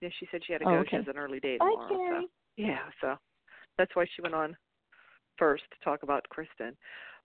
Yeah, 0.00 0.08
she 0.18 0.26
said 0.30 0.44
she 0.44 0.52
had 0.52 0.60
to 0.62 0.68
Oh, 0.68 0.70
go. 0.70 0.76
okay. 0.78 0.90
She 0.90 0.96
has 0.96 1.08
an 1.08 1.18
early 1.18 1.40
day 1.40 1.56
Bye, 1.58 1.66
tomorrow. 1.70 1.88
Carrie. 1.88 2.22
So 2.26 2.28
yeah, 2.56 2.90
so 3.00 3.18
that's 3.76 3.94
why 3.94 4.04
she 4.06 4.22
went 4.22 4.34
on 4.34 4.56
first 5.38 5.64
to 5.70 5.80
talk 5.80 6.02
about 6.02 6.28
Kristen. 6.28 6.76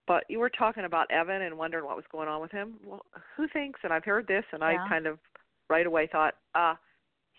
But 0.08 0.24
you 0.30 0.40
were 0.40 0.50
talking 0.50 0.86
about 0.86 1.10
Evan 1.12 1.44
and 1.44 1.58
wondering 1.58 1.86
what 1.86 1.96
was 1.96 2.08
going 2.08 2.28
on 2.28 2.42
with 2.42 2.52
him. 2.52 2.80
Well, 2.84 3.06
who 3.36 3.48
thinks? 3.50 3.80
And 3.84 3.94
I've 3.94 4.06
heard 4.06 4.26
this, 4.28 4.46
and 4.52 4.62
Yeah. 4.62 4.84
I 4.84 4.88
kind 4.88 5.06
of 5.06 5.20
right 5.70 5.86
away 5.86 6.08
thought, 6.08 6.36
uh, 6.56 6.76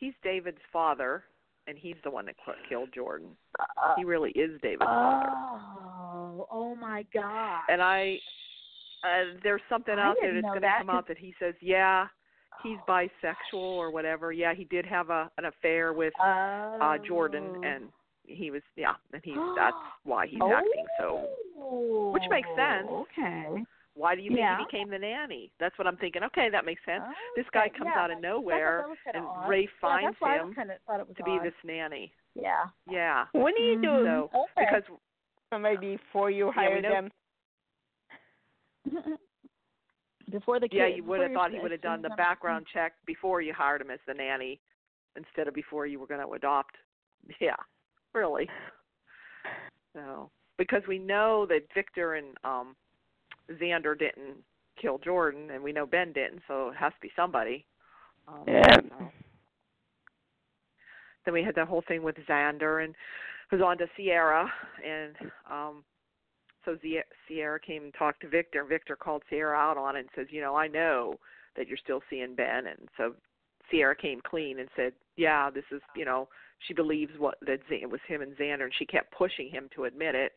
he's 0.00 0.14
David's 0.22 0.58
father, 0.72 1.22
and 1.66 1.78
he's 1.78 1.96
the 2.02 2.10
one 2.10 2.26
that 2.26 2.34
killed 2.68 2.88
Jordan. 2.94 3.28
Uh, 3.58 3.94
He 3.96 4.04
really 4.04 4.30
is 4.30 4.60
David's 4.62 4.84
father. 4.84 5.30
oh, 5.30 6.48
oh 6.50 6.74
my 6.74 7.04
God. 7.14 7.60
And 7.68 7.80
I, 7.80 8.16
uh, 9.04 9.38
there's 9.44 9.62
something 9.68 9.94
out 9.98 10.16
there 10.20 10.34
that's 10.34 10.42
going 10.42 10.54
to 10.56 10.60
that, 10.60 10.78
come 10.80 10.90
out 10.90 11.06
that 11.08 11.18
he 11.18 11.34
says, 11.38 11.54
yeah, 11.60 12.06
he's 12.62 12.78
bisexual 12.88 13.54
or 13.54 13.90
whatever. 13.90 14.32
Yeah, 14.32 14.54
he 14.54 14.64
did 14.64 14.86
have 14.86 15.10
a 15.10 15.30
an 15.38 15.46
affair 15.46 15.92
with 15.92 16.12
oh. 16.20 16.78
uh 16.80 16.98
Jordan 17.06 17.62
and 17.64 17.84
he 18.24 18.50
was 18.50 18.62
yeah, 18.76 18.94
and 19.12 19.22
he's 19.24 19.36
that's 19.56 19.76
why 20.04 20.26
he's 20.26 20.40
oh. 20.42 20.52
acting 20.52 20.86
so 20.98 21.26
which 22.12 22.22
makes 22.30 22.48
sense. 22.56 22.88
Okay. 22.88 23.64
Why 23.94 24.14
do 24.14 24.22
you 24.22 24.28
think 24.30 24.40
Yeah. 24.40 24.58
he 24.58 24.64
became 24.64 24.88
the 24.88 24.98
nanny? 24.98 25.52
That's 25.58 25.76
what 25.78 25.86
I'm 25.86 25.96
thinking. 25.96 26.22
Okay, 26.24 26.48
that 26.50 26.64
makes 26.64 26.84
sense. 26.84 27.04
This 27.36 27.46
guy 27.52 27.66
Okay, 27.66 27.78
comes 27.78 27.90
yeah, 27.94 28.00
out 28.00 28.10
of 28.10 28.16
that- 28.18 28.22
that 28.22 28.28
nowhere 28.28 28.86
and 29.12 29.26
odd. 29.26 29.48
Ray 29.48 29.66
finds 29.80 30.06
that's 30.12 30.20
why 30.20 30.34
I 30.36 30.38
him 30.40 30.46
was 30.48 30.54
kinda, 30.54 30.78
thought 30.86 31.00
it 31.00 31.16
to 31.16 31.22
be 31.24 31.38
this 31.40 31.54
nanny. 31.64 32.12
Yeah. 32.34 32.68
Yeah. 32.88 33.26
what 33.32 33.56
do 33.56 33.62
you 33.62 33.80
do 33.80 33.88
Mhm. 33.88 34.04
So 34.30 34.30
okay. 34.56 34.64
because 34.70 34.84
maybe 35.60 35.96
before 35.96 36.30
you 36.30 36.46
we 36.46 36.52
hire 36.52 36.80
know- 36.80 36.90
them? 36.90 37.12
before 40.30 40.60
the 40.60 40.68
kid, 40.68 40.76
yeah, 40.76 40.86
you 40.86 41.02
would 41.04 41.20
have 41.20 41.32
thought 41.32 41.50
he 41.50 41.58
would 41.58 41.72
have 41.72 41.80
done 41.80 42.02
the 42.02 42.08
season- 42.08 42.16
background 42.16 42.66
check 42.68 42.94
before 43.04 43.40
you 43.42 43.52
hired 43.52 43.80
him 43.80 43.90
as 43.90 44.00
the 44.06 44.14
nanny 44.14 44.60
instead 45.16 45.48
of 45.48 45.54
before 45.54 45.86
you 45.86 45.98
were 45.98 46.06
going 46.06 46.20
to 46.24 46.32
adopt. 46.34 46.76
Yeah. 47.40 47.56
Really. 48.14 48.48
So, 49.92 50.30
because 50.56 50.86
we 50.86 51.00
know 51.00 51.46
that 51.46 51.62
Victor 51.74 52.14
and 52.14 52.36
um 52.44 52.76
Xander 53.52 53.98
didn't 53.98 54.44
kill 54.80 54.98
Jordan, 54.98 55.50
and 55.50 55.62
we 55.62 55.72
know 55.72 55.86
Ben 55.86 56.12
didn't, 56.12 56.42
so 56.48 56.68
it 56.68 56.76
has 56.76 56.92
to 56.94 57.00
be 57.00 57.12
somebody. 57.16 57.66
Um, 58.28 58.44
Yeah. 58.46 58.80
so. 58.80 59.12
Then 61.24 61.34
we 61.34 61.42
had 61.42 61.54
that 61.56 61.68
whole 61.68 61.82
thing 61.82 62.02
with 62.02 62.16
Xander, 62.26 62.82
and 62.82 62.94
it 62.94 63.54
was 63.54 63.60
on 63.62 63.78
to 63.78 63.86
Ciera, 63.98 64.50
and 64.84 65.16
um 65.50 65.84
so 66.64 66.76
Zia- 66.82 67.04
Ciera 67.28 67.60
came 67.60 67.84
and 67.84 67.94
talked 67.94 68.20
to 68.20 68.28
Victor. 68.28 68.64
Victor 68.64 68.94
called 68.94 69.22
Ciera 69.30 69.56
out 69.56 69.78
on 69.78 69.96
it 69.96 70.00
and 70.00 70.08
says, 70.14 70.26
you 70.30 70.42
know, 70.42 70.54
I 70.54 70.68
know 70.68 71.18
that 71.56 71.66
you're 71.66 71.78
still 71.78 72.02
seeing 72.10 72.34
Ben, 72.34 72.66
and 72.66 72.88
so 72.96 73.14
Ciera 73.72 73.96
came 73.96 74.20
clean 74.20 74.58
and 74.58 74.68
said, 74.76 74.92
yeah, 75.16 75.48
this 75.50 75.64
is, 75.72 75.80
you 75.96 76.04
know, 76.04 76.28
she 76.66 76.74
believes 76.74 77.18
what 77.18 77.38
that 77.40 77.60
Z- 77.68 77.80
it 77.82 77.90
was 77.90 78.00
him 78.06 78.20
and 78.20 78.36
Xander, 78.36 78.64
and 78.64 78.74
she 78.74 78.84
kept 78.84 79.10
pushing 79.12 79.48
him 79.48 79.68
to 79.74 79.84
admit 79.84 80.14
it, 80.14 80.32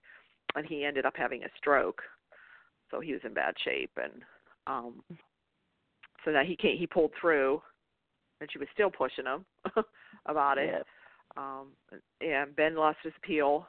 and 0.55 0.65
he 0.65 0.85
ended 0.85 1.05
up 1.05 1.15
having 1.17 1.43
a 1.43 1.49
stroke, 1.57 2.01
so 2.93 2.99
he 2.99 3.11
was 3.13 3.21
in 3.25 3.33
bad 3.33 3.55
shape, 3.65 3.89
and 3.97 4.21
um, 4.67 5.01
so 6.23 6.31
that 6.31 6.45
he 6.45 6.55
came, 6.55 6.77
he 6.77 6.85
pulled 6.85 7.11
through, 7.19 7.59
and 8.39 8.49
she 8.51 8.59
was 8.59 8.67
still 8.73 8.91
pushing 8.91 9.25
him 9.25 9.43
about 10.27 10.57
it. 10.59 10.69
Yeah. 10.71 10.83
Um, 11.35 11.69
yeah, 12.21 12.45
Ben 12.55 12.75
lost 12.75 12.99
his 13.03 13.13
appeal, 13.17 13.65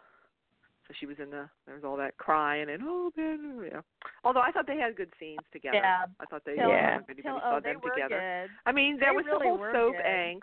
So 0.86 0.92
she 1.00 1.06
was 1.06 1.16
in 1.18 1.30
the 1.30 1.48
there 1.64 1.74
was 1.74 1.84
all 1.84 1.96
that 1.96 2.18
crying 2.18 2.68
and 2.68 2.82
oh 2.84 3.10
Ben, 3.16 3.40
know. 3.72 3.80
Although 4.22 4.40
I 4.42 4.50
thought 4.52 4.66
they 4.66 4.76
had 4.76 4.94
good 4.96 5.10
scenes 5.18 5.40
together. 5.50 5.78
Yeah. 5.82 6.04
I 6.20 6.26
thought 6.26 6.42
they 6.44 6.56
Yeah. 6.56 6.98
till- 7.22 7.36
oh, 7.36 7.40
saw 7.40 7.60
they 7.60 7.72
them 7.72 7.80
together. 7.80 8.20
good. 8.20 8.50
I 8.66 8.72
mean, 8.72 8.98
there 9.00 9.12
They 9.12 9.16
was 9.16 9.24
really 9.24 9.38
the 9.48 9.56
whole 9.56 9.72
soap 9.72 9.96
good. 9.96 10.04
angst, 10.04 10.42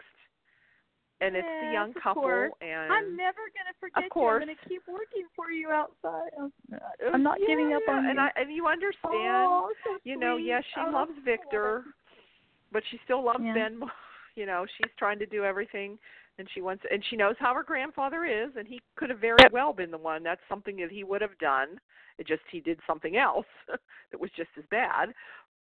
and 1.22 1.36
it's 1.36 1.48
the 1.62 1.72
young 1.74 1.94
couple, 1.94 2.22
course. 2.24 2.52
and 2.62 2.92
I'm 2.92 3.16
never 3.16 3.40
gonna 3.56 3.76
forget 3.80 4.04
of 4.06 4.10
course. 4.10 4.44
you. 4.46 4.50
I'm 4.52 4.56
gonna 4.58 4.68
keep 4.68 4.82
working 4.88 5.28
for 5.36 5.52
you 5.52 5.70
outside. 5.70 6.32
I'm, 6.40 6.52
I'm 7.14 7.24
not 7.24 7.38
giving 7.40 7.74
up 7.74 7.84
yeah, 7.88 7.94
on 7.94 8.06
and 8.06 8.16
you. 8.18 8.22
I 8.22 8.30
and 8.36 8.52
you 8.54 8.68
understand. 8.68 9.48
oh, 9.48 9.70
so 9.86 9.98
you 10.04 10.18
know, 10.18 10.38
yes, 10.38 10.64
she 10.74 10.82
Oh, 10.86 10.92
loves 10.92 11.12
Victor, 11.24 11.84
but 12.72 12.84
she 12.92 13.00
still 13.06 13.24
loves 13.24 13.44
Yeah. 13.44 13.54
Ben. 13.54 13.80
more. 13.80 13.92
You 14.36 14.46
know, 14.46 14.66
she's 14.78 14.90
trying 14.98 15.20
to 15.20 15.26
do 15.26 15.44
everything, 15.44 16.00
and 16.38 16.48
she 16.54 16.62
wants, 16.62 16.86
and 16.90 17.04
she 17.10 17.18
knows 17.18 17.36
how 17.38 17.54
her 17.54 17.64
grandfather 17.64 18.24
is, 18.24 18.56
and 18.56 18.66
he 18.66 18.80
could 18.96 19.10
have 19.10 19.20
very 19.20 19.36
well 19.52 19.74
been 19.74 19.92
the 19.92 19.98
one. 19.98 20.24
That's 20.24 20.40
something 20.48 20.78
that 20.78 20.90
he 20.90 21.04
would 21.04 21.20
have 21.20 21.38
done. 21.38 21.78
It 22.18 22.28
just 22.28 22.42
he 22.50 22.62
did 22.62 22.80
something 22.88 23.18
else 23.18 23.46
that 23.68 24.22
was 24.22 24.30
just 24.38 24.50
as 24.58 24.64
bad. 24.72 25.10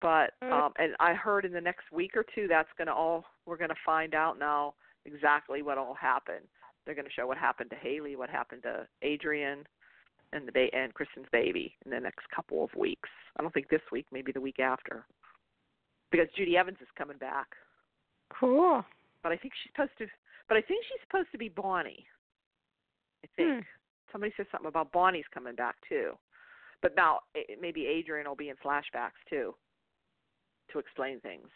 But 0.01 0.31
Mm. 0.41 0.53
um 0.53 0.73
and 0.77 0.95
I 1.01 1.13
heard 1.13 1.43
in 1.43 1.51
the 1.51 1.59
next 1.59 1.91
week 1.91 2.15
or 2.15 2.23
two 2.33 2.47
that's 2.47 2.69
going 2.77 2.87
to 2.87 2.93
all 2.93 3.25
we're 3.45 3.57
going 3.57 3.69
to 3.71 3.75
find 3.85 4.15
out 4.15 4.39
now 4.39 4.73
exactly 5.05 5.61
what 5.61 5.77
all 5.77 5.93
happened. 5.93 6.45
They're 6.85 6.95
going 6.95 7.05
to 7.05 7.11
show 7.11 7.27
what 7.27 7.37
happened 7.37 7.69
to 7.69 7.75
Haley, 7.75 8.15
what 8.15 8.29
happened 8.29 8.63
to 8.63 8.87
Adrienne, 9.05 9.63
and 10.33 10.47
the 10.47 10.51
ba- 10.51 10.73
and 10.73 10.93
Kristen's 10.93 11.27
baby 11.31 11.75
in 11.85 11.91
the 11.91 11.99
next 11.99 12.25
couple 12.35 12.63
of 12.63 12.73
weeks. 12.75 13.09
I 13.37 13.41
don't 13.41 13.53
think 13.53 13.69
this 13.69 13.81
week, 13.91 14.05
maybe 14.11 14.31
the 14.31 14.41
week 14.41 14.59
after, 14.59 15.05
because 16.11 16.27
Judi 16.37 16.55
Evans 16.55 16.77
is 16.81 16.87
coming 16.97 17.17
back. 17.17 17.47
Cool. 18.39 18.83
But 19.23 19.31
I 19.31 19.37
think 19.37 19.53
she's 19.61 19.71
supposed 19.75 19.97
to. 19.99 20.07
But 20.47 20.57
I 20.57 20.61
think 20.61 20.83
she's 20.85 21.01
supposed 21.07 21.31
to 21.31 21.37
be 21.37 21.49
Bonnie. 21.49 22.05
I 23.23 23.27
think 23.35 23.49
hmm. 23.49 23.59
somebody 24.11 24.33
said 24.35 24.47
something 24.51 24.67
about 24.67 24.91
Bonnie's 24.91 25.25
coming 25.33 25.55
back 25.55 25.75
too. 25.87 26.13
But 26.81 26.95
now 26.95 27.19
maybe 27.61 27.87
Adrienne 27.87 28.27
will 28.27 28.35
be 28.35 28.49
in 28.49 28.55
flashbacks 28.55 29.21
too, 29.29 29.53
to 30.71 30.79
explain 30.79 31.19
things. 31.19 31.47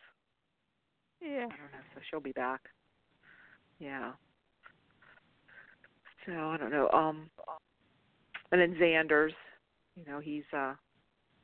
Yeah. 1.22 1.48
I 1.48 1.58
don't 1.58 1.72
know. 1.74 1.86
So 1.96 2.02
she'll 2.10 2.20
be 2.20 2.32
back. 2.34 2.62
Yeah. 3.80 4.12
So 6.26 6.32
I 6.32 6.58
don't 6.58 6.72
know. 6.72 6.90
Um 6.90 7.30
and 8.52 8.62
then 8.62 8.76
Xander's, 8.80 9.34
you 9.96 10.04
know, 10.12 10.20
he's 10.20 10.44
uh 10.54 10.74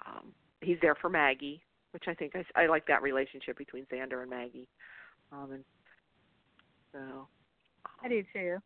um 0.05 0.33
he's 0.61 0.77
there 0.81 0.95
for 0.95 1.09
Maggie, 1.09 1.61
which 1.91 2.05
I 2.07 2.13
think 2.13 2.33
I 2.35 2.43
I 2.61 2.67
like 2.67 2.85
that 2.87 3.01
relationship 3.01 3.57
between 3.57 3.85
Xander 3.85 4.21
and 4.21 4.29
Maggie. 4.29 4.67
Um 5.31 5.51
and 5.51 5.63
so 6.91 7.27
I 8.03 8.07
do 8.07 8.23
too. 8.33 8.57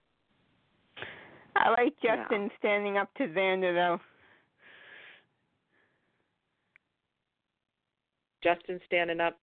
I 1.55 1.69
like 1.69 1.93
Yeah. 2.01 2.23
Justin 2.23 2.49
standing 2.59 2.97
up 2.97 3.13
to 3.15 3.27
Xander 3.27 3.73
though. 3.73 3.99
Justin 8.43 8.79
standing 8.85 9.19
up 9.19 9.39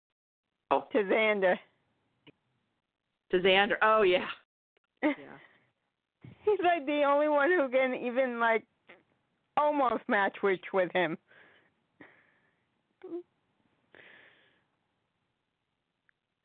oh 0.70 0.84
To 0.92 0.98
Xander. 0.98 1.56
To 3.32 3.40
Xander. 3.40 3.74
Oh 3.82 4.02
yeah. 4.02 4.26
Yeah. 5.02 5.12
He's 6.44 6.58
like 6.62 6.86
the 6.86 7.02
only 7.06 7.28
one 7.28 7.50
who 7.50 7.68
can 7.68 7.94
even 7.94 8.38
like 8.38 8.64
almost 9.56 10.04
match 10.08 10.36
witch 10.42 10.64
with 10.72 10.90
him. 10.92 11.18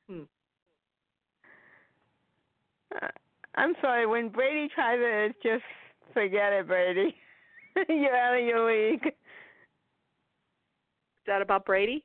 Hmm. 0.10 0.22
Uh, 2.96 3.08
I'm 3.56 3.74
sorry, 3.82 4.06
when 4.06 4.30
Brady 4.30 4.70
tries 4.74 5.00
it, 5.00 5.32
it's 5.32 5.44
just 5.44 5.64
forget 6.14 6.54
it, 6.54 6.68
Brady. 6.68 7.16
You're 7.90 8.16
out 8.16 8.40
of 8.40 8.46
your 8.46 8.72
league. 8.72 9.06
Is 9.06 9.14
that 11.28 11.42
about 11.42 11.66
Brady? 11.66 12.04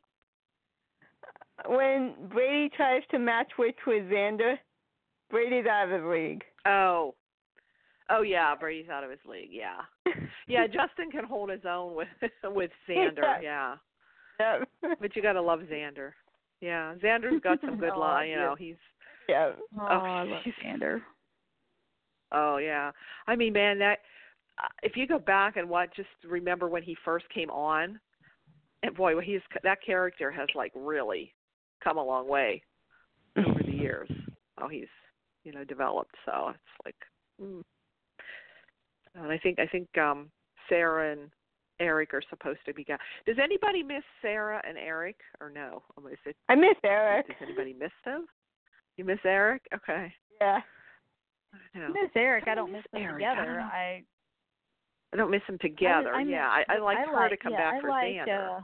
When 1.69 2.15
Brady 2.33 2.71
tries 2.77 3.03
to 3.13 3.19
match 3.19 3.53
witch 3.59 3.79
with 3.87 4.05
Xander, 4.11 4.57
Brady's 5.33 5.67
out 5.67 5.91
of 5.91 6.03
the 6.03 6.09
league. 6.09 6.45
Oh. 6.67 7.15
Oh 8.11 8.23
yeah, 8.23 8.55
Brady's 8.55 8.89
out 8.91 9.03
of 9.03 9.11
his 9.11 9.19
league. 9.29 9.51
Yeah. 9.51 9.81
Yeah, 10.49 10.67
Justin 10.67 11.11
can 11.11 11.25
hold 11.25 11.51
his 11.51 11.61
own 11.69 11.95
with 11.95 12.09
with 12.45 12.71
Xander. 12.89 13.41
Yeah. 13.43 13.77
Yep. 14.41 14.99
But 15.01 15.15
you 15.17 15.23
got 15.23 15.35
to 15.35 15.41
love 15.43 15.61
Xander. 15.61 16.11
Yeah, 16.61 16.95
Xander's 17.03 17.41
got 17.43 17.61
some 17.61 17.79
good 17.79 17.93
Oh, 17.95 18.01
line. 18.01 18.29
You 18.29 18.35
yeah. 18.35 18.41
know, 18.41 18.55
he's 18.57 18.75
yeah. 19.29 19.53
Oh, 19.79 19.81
Oh, 19.81 19.85
I 19.87 20.23
love 20.25 20.43
he's- 20.45 20.57
Xander. 20.65 21.01
oh 22.33 22.57
yeah. 22.57 22.91
I 23.29 23.37
mean, 23.37 23.53
man, 23.53 23.79
that 23.79 23.99
uh, 24.63 24.67
if 24.83 24.97
you 24.97 25.07
go 25.07 25.19
back 25.19 25.57
and 25.57 25.69
watch, 25.69 25.91
just 25.97 26.09
remember 26.29 26.69
when 26.69 26.83
he 26.83 26.97
first 27.05 27.25
came 27.33 27.51
on, 27.51 28.01
and 28.83 28.95
boy, 28.97 29.19
he's 29.21 29.41
that 29.63 29.79
character 29.85 30.31
has 30.31 30.49
like 30.57 30.73
really 30.75 31.33
come 31.85 31.99
a 31.99 32.05
long 32.05 32.29
way 32.29 32.63
over 33.39 33.63
the 33.65 33.73
years. 33.73 34.11
Oh, 34.61 34.69
he's 34.69 34.89
you 35.45 35.53
know 35.53 35.65
developed. 35.65 36.15
So 36.25 36.51
it's 36.51 36.85
like, 36.85 36.97
mm. 37.41 37.63
and 39.15 39.33
I 39.33 39.39
think 39.39 39.59
I 39.59 39.67
think 39.67 39.87
um 39.99 40.31
Sarah 40.69 41.13
and 41.13 41.31
Eric 41.81 42.15
are 42.15 42.23
supposed 42.31 42.61
to 42.67 42.75
be. 42.75 42.85
Go- 42.85 42.97
Does 43.27 43.39
anybody 43.43 43.83
miss 43.83 44.05
Sarah 44.21 44.63
and 44.67 44.79
Eric 44.79 45.17
or 45.41 45.51
no? 45.51 45.83
Is 46.11 46.19
it 46.27 46.37
I 46.49 46.55
miss 46.55 46.77
Eric. 46.85 47.27
Does 47.27 47.37
anybody 47.43 47.75
miss 47.79 47.93
them? 48.05 48.27
You 48.97 49.05
miss 49.05 49.19
Eric? 49.25 49.63
Okay. 49.75 50.13
Yeah. 50.41 50.61
No. 51.75 51.89
Miss 51.89 52.11
Eric, 52.15 52.45
I 52.47 52.53
I 52.53 52.55
don't 52.55 52.73
miss 52.73 52.83
miss 52.93 52.93
them 52.93 53.03
Eric. 53.03 53.25
I 53.25 53.35
don't 53.35 53.45
together. 53.45 53.61
know. 53.61 53.67
I 53.67 54.03
I 55.13 55.17
don't 55.17 55.31
miss 55.31 55.43
them 55.47 55.59
together. 55.61 56.15
I, 56.15 56.25
miss- 56.25 56.33
yeah, 56.33 56.49
I, 56.49 56.65
I 56.75 56.79
like 56.79 56.99
I 56.99 57.05
her 57.11 57.13
like, 57.17 57.31
to 57.31 57.37
come 57.37 57.53
yeah, 57.53 57.59
back 57.59 57.75
I 57.75 57.81
for 57.81 57.89
like, 57.91 58.05
Xander. 58.15 58.59
Uh, 58.59 58.61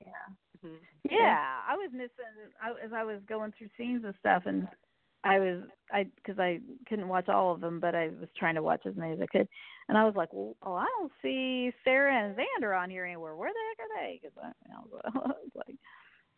yeah. 0.00 0.66
Mhm. 0.68 0.76
Yeah, 1.10 1.60
I 1.68 1.74
was 1.76 1.90
missing 1.92 2.10
I, 2.60 2.70
as 2.84 2.92
I 2.92 3.04
was 3.04 3.20
going 3.28 3.52
through 3.56 3.68
scenes 3.78 4.04
and 4.04 4.14
stuff, 4.20 4.42
and 4.46 4.66
I 5.26 5.38
was 5.38 5.62
I 5.92 6.06
because 6.16 6.38
I 6.38 6.60
couldn't 6.88 7.08
watch 7.08 7.28
all 7.28 7.52
of 7.52 7.60
them, 7.60 7.80
but 7.80 7.94
I 7.94 8.08
was 8.20 8.28
trying 8.38 8.54
to 8.54 8.62
watch 8.62 8.82
as 8.86 8.96
many 8.96 9.12
as 9.12 9.20
I 9.20 9.26
could, 9.26 9.48
and 9.88 9.98
I 9.98 10.04
was 10.04 10.14
like, 10.14 10.32
well, 10.32 10.56
oh, 10.62 10.74
I 10.74 10.86
don't 10.98 11.12
see 11.22 11.72
Sarah 11.84 12.14
and 12.14 12.36
Xander 12.36 12.78
on 12.80 12.90
here 12.90 13.04
anywhere. 13.04 13.34
Where 13.34 13.50
the 13.50 13.58
heck 13.70 13.86
are 13.86 14.02
they? 14.02 14.20
Because 14.22 14.36
I, 14.42 14.48
I 14.72 14.80
was, 14.90 15.00
I 15.14 15.28
was 15.28 15.50
like, 15.54 15.76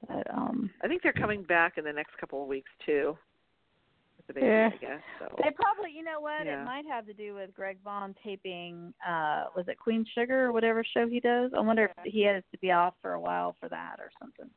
but 0.06 0.34
um, 0.34 0.70
I 0.82 0.88
think 0.88 1.02
they're 1.02 1.12
coming 1.12 1.42
back 1.42 1.78
in 1.78 1.84
the 1.84 1.92
next 1.92 2.16
couple 2.18 2.42
of 2.42 2.48
weeks 2.48 2.70
too. 2.84 3.16
With 4.16 4.26
the 4.28 4.32
baby, 4.34 4.46
Yeah. 4.46 4.70
I 4.72 4.76
guess. 4.76 5.00
So. 5.18 5.26
they 5.42 5.50
probably, 5.50 5.90
you 5.94 6.04
know 6.04 6.20
what? 6.20 6.44
Yeah. 6.44 6.62
It 6.62 6.64
might 6.64 6.86
have 6.86 7.06
to 7.06 7.14
do 7.14 7.34
with 7.34 7.54
Greg 7.54 7.78
Vaughn 7.82 8.14
taping. 8.24 8.92
uh 9.06 9.44
Was 9.56 9.66
it 9.68 9.78
Queen 9.78 10.04
Sugar 10.14 10.46
or 10.46 10.52
whatever 10.52 10.84
show 10.84 11.08
he 11.08 11.20
does? 11.20 11.50
I 11.56 11.60
wonder 11.60 11.90
if 12.04 12.12
he 12.12 12.22
has 12.24 12.42
to 12.52 12.58
be 12.58 12.70
off 12.70 12.94
for 13.02 13.12
a 13.14 13.20
while 13.20 13.56
for 13.60 13.68
that 13.68 13.96
or 13.98 14.10
something. 14.20 14.50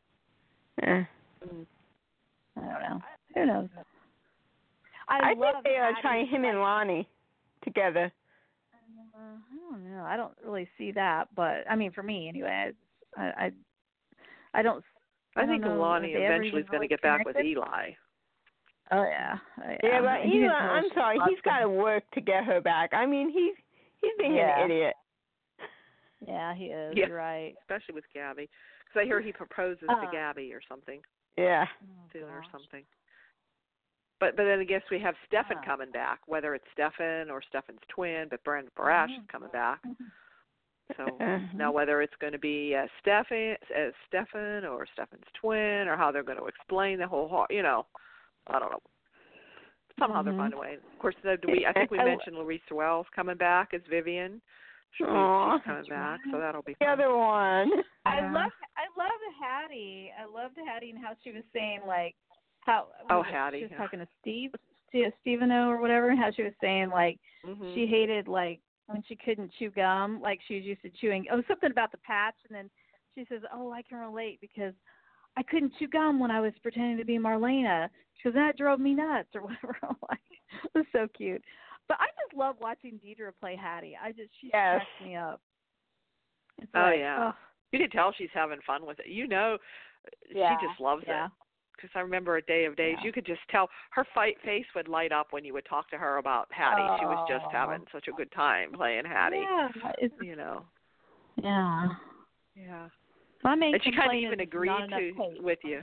Yeah. 0.82 1.04
I 1.44 2.62
don't 2.62 2.82
know. 2.82 3.02
Who 3.36 3.46
knows? 3.46 3.70
I, 5.12 5.32
I, 5.32 5.36
think 5.36 5.64
they 5.64 5.76
are 5.76 5.91
trying 6.01 6.28
him 6.28 6.45
and 6.45 6.59
Lani 6.59 7.07
together. 7.64 8.12
Uh, 9.14 9.20
I 9.20 9.72
don't 9.72 9.91
know. 9.91 10.03
I 10.03 10.16
don't 10.16 10.34
really 10.43 10.68
see 10.78 10.91
that, 10.93 11.28
but 11.36 11.66
I 11.70 11.76
mean, 11.76 11.91
for 11.91 12.03
me 12.03 12.30
anyway, 12.30 12.72
I 13.18 13.22
I, 13.22 13.51
I 14.53 14.62
don't. 14.62 14.84
I, 15.36 15.43
I 15.43 15.45
think 15.45 15.64
don't 15.64 15.76
know 15.78 15.82
Lani 15.82 16.09
if 16.09 16.18
they 16.18 16.26
ever 16.26 16.36
eventually 16.36 16.62
is 16.62 16.68
going 16.70 16.72
to 16.72 16.72
really 16.78 16.88
get 16.88 17.01
back 17.01 17.26
with. 17.26 17.36
Eli. 17.38 17.91
Oh 18.91 19.03
yeah. 19.03 19.38
Oh, 19.59 19.70
yeah. 19.70 19.78
Yeah, 19.84 20.01
but 20.01 20.30
He 20.30 20.39
Eli, 20.39 20.49
I'm 20.49 20.89
sorry, 20.93 21.18
he's 21.30 21.39
got 21.43 21.59
to 21.59 21.70
work 21.70 22.03
to 22.14 22.22
get 22.22 22.43
her 22.43 22.59
back. 22.59 22.91
I 22.93 23.05
mean, 23.05 23.30
he's 23.30 23.55
he's 24.01 24.12
being 24.18 24.36
Yeah. 24.36 24.64
an 24.64 24.72
idiot. 24.72 24.93
Yeah, 26.28 26.53
he 26.53 26.66
is. 26.66 26.93
Yeah. 26.95 27.07
You're 27.07 27.18
right. 27.18 27.55
especially 27.62 27.95
with 27.95 28.03
Gabi, 28.16 28.47
because 28.86 29.01
I 29.01 29.05
hear 29.05 29.22
he 29.22 29.32
proposes 29.32 29.88
Uh. 29.89 30.01
to 30.01 30.07
Gabi 30.07 30.53
or 30.53 30.62
something 30.68 31.01
Yeah. 31.38 31.66
Oh, 31.84 32.09
soon 32.14 32.24
or 32.24 32.43
something. 32.51 32.84
But 34.22 34.38
but 34.38 34.45
then 34.45 34.59
I 34.59 34.63
guess 34.63 34.84
we 34.89 34.99
have 34.99 35.15
Stefan 35.28 35.57
Ah. 35.59 35.65
coming 35.65 35.91
back, 35.91 36.19
whether 36.28 36.55
it's 36.55 36.63
Stefan 36.72 37.30
or 37.30 37.41
Stefan's 37.41 37.82
twin, 37.89 38.28
but 38.30 38.41
Brandon 38.45 38.72
Barash 38.78 39.09
Mhm. 39.09 39.19
is 39.24 39.28
coming 39.28 39.49
back. 39.49 39.80
So 40.95 41.05
Mm-hmm. 41.19 41.57
now 41.57 41.72
whether 41.72 42.01
it's 42.01 42.15
going 42.17 42.34
to 42.34 42.39
be 42.39 42.76
uh, 42.76 42.88
Stefan, 43.01 43.57
uh, 43.76 43.91
Stefan 44.07 44.63
or 44.65 44.86
Stefan's 44.93 45.26
twin, 45.34 45.88
or 45.89 45.97
how 45.97 46.11
they're 46.11 46.24
going 46.24 46.38
to 46.38 46.45
explain 46.45 46.99
the 46.99 47.07
whole, 47.07 47.45
you 47.49 47.63
know, 47.63 47.88
I 48.47 48.59
don't 48.59 48.72
know. 48.72 48.82
Somehow 49.99 50.22
they'll 50.22 50.34
Mhm. 50.34 50.38
find 50.38 50.53
a 50.53 50.57
way. 50.57 50.76
Of 50.76 50.99
course, 50.99 51.15
do 51.24 51.38
we 51.47 51.65
I 51.65 51.74
think 51.74 51.89
we 51.91 51.97
mentioned 51.97 52.38
Louise 52.38 52.61
Wells 52.72 53.07
coming 53.15 53.38
back 53.38 53.74
as 53.74 53.82
Vivian. 53.89 54.41
She's, 54.93 55.07
she's 55.07 55.63
coming 55.63 55.86
back, 55.89 56.19
so 56.32 56.38
that'll 56.39 56.61
be 56.63 56.74
The 56.76 56.86
fun. 56.86 56.99
other 56.99 57.15
one. 57.15 57.84
I 58.05 58.19
love 58.22 58.51
I 58.78 58.86
love 58.97 59.22
Hattie. 59.41 60.11
I 60.19 60.26
loved 60.26 60.57
Hattie 60.67 60.89
and 60.91 60.99
how 60.99 61.15
she 61.24 61.32
was 61.32 61.43
saying 61.53 61.82
like 61.88 62.15
how 62.62 62.88
Oh, 63.09 63.22
Hattie, 63.22 63.59
She 63.59 63.64
was 63.66 63.72
talking 63.78 63.99
to 63.99 64.07
Steve, 64.22 64.51
Stevano 64.93 65.68
or 65.68 65.80
whatever, 65.80 66.09
and 66.09 66.20
how 66.20 66.32
she 66.32 66.43
was 66.43 66.53
saying 66.62 66.89
like 66.89 67.20
Mhm. 67.45 67.74
she 67.74 67.86
hated 67.88 68.28
like 68.28 68.62
when 68.88 69.01
she 69.03 69.16
couldn't 69.16 69.51
chew 69.57 69.70
gum, 69.72 70.22
like 70.22 70.41
she 70.47 70.55
was 70.55 70.66
used 70.66 70.82
to 70.82 70.89
chewing. 70.89 71.26
Oh, 71.32 71.41
something 71.47 71.72
about 71.72 71.91
the 71.91 71.97
patch, 71.99 72.36
and 72.47 72.55
then 72.55 72.70
she 73.16 73.26
says, 73.26 73.41
"Oh, 73.53 73.72
I 73.72 73.82
can 73.82 73.97
relate 73.99 74.39
because 74.41 74.74
I 75.38 75.43
couldn't 75.43 75.74
chew 75.80 75.88
gum 75.88 76.20
when 76.20 76.32
I 76.32 76.41
was 76.41 76.53
pretending 76.62 76.97
to 76.97 77.05
be 77.05 77.18
Marlena 77.18 77.89
because 78.18 78.34
that 78.34 78.57
drove 78.57 78.80
me 78.80 78.93
nuts 78.93 79.30
or 79.36 79.41
whatever." 79.47 79.78
I'm 79.84 79.95
like, 80.09 80.20
it 80.64 80.72
was 80.76 80.86
so 80.91 81.07
cute. 81.07 81.43
But 81.88 81.97
I 81.99 82.07
just 82.24 82.36
love 82.38 82.57
watching 82.59 82.99
Deidre 82.99 83.32
play 83.39 83.55
Hattie. 83.55 83.97
I 84.01 84.12
just 84.12 84.32
she 84.39 84.47
Yes. 84.47 84.76
cracks 84.76 85.01
me 85.01 85.16
up. 85.16 85.41
It's 86.57 86.72
Oh, 86.76 86.82
like, 86.89 86.99
yeah. 86.99 87.28
ugh, 87.30 87.36
You 87.72 87.80
can 87.80 87.89
tell 87.89 88.14
she's 88.18 88.30
having 88.34 88.59
fun 88.68 88.86
with 88.86 88.99
it. 88.99 89.07
You 89.07 89.28
know, 89.28 89.57
Yeah, 90.34 90.57
she 90.59 90.68
just 90.68 90.80
loves 90.80 91.03
yeah. 91.07 91.26
it. 91.28 91.32
Because 91.82 91.96
I 91.96 92.02
remember 92.02 92.38
a 92.38 92.42
day 92.44 92.66
of 92.66 92.76
days, 92.76 92.96
Yeah. 93.00 93.06
you 93.06 93.12
could 93.12 93.26
just 93.26 93.42
tell 93.50 93.70
her 93.92 94.06
fight 94.14 94.40
face 94.42 94.66
would 94.76 94.88
light 94.88 95.12
up 95.12 95.28
when 95.32 95.44
you 95.44 95.54
would 95.54 95.66
talk 95.66 95.90
to 95.90 95.98
her 95.98 96.18
about 96.18 96.48
Hattie. 96.52 96.82
She 97.00 97.06
was 97.06 97.26
just 97.28 97.46
Oh. 97.48 97.50
having 97.50 97.86
such 97.92 98.08
a 98.08 98.12
good 98.12 98.32
time 98.32 98.72
playing 98.74 99.06
Hattie. 99.06 99.38
Yeah, 99.40 99.70
it's, 99.98 100.14
You 100.22 100.36
know. 100.36 100.66
yeah. 101.38 101.90
Yeah. 102.56 102.90
My 103.44 103.56
main 103.56 103.74
and 103.74 103.84
she 103.84 103.92
kind 103.92 104.10
of 104.12 104.16
even 104.16 104.40
agreed 104.42 104.70
to 104.90 105.14
with 105.42 105.60
you. 105.64 105.82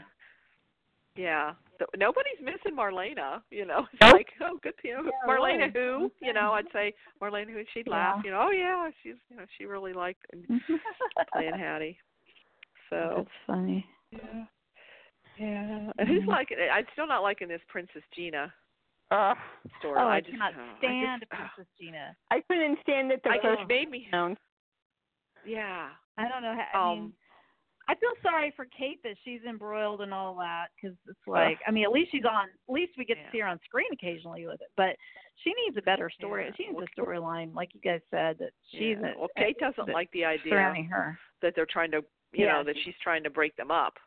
Yeah, 1.16 1.54
Th- 1.78 1.90
nobody's 1.96 2.38
missing 2.40 2.76
Marlena. 2.76 3.42
You 3.50 3.64
know, 3.64 3.88
it's 3.92 4.00
Nope. 4.00 4.12
like, 4.12 4.28
oh, 4.40 4.58
good, 4.62 4.74
you 4.84 4.94
know, 4.94 5.02
Yeah, 5.04 5.10
Marlena 5.28 5.72
who? 5.72 6.12
You 6.20 6.32
know, 6.32 6.52
I'd 6.52 6.70
say 6.72 6.94
Marlena 7.20 7.50
who, 7.50 7.58
and 7.58 7.66
she'd 7.74 7.88
laugh. 7.88 8.18
Yeah. 8.18 8.22
You 8.24 8.30
know, 8.36 8.42
oh 8.46 8.50
yeah, 8.50 8.90
she's, 9.02 9.16
you 9.28 9.36
know, 9.36 9.44
she 9.56 9.64
really 9.64 9.92
liked 9.92 10.24
playing 11.32 11.54
Hattie. 11.58 11.98
So 12.90 13.14
That's 13.16 13.28
funny. 13.48 13.84
yeah, 14.12 14.44
yeah. 15.38 15.92
And 15.98 16.08
who's 16.08 16.22
Mhm. 16.24 16.28
liking 16.28 16.58
it? 16.58 16.68
I'm 16.72 16.86
still 16.92 17.06
not 17.06 17.22
liking 17.22 17.48
this 17.48 17.62
Princess 17.68 18.02
Gina 18.14 18.52
Uh, 19.10 19.34
story. 19.78 19.98
Oh, 19.98 20.06
I, 20.06 20.16
I 20.16 20.20
just 20.20 20.32
cannot 20.32 20.54
oh, 20.56 20.60
I 20.62 20.78
stand 20.78 21.20
just, 21.22 21.30
Princess 21.30 21.72
Gina. 21.80 22.16
I 22.30 22.40
couldn't 22.42 22.78
stand 22.82 23.12
it 23.12 23.22
the 23.22 23.30
I 23.30 23.40
first 23.40 23.60
just 23.60 23.68
made 23.68 23.90
me. 23.90 24.08
round. 24.12 24.38
Yeah. 25.44 25.90
I 26.16 26.28
don't 26.28 26.42
know. 26.42 26.54
How, 26.72 26.90
I 26.90 26.94
mean, 26.94 27.04
Um. 27.04 27.14
I 27.90 27.94
feel 27.94 28.12
sorry 28.20 28.50
for 28.54 28.66
Kate 28.66 29.02
that 29.02 29.16
she's 29.24 29.42
embroiled 29.44 30.02
and 30.02 30.12
all 30.12 30.34
that 30.34 30.66
because 30.76 30.94
it's 31.08 31.26
like, 31.26 31.58
I 31.66 31.70
mean, 31.70 31.84
at 31.84 31.90
least 31.90 32.10
she's 32.12 32.26
on. 32.26 32.44
At 32.50 32.68
least 32.68 32.92
we 32.98 33.06
get 33.06 33.16
Yeah. 33.16 33.24
to 33.24 33.30
see 33.32 33.38
her 33.38 33.46
on 33.46 33.58
screen 33.64 33.88
occasionally 33.94 34.44
with 34.46 34.60
it. 34.60 34.68
But 34.76 34.94
she 35.36 35.54
needs 35.54 35.78
a 35.78 35.82
better 35.82 36.10
story. 36.10 36.44
Yeah. 36.44 36.50
She 36.56 36.64
needs 36.66 36.76
Well, 36.76 36.84
a 36.84 37.00
storyline, 37.00 37.54
like 37.54 37.72
you 37.72 37.80
guys 37.80 38.02
said, 38.10 38.36
that 38.40 38.52
she's 38.70 38.98
yeah. 39.00 39.14
a- 39.14 39.18
Well, 39.18 39.30
Kate 39.38 39.56
doesn't 39.58 39.86
that- 39.86 39.94
like 39.94 40.10
the 40.10 40.26
idea 40.26 40.52
surrounding 40.52 40.84
her. 40.88 41.18
that 41.40 41.54
they're 41.54 41.64
trying 41.64 41.90
to 41.92 42.04
you 42.32 42.44
Yeah, 42.44 42.52
know 42.58 42.64
that 42.64 42.76
she's 42.84 42.98
trying 42.98 43.22
to 43.24 43.30
break 43.30 43.56
them 43.56 43.70
up 43.70 43.98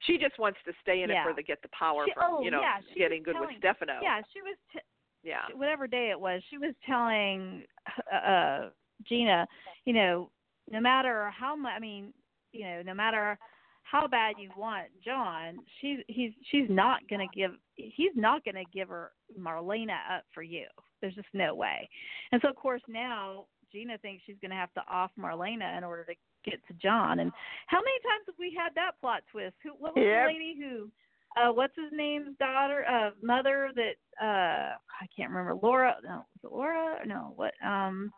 she 0.00 0.18
just 0.18 0.38
wants 0.38 0.58
to 0.64 0.72
stay 0.82 1.02
in 1.02 1.10
Yeah. 1.10 1.22
it 1.22 1.24
for 1.28 1.34
the 1.34 1.42
get 1.42 1.60
the 1.62 1.68
power 1.68 2.04
She- 2.06 2.14
from 2.14 2.34
oh, 2.34 2.42
you 2.42 2.50
know 2.50 2.60
yeah, 2.60 2.80
getting 2.96 3.22
good 3.22 3.34
telling- 3.34 3.48
with 3.48 3.58
stefano 3.58 4.00
Yeah, 4.02 4.20
she 4.32 4.40
was. 4.42 4.56
T- 4.72 4.80
yeah 5.24 5.42
whatever 5.54 5.86
day 5.88 6.10
it 6.10 6.20
was, 6.20 6.42
she 6.48 6.58
was 6.58 6.74
telling 6.86 7.64
uh 8.12 8.68
Gina, 9.04 9.46
you 9.84 9.92
know, 9.92 10.30
no 10.70 10.80
matter 10.80 11.30
how 11.30 11.54
much, 11.56 11.72
I 11.76 11.78
mean, 11.78 12.12
you 12.52 12.64
know, 12.64 12.82
no 12.82 12.94
matter 12.94 13.38
how 13.84 14.06
bad 14.06 14.34
you 14.38 14.50
want 14.56 14.86
John, 15.04 15.58
she's 15.80 15.98
he's 16.08 16.32
she's 16.50 16.68
not 16.68 17.00
gonna 17.08 17.26
give 17.34 17.52
he's 17.74 18.12
not 18.14 18.44
gonna 18.44 18.64
give 18.72 18.88
her 18.90 19.12
Marlena 19.38 19.96
up 20.16 20.24
for 20.34 20.42
you. 20.42 20.66
There's 21.00 21.14
just 21.14 21.28
no 21.32 21.54
way. 21.54 21.88
And 22.32 22.40
so 22.42 22.48
of 22.48 22.56
course 22.56 22.82
now 22.88 23.46
Gina 23.72 23.98
thinks 23.98 24.22
she's 24.24 24.36
gonna 24.42 24.54
have 24.54 24.72
to 24.74 24.82
off 24.90 25.10
Marlena 25.18 25.76
in 25.78 25.84
order 25.84 26.04
to 26.04 26.14
get 26.50 26.66
to 26.68 26.74
John. 26.74 27.20
And 27.20 27.32
how 27.66 27.78
many 27.78 27.98
times 28.02 28.24
have 28.26 28.34
we 28.38 28.56
had 28.56 28.74
that 28.74 28.92
plot 29.00 29.22
twist? 29.30 29.54
Who 29.62 29.70
what 29.78 29.94
was 29.96 30.04
Yep. 30.04 30.26
the 30.26 30.32
lady 30.32 30.56
who 30.58 30.90
uh 31.36 31.52
what's 31.52 31.74
his 31.76 31.92
name's 31.92 32.36
daughter 32.38 32.84
uh 32.88 33.10
mother 33.22 33.70
that 33.74 33.96
uh 34.24 34.74
I 34.76 35.06
can't 35.14 35.30
remember 35.30 35.58
Laura 35.62 35.96
no 36.02 36.24
was 36.42 36.44
it 36.44 36.52
Laura 36.52 37.06
no 37.06 37.32
what 37.36 37.52
um 37.64 38.12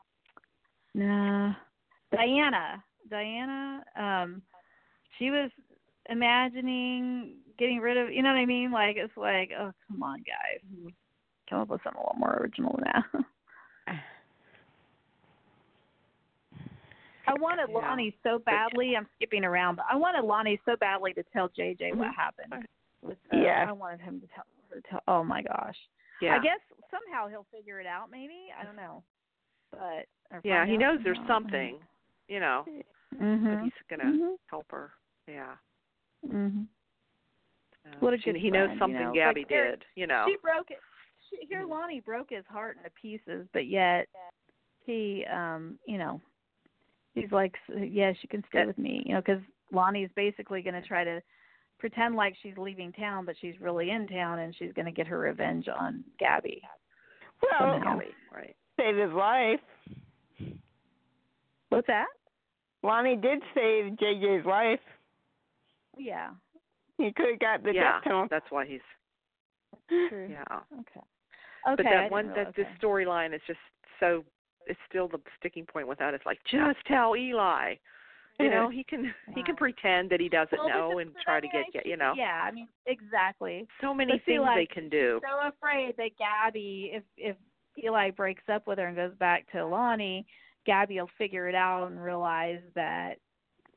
no 0.95 1.53
Diana 2.13 2.83
Diana 3.11 3.85
um 3.97 4.43
she 5.19 5.31
was 5.31 5.51
imagining 6.09 7.37
getting 7.59 7.81
rid 7.81 7.97
of 7.97 8.13
you 8.13 8.23
know 8.23 8.31
what 8.31 8.39
I 8.39 8.47
mean 8.47 8.71
like 8.71 8.97
it's 8.97 9.17
like 9.17 9.51
oh 9.59 9.73
come 9.89 10.03
on 10.03 10.19
guys 10.21 10.93
come 11.49 11.61
up 11.61 11.69
with 11.69 11.81
something 11.83 12.01
a 12.01 12.05
little 12.05 12.19
more 12.19 12.39
original 12.41 12.79
than 12.79 13.25
that 13.87 13.97
I 17.31 17.35
wanted 17.35 17.71
Yeah. 17.71 17.79
Lani 17.79 18.17
so 18.23 18.39
badly. 18.41 18.97
I'm 18.97 19.07
skipping 19.17 19.45
around, 19.45 19.77
but 19.77 19.87
I 19.89 19.95
wanted 19.97 20.23
Lani 20.25 20.61
so 20.65 20.77
badly 20.77 21.13
to 21.15 21.23
tell 21.25 21.49
JJ 21.51 21.93
what 21.93 22.09
Mhm. 22.09 22.15
happened. 22.15 22.69
With, 23.03 23.19
uh, 23.33 23.37
Yeah. 23.37 23.67
I 23.69 23.73
wanted 23.73 24.01
him 24.01 24.21
to 24.21 24.27
tell 24.29 24.45
her 24.69 24.77
to 24.77 24.83
tell. 24.83 25.03
Oh 25.09 25.23
my 25.25 25.43
gosh. 25.43 25.79
yeah 26.21 26.35
I 26.35 26.39
guess 26.39 26.61
somehow 26.91 27.29
he'll 27.29 27.45
figure 27.45 27.81
it 27.81 27.87
out. 27.87 28.11
Maybe 28.11 28.53
I 28.55 28.63
don't 28.65 28.77
know, 28.77 29.03
but 29.71 30.07
yeah 30.45 30.67
he 30.67 30.77
knows 30.77 31.03
there's 31.03 31.17
somehow. 31.19 31.35
something 31.35 31.83
you 32.29 32.41
know 32.41 32.65
Mhm. 33.15 33.55
but 33.55 33.63
he's 33.65 33.83
gonna 33.89 34.05
Mhm. 34.13 34.39
help 34.49 34.71
her 34.71 34.93
yeah 35.27 35.57
Mhm. 36.27 36.67
Uh, 37.87 37.97
What 38.01 38.13
a 38.13 38.19
she- 38.19 38.25
good 38.33 38.37
he 38.37 38.51
knows 38.51 38.67
friend, 38.67 38.73
you 38.75 38.79
something 38.79 39.01
know, 39.07 39.13
gabi 39.13 39.37
like 39.39 39.49
did 39.49 39.87
you 39.95 40.07
know 40.07 40.27
She 40.29 40.37
broke 40.37 40.71
it. 40.71 40.81
She, 41.31 41.37
here, 41.47 41.65
Lani 41.65 42.01
broke 42.01 42.29
his 42.31 42.45
heart 42.47 42.77
into 42.77 42.91
pieces, 42.91 43.49
but 43.53 43.67
yet 43.67 44.09
he, 44.85 45.25
um, 45.27 45.79
you 45.87 45.97
know, 45.97 46.21
he's 47.15 47.33
like, 47.33 47.55
yes, 47.69 48.17
you 48.23 48.29
can 48.29 48.45
stay 48.49 48.67
with 48.67 48.79
me, 48.79 49.03
you 49.07 49.15
know, 49.15 49.21
because 49.21 49.43
Lani's 49.73 50.11
basically 50.17 50.63
going 50.63 50.81
to 50.81 50.87
try 50.87 51.05
to 51.05 51.21
pretend 51.79 52.15
like 52.15 52.35
she's 52.43 52.57
leaving 52.57 52.93
town, 52.93 53.25
but 53.25 53.35
she's 53.41 53.55
really 53.61 53.91
in 53.91 54.07
town, 54.07 54.41
and 54.41 54.55
she's 54.57 54.73
going 54.75 54.87
to 54.87 54.93
get 54.93 55.07
her 55.07 55.19
revenge 55.19 55.67
on 55.69 56.05
Gabi. 56.21 56.61
Well, 57.43 57.75
Somehow. 57.75 57.99
Gabi, 57.99 58.09
right 58.35 58.57
saved 58.81 58.99
his 58.99 59.13
life. 59.13 59.61
What's 61.69 61.87
that? 61.87 62.07
Lani 62.83 63.17
did 63.17 63.43
save 63.55 63.93
JJ's 63.93 64.47
life. 64.47 64.81
Yeah. 65.99 66.31
He 66.97 67.13
could 67.13 67.31
have 67.31 67.39
got 67.39 67.63
the 67.63 67.73
yeah 67.75 67.93
death 67.95 68.05
penalty. 68.05 68.29
that's 68.31 68.51
why 68.51 68.67
he's 68.67 68.81
True. 69.89 70.29
yeah 70.31 70.45
Okay. 70.73 71.01
Okay. 71.69 71.77
but 71.77 71.85
that 71.85 72.11
one 72.11 72.29
that 72.29 72.37
realize 72.37 72.55
this 72.57 72.67
storyline 72.83 73.35
is 73.35 73.41
just 73.47 73.59
so 73.99 74.25
it's 74.71 74.81
still 74.89 75.09
the 75.09 75.21
sticking 75.39 75.67
point 75.67 75.89
with 75.89 75.99
that. 75.99 76.15
It's 76.15 76.27
like 76.27 76.39
just 76.51 76.79
tell 76.87 77.17
eli. 77.17 77.75
You 78.39 78.49
know 78.49 78.71
he 78.71 78.85
can 78.85 79.13
he 79.35 79.43
can 79.43 79.55
pretend 79.55 80.09
that 80.11 80.19
he 80.19 80.31
doesn't 80.31 80.59
Well, 80.59 80.69
know 80.69 80.99
and 80.99 81.11
try 81.23 81.37
I 81.37 81.41
to 81.41 81.49
get 81.49 81.67
I 81.69 81.71
get 81.73 81.87
you 81.87 81.99
know. 81.99 82.15
Yeah, 82.17 82.41
I 82.43 82.51
mean, 82.51 82.69
exactly. 82.87 83.67
so 83.83 83.93
many 83.93 84.13
But 84.13 84.25
things 84.25 84.41
like, 84.41 84.57
they 84.57 84.67
can 84.67 84.89
do. 84.89 85.21
so 85.23 85.49
afraid 85.49 85.95
that 85.99 86.13
Gabi, 86.19 86.97
if 86.97 87.03
if 87.19 87.37
Eli 87.85 88.11
breaks 88.11 88.45
up 88.51 88.67
with 88.67 88.79
her 88.79 88.87
and 88.87 88.97
goes 88.97 89.15
back 89.19 89.51
to 89.53 89.67
Lani, 89.67 90.25
Gabi 90.67 91.01
will 91.01 91.11
figure 91.19 91.49
it 91.49 91.55
out 91.55 91.91
and 91.91 92.03
realize 92.03 92.61
that 92.75 93.17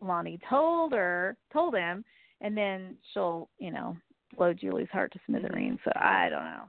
Lani 0.02 0.39
told 0.50 0.94
her, 0.94 1.36
told 1.52 1.76
him, 1.76 2.06
and 2.41 2.56
then 2.56 2.96
she'll, 3.14 3.50
you 3.60 3.72
know, 3.72 3.98
blow 4.38 4.54
Julie's 4.54 4.89
heart 4.91 5.12
to 5.14 5.20
mm-hmm. 5.20 5.39
smithereens. 5.39 5.80
So 5.84 5.91
I 5.96 6.30
don't 6.30 6.46
know. 6.46 6.64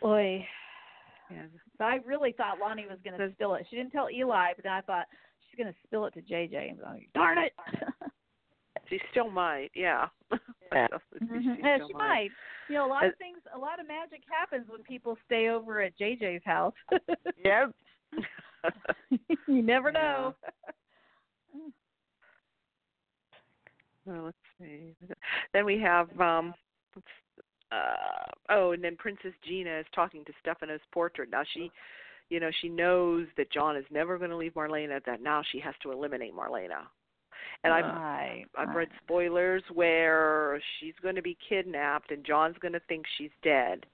Boy, 0.00 0.44
yeah. 1.30 1.42
But 1.82 1.88
I 1.88 1.96
really 2.06 2.30
thought 2.30 2.60
Lani 2.60 2.86
was 2.88 2.98
going 3.04 3.18
to 3.18 3.34
spill 3.34 3.54
it. 3.54 3.66
She 3.68 3.74
didn't 3.74 3.90
tell 3.90 4.08
Eli, 4.08 4.52
but 4.54 4.62
then 4.62 4.70
I 4.72 4.82
thought 4.82 5.06
she's 5.50 5.58
going 5.58 5.72
to 5.72 5.76
spill 5.84 6.06
it 6.06 6.14
to 6.14 6.20
JJ. 6.20 6.68
And 6.68 6.78
be 6.78 6.84
like, 6.84 7.08
darn 7.12 7.38
it. 7.38 7.52
she 8.88 9.00
still 9.10 9.28
might 9.28 9.72
yeah 9.74 10.06
Yeah. 10.72 10.86
She 11.18 11.24
Mhm. 11.24 11.56
still 11.56 11.66
Yeah, 11.66 11.78
she 11.88 11.92
might. 11.94 12.30
You 12.68 12.76
know, 12.76 12.86
a 12.86 12.88
lot 12.88 13.04
of 13.04 13.16
things, 13.18 13.38
a 13.52 13.58
lot 13.58 13.80
of 13.80 13.88
magic 13.88 14.22
happens 14.30 14.68
when 14.68 14.84
people 14.84 15.18
stay 15.26 15.48
over 15.48 15.82
at 15.82 15.98
JJ's 15.98 16.44
house. 16.44 16.74
Yep. 17.44 17.72
you 19.48 19.62
never 19.62 19.90
Yeah. 19.90 20.00
know. 20.00 20.34
well, 24.04 24.22
let's 24.26 24.36
see 24.60 24.94
then 25.52 25.64
we 25.64 25.80
have 25.80 26.08
um 26.20 26.54
let's 26.94 27.08
uh 27.72 28.30
oh 28.50 28.72
and 28.72 28.82
then 28.82 28.96
princess 28.96 29.32
gina 29.46 29.78
is 29.80 29.86
talking 29.94 30.24
to 30.24 30.32
stefano's 30.40 30.80
portrait 30.92 31.30
now 31.30 31.42
she 31.54 31.70
you 32.28 32.40
know 32.40 32.50
she 32.60 32.68
knows 32.68 33.26
that 33.36 33.50
john 33.50 33.76
is 33.76 33.84
never 33.90 34.18
going 34.18 34.30
to 34.30 34.36
leave 34.36 34.54
marlena 34.54 35.00
that 35.04 35.22
now 35.22 35.42
she 35.52 35.58
has 35.58 35.74
to 35.82 35.90
eliminate 35.92 36.34
marlena 36.34 36.82
and 37.64 37.72
i've 37.72 37.84
right, 37.84 38.44
I've 38.56 38.74
read 38.74 38.88
spoilers 39.04 39.62
where 39.72 40.60
she's 40.78 40.94
going 41.02 41.14
to 41.14 41.22
be 41.22 41.36
kidnapped 41.48 42.10
and 42.10 42.24
John's 42.24 42.56
going 42.60 42.72
to 42.72 42.80
think 42.88 43.04
she's 43.18 43.30
dead. 43.42 43.86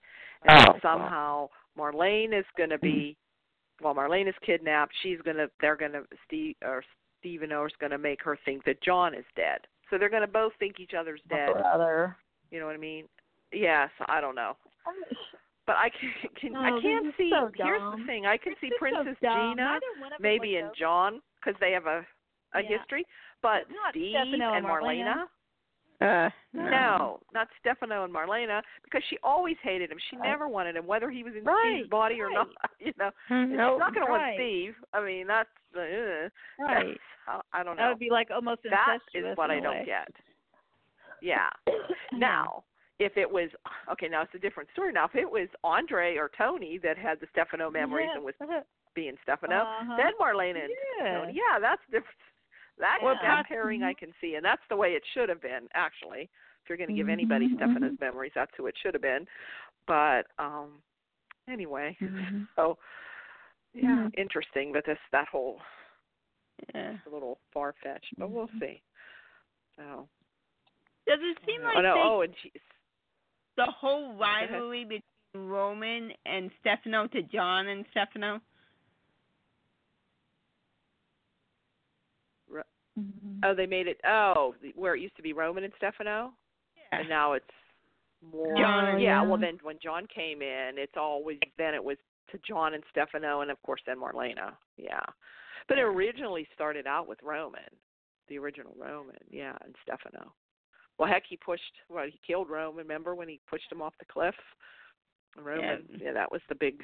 And 0.44 0.60
Oh, 0.68 0.72
then 0.72 0.80
somehow 0.82 1.48
Marlene 1.78 2.38
is 2.38 2.46
going 2.56 2.70
to 2.70 2.78
be 2.78 3.16
well 3.82 3.94
Marlene 3.94 4.28
is 4.28 4.34
kidnapped, 4.44 4.92
she's 5.02 5.20
going 5.20 5.36
to 5.36 5.50
they're 5.60 5.76
going 5.76 5.92
to 5.92 6.02
Steve 6.26 6.56
or 6.62 6.82
Stephen 7.20 7.50
is 7.50 7.72
going 7.80 7.90
to 7.90 7.98
make 7.98 8.22
her 8.22 8.38
think 8.44 8.64
that 8.64 8.82
John 8.82 9.14
is 9.14 9.24
dead. 9.36 9.60
So 9.90 9.98
they're 9.98 10.10
going 10.10 10.22
to 10.22 10.28
both 10.28 10.52
think 10.58 10.80
each 10.80 10.92
other's 10.98 11.20
dead. 11.28 11.52
Brother. 11.52 12.16
You 12.50 12.60
know 12.60 12.66
what 12.66 12.74
I 12.74 12.78
mean? 12.78 13.06
Yes, 13.53 13.90
I 14.09 14.20
don't 14.20 14.34
know. 14.34 14.57
But 15.66 15.76
I 15.76 15.90
can, 15.90 16.30
can 16.40 16.57
I 16.57 16.70
Oh, 16.70 16.80
can't 16.80 17.14
see 17.16 17.30
so 17.32 17.51
here's 17.55 17.80
the 17.96 18.05
thing. 18.07 18.26
I 18.26 18.36
can 18.36 18.53
It's 18.53 18.61
see 18.61 18.68
just 18.68 18.80
so 18.80 18.88
Princess. 19.05 19.16
Gina 19.20 19.55
Neither 19.57 19.86
one 20.01 20.12
of 20.12 20.18
them 20.18 20.22
maybe 20.22 20.55
would 20.55 20.64
in 20.64 20.70
John 20.78 21.20
cuz 21.44 21.55
they 21.61 21.72
have 21.72 21.86
a 21.86 22.07
a 22.55 22.62
Yeah. 22.62 22.78
history, 22.78 23.05
but 23.42 23.68
Not 23.70 23.90
Steve 23.92 24.16
Stefano 24.16 24.55
and 24.55 24.57
and 24.57 24.66
Marlena. 24.66 25.14
Marlena 25.14 25.28
Uh, 26.01 26.30
no, 26.55 27.20
not 27.34 27.49
Stefano 27.59 28.05
and 28.05 28.14
Marlena, 28.14 28.62
because 28.84 29.03
she 29.11 29.18
always 29.22 29.57
hated 29.62 29.90
him. 29.90 29.99
She 30.09 30.16
Right. 30.16 30.28
never 30.30 30.49
wanted 30.49 30.76
him, 30.76 30.86
whether 30.86 31.11
he 31.11 31.24
was 31.24 31.34
in 31.34 31.42
Right, 31.44 31.74
Steve's 31.80 31.90
body 31.90 32.22
or 32.22 32.30
not. 32.30 32.49
You 32.80 32.92
know, 32.96 33.11
Nope. 33.28 33.72
she's 33.74 33.78
not 33.80 33.92
going 33.94 34.07
to 34.07 34.11
want 34.12 34.34
Steve. 34.34 34.76
I 34.94 35.01
mean, 35.03 35.26
that's 35.26 35.51
uh, 35.76 35.80
Right. 35.80 36.30
that's 36.96 37.01
how- 37.26 37.42
I 37.53 37.62
don't 37.64 37.76
know. 37.76 37.82
That 37.82 37.88
would 37.90 37.99
be 37.99 38.11
like 38.11 38.30
almost 38.30 38.62
That 38.62 38.86
incestuous 39.03 39.32
is 39.32 39.36
what 39.36 39.51
in 39.51 39.57
I 39.57 39.59
a 39.59 39.62
don't 39.62 39.78
way. 39.80 39.84
get. 39.84 40.09
Yeah. 41.20 41.51
Yeah. 41.66 41.74
Now, 42.12 42.64
if 42.99 43.16
it 43.16 43.30
was 43.30 43.49
okay, 43.90 44.09
now 44.09 44.22
it's 44.22 44.34
a 44.34 44.38
different 44.38 44.68
story. 44.72 44.92
Now 44.92 45.05
if 45.07 45.14
it 45.14 45.30
was 45.30 45.49
Andre 45.62 46.16
or 46.16 46.30
Tony 46.36 46.78
that 46.82 46.99
had 46.99 47.20
the 47.20 47.26
Stefano 47.32 47.70
memories 47.70 48.11
and 48.14 48.24
was 48.24 48.34
being 48.94 49.16
Stefano, 49.22 49.62
Uh-huh. 49.62 49.94
then 49.96 50.12
Marlena 50.20 50.64
and 50.64 50.74
Yeah. 50.99 51.18
Tony, 51.20 51.34
yeah, 51.34 51.59
that's 51.61 51.82
different. 51.86 52.18
That 52.78 52.99
Well, 53.03 53.16
that 53.20 53.46
pairing 53.46 53.82
I 53.82 53.92
can 53.92 54.12
see, 54.20 54.34
and 54.36 54.44
that's 54.44 54.62
the 54.68 54.76
way 54.76 54.94
it 54.94 55.03
should 55.14 55.28
have 55.28 55.40
been 55.40 55.68
actually. 55.74 56.28
If 56.62 56.68
you're 56.68 56.78
going 56.78 56.90
to 56.90 56.94
give 56.94 57.09
anybody 57.09 57.49
Stefano's 57.57 57.92
mhm. 57.94 58.01
memories, 58.01 58.32
that's 58.34 58.53
who 58.57 58.66
it 58.66 58.76
should 58.82 58.94
have 58.94 59.03
been. 59.03 59.26
But 59.86 60.26
um 60.38 60.82
anyway, 61.49 61.96
Mhm. 62.01 62.46
so 62.57 62.78
yeah, 63.74 64.09
Mhm. 64.09 64.14
interesting. 64.18 64.72
But 64.72 64.84
this 64.84 64.99
that 65.12 65.28
whole 65.28 65.62
Yeah. 66.74 66.99
a 67.07 67.09
little 67.11 67.38
far 67.53 67.72
fetched, 67.74 68.14
but 68.18 68.30
we'll 68.30 68.51
see. 68.61 68.82
So 69.76 70.09
Does 71.07 71.20
it 71.22 71.38
seem 71.46 71.62
like 71.62 71.76
oh 71.78 71.80
no, 71.80 71.94
they, 71.94 72.01
oh 72.01 72.20
and 72.22 72.36
she's 72.42 72.62
the 73.59 73.66
whole 73.70 74.14
rivalry 74.18 74.84
between 74.84 75.02
Roman 75.48 76.11
and 76.24 76.50
Stefano 76.61 77.06
to 77.09 77.22
John 77.24 77.68
and 77.68 77.84
Stefano? 77.90 78.40
Mhm. 82.98 83.38
oh 83.44 83.54
they 83.54 83.66
made 83.66 83.86
it 83.86 84.00
oh 84.04 84.54
where 84.74 84.96
it 84.96 85.00
used 85.00 85.14
to 85.16 85.22
be 85.22 85.32
Roman 85.32 85.62
and 85.64 85.72
Stefano. 85.76 86.32
Yeah. 86.76 86.98
and 87.00 87.09
now 87.09 87.34
it's 87.34 87.44
more 88.32 88.56
John 88.56 88.98
yeah, 88.98 89.20
Yeah. 89.20 89.22
well 89.22 89.38
then 89.38 89.59
when 89.62 89.78
john 89.80 90.06
came 90.12 90.42
in 90.42 90.72
it's 90.76 90.96
always 90.96 91.38
then 91.59 91.74
it 91.74 91.84
was 91.84 91.96
to 92.32 92.38
john 92.38 92.74
and 92.74 92.82
stefano 92.90 93.42
and 93.42 93.50
of 93.52 93.62
course 93.62 93.80
then 93.86 93.98
marlena 94.00 94.52
yeah 94.76 95.04
but 95.68 95.78
it 95.78 95.82
originally 95.82 96.48
started 96.54 96.86
out 96.88 97.06
with 97.06 97.18
roman 97.22 97.70
the 98.28 98.36
original 98.38 98.74
roman 98.76 99.16
yeah 99.30 99.56
and 99.64 99.76
stefano 99.82 100.32
well 100.99 101.09
heck 101.09 101.24
he 101.28 101.36
pushed 101.36 101.62
well 101.88 102.07
he 102.07 102.20
killed 102.26 102.49
roman 102.49 102.76
remember 102.76 103.14
when 103.14 103.28
he 103.28 103.40
pushed 103.49 103.70
him 103.70 103.82
off 103.82 103.94
the 103.99 104.05
cliff 104.05 104.34
roman 105.42 105.84
Yeah. 105.90 105.96
yeah, 106.07 106.12
that 106.12 106.30
was 106.30 106.40
the 106.49 106.55
big 106.55 106.82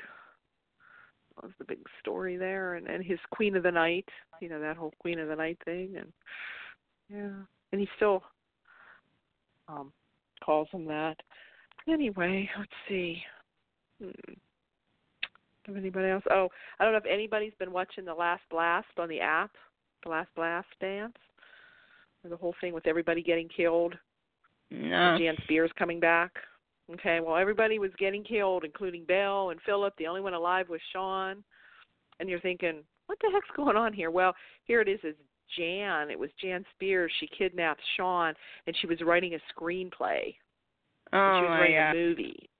that 1.37 1.45
was 1.45 1.53
the 1.59 1.65
big 1.65 1.81
story 2.01 2.37
there 2.37 2.75
and 2.75 2.87
and 2.87 3.05
his 3.05 3.19
queen 3.31 3.57
of 3.57 3.62
the 3.62 3.73
night 3.73 4.09
you 4.41 4.49
know 4.49 4.61
that 4.61 4.77
whole 4.77 4.95
queen 4.99 5.19
of 5.19 5.29
the 5.29 5.37
night 5.37 5.59
thing 5.65 5.97
and 5.97 6.12
yeah 7.11 7.43
and 7.73 7.81
he 7.81 7.89
still 7.97 8.23
um 9.69 9.93
calls 10.45 10.69
him 10.71 10.85
that. 10.87 11.17
Anyway, 11.89 12.49
let's 12.59 12.71
see. 12.89 13.23
Hmm. 14.03 14.11
Have 15.67 15.77
anybody 15.77 16.09
else? 16.09 16.25
Oh, 16.31 16.49
I 16.79 16.85
don't 16.85 16.93
know 16.93 16.99
if 16.99 17.07
anybody's 17.07 17.55
been 17.59 17.73
watching 17.73 18.05
the 18.05 18.15
Last 18.15 18.43
Blast 18.51 18.87
on 18.99 19.09
the 19.09 19.21
app, 19.21 19.53
the 20.03 20.11
Last 20.11 20.29
Blast 20.37 20.69
dance, 20.81 21.17
or 22.23 22.31
the 22.31 22.37
whole 22.37 22.55
thing 22.61 22.75
with 22.75 22.87
everybody 22.87 23.23
getting 23.23 23.49
killed. 23.49 23.95
No. 24.75 25.16
Jan 25.18 25.37
Spears 25.45 25.70
coming 25.79 26.01
back. 26.01 26.33
Okay, 26.93 27.20
well 27.20 27.37
everybody 27.37 27.79
was 27.79 27.91
getting 27.99 28.22
killed, 28.22 28.64
including 28.64 29.05
Belle 29.05 29.51
and 29.51 29.61
Philip. 29.64 29.95
The 29.97 30.07
only 30.07 30.20
one 30.20 30.35
alive 30.35 30.68
was 30.68 30.81
Sean. 30.93 31.43
And 32.20 32.29
you're 32.29 32.41
thinking, 32.41 32.83
what 33.07 33.18
the 33.20 33.31
heck's 33.33 33.49
going 33.57 33.77
on 33.77 33.93
here? 33.93 34.11
Well, 34.11 34.35
here 34.64 34.81
it 34.81 34.89
is. 34.89 35.01
Is 35.03 35.16
Jan? 35.57 36.11
It 36.11 36.18
was 36.18 36.31
Jan 36.41 36.64
Spears. 36.75 37.11
She 37.20 37.29
kidnapped 37.37 37.81
Sean, 37.97 38.35
and 38.66 38.77
she 38.81 38.87
was 38.87 39.01
writing 39.03 39.35
a 39.35 39.39
screenplay. 39.53 40.35
Oh 41.12 41.39
she 41.39 41.43
was 41.43 41.49
oh, 41.49 41.53
writing 41.53 41.77
god. 41.77 41.91
a 41.91 41.95
movie. 41.95 42.51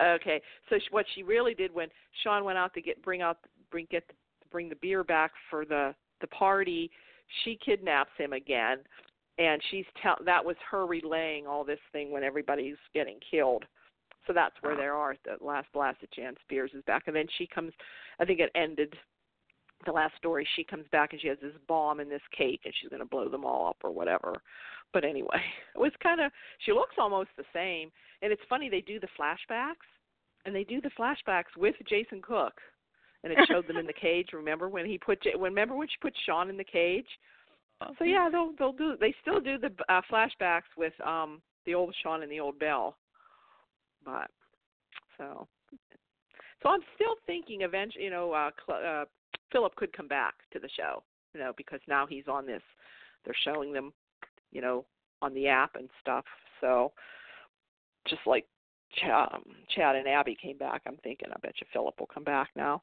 Okay, 0.00 0.40
so 0.68 0.76
she, 0.78 0.86
what 0.90 1.06
she 1.14 1.22
really 1.22 1.54
did 1.54 1.72
when 1.72 1.88
Sean 2.22 2.44
went 2.44 2.58
out 2.58 2.74
to 2.74 2.82
get 2.82 3.02
bring 3.02 3.22
out 3.22 3.38
bring 3.70 3.86
get 3.90 4.06
the, 4.08 4.14
bring 4.50 4.68
the 4.68 4.76
beer 4.76 5.04
back 5.04 5.32
for 5.50 5.64
the 5.64 5.94
the 6.20 6.26
party, 6.28 6.90
she 7.44 7.58
kidnaps 7.64 8.10
him 8.16 8.32
again, 8.32 8.78
and 9.38 9.60
she's 9.70 9.84
tell 10.02 10.16
that 10.24 10.44
was 10.44 10.56
her 10.70 10.86
relaying 10.86 11.46
all 11.46 11.64
this 11.64 11.78
thing 11.92 12.10
when 12.10 12.22
everybody's 12.22 12.76
getting 12.94 13.18
killed. 13.30 13.64
So 14.26 14.32
that's 14.32 14.54
where 14.60 14.76
they 14.76 14.84
are. 14.84 15.16
The 15.24 15.44
last 15.44 15.66
blast 15.72 15.98
at 16.02 16.12
Jan 16.12 16.34
Spears 16.44 16.70
is 16.74 16.84
back, 16.84 17.04
and 17.06 17.16
then 17.16 17.26
she 17.38 17.46
comes. 17.46 17.72
I 18.20 18.24
think 18.24 18.40
it 18.40 18.50
ended. 18.54 18.94
The 19.84 19.92
last 19.92 20.14
story, 20.16 20.46
she 20.54 20.62
comes 20.62 20.84
back 20.92 21.12
and 21.12 21.20
she 21.20 21.26
has 21.26 21.38
this 21.42 21.54
bomb 21.66 21.98
in 21.98 22.08
this 22.08 22.22
cake, 22.36 22.60
and 22.64 22.72
she's 22.80 22.88
going 22.88 23.00
to 23.00 23.08
blow 23.08 23.28
them 23.28 23.44
all 23.44 23.68
up 23.68 23.78
or 23.82 23.90
whatever. 23.90 24.40
But 24.92 25.04
anyway, 25.04 25.42
it 25.74 25.78
was 25.78 25.92
kind 26.00 26.20
of. 26.20 26.30
She 26.60 26.72
looks 26.72 26.94
almost 26.98 27.30
the 27.36 27.44
same, 27.52 27.90
and 28.20 28.32
it's 28.32 28.42
funny 28.48 28.68
they 28.68 28.80
do 28.80 29.00
the 29.00 29.08
flashbacks, 29.18 29.88
and 30.44 30.54
they 30.54 30.64
do 30.64 30.80
the 30.80 30.90
flashbacks 30.98 31.56
with 31.56 31.74
Jason 31.88 32.22
Cook, 32.22 32.54
and 33.24 33.32
it 33.32 33.38
showed 33.48 33.66
them 33.66 33.76
in 33.76 33.86
the 33.86 33.92
cage. 34.00 34.28
Remember 34.32 34.68
when 34.68 34.86
he 34.86 34.98
put? 34.98 35.18
Remember 35.36 35.74
when 35.74 35.88
she 35.88 35.96
put 36.00 36.14
Sean 36.26 36.48
in 36.48 36.56
the 36.56 36.64
cage? 36.64 37.08
So 37.98 38.04
yeah, 38.04 38.28
they'll 38.30 38.52
they'll 38.58 38.72
do. 38.72 38.96
They 39.00 39.14
still 39.20 39.40
do 39.40 39.58
the 39.58 39.70
uh, 39.88 40.00
flashbacks 40.10 40.70
with 40.76 40.92
um 41.04 41.40
the 41.66 41.74
old 41.74 41.94
Sean 42.02 42.22
and 42.22 42.30
the 42.30 42.40
old 42.40 42.58
Belle, 42.58 42.96
but 44.04 44.30
so 45.18 45.46
so 46.62 46.68
I'm 46.68 46.80
still 46.94 47.16
thinking 47.26 47.62
eventually. 47.62 48.04
You 48.04 48.10
know, 48.10 48.32
uh, 48.32 48.50
Cl- 48.66 48.80
uh, 48.84 49.04
Philip 49.50 49.74
could 49.76 49.92
come 49.92 50.08
back 50.08 50.34
to 50.52 50.58
the 50.58 50.68
show. 50.76 51.02
You 51.34 51.40
know, 51.40 51.52
because 51.56 51.80
now 51.88 52.06
he's 52.06 52.28
on 52.28 52.46
this. 52.46 52.62
They're 53.24 53.34
showing 53.44 53.72
them, 53.72 53.92
you 54.50 54.60
know, 54.60 54.84
on 55.22 55.32
the 55.34 55.48
app 55.48 55.76
and 55.76 55.88
stuff. 56.00 56.24
So 56.60 56.92
just 58.06 58.22
like 58.26 58.46
Ch- 58.94 59.04
um, 59.04 59.44
Chad 59.74 59.96
and 59.96 60.06
Abby 60.06 60.36
came 60.40 60.58
back, 60.58 60.82
I'm 60.86 60.98
thinking 60.98 61.28
I 61.30 61.38
bet 61.40 61.54
you 61.60 61.66
Philip 61.72 61.98
will 61.98 62.08
come 62.12 62.24
back 62.24 62.50
now, 62.54 62.82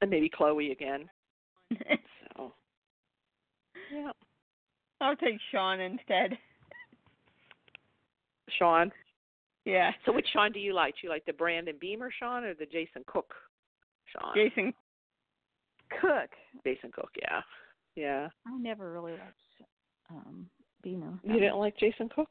and 0.00 0.10
maybe 0.10 0.28
Chloe 0.28 0.72
again. 0.72 1.08
So 5.00 5.04
yeah, 5.04 5.10
I'll 5.10 5.16
take 5.16 5.40
Sean 5.50 5.80
instead. 5.80 6.38
Sean. 8.58 8.92
Yeah. 9.64 9.92
So 10.04 10.12
which 10.12 10.26
Sean 10.32 10.52
do 10.52 10.58
you 10.60 10.74
like? 10.74 10.94
Do 10.94 11.00
you 11.04 11.08
like 11.08 11.24
the 11.26 11.32
Brandon 11.32 11.76
Beamer 11.80 12.10
Sean 12.18 12.44
or 12.44 12.54
the 12.54 12.66
Jason 12.66 13.02
Cook 13.06 13.32
Sean? 14.06 14.34
Jason. 14.34 14.72
Cook. 16.00 16.30
Jason 16.64 16.90
Cook, 16.92 17.10
yeah. 17.20 17.40
Yeah. 17.96 18.28
I 18.46 18.58
never 18.58 18.92
really 18.92 19.12
liked 19.12 19.68
um 20.10 20.46
Beamer. 20.82 21.18
You 21.22 21.34
didn't 21.34 21.58
like 21.58 21.76
Jason 21.78 22.08
Cook? 22.08 22.28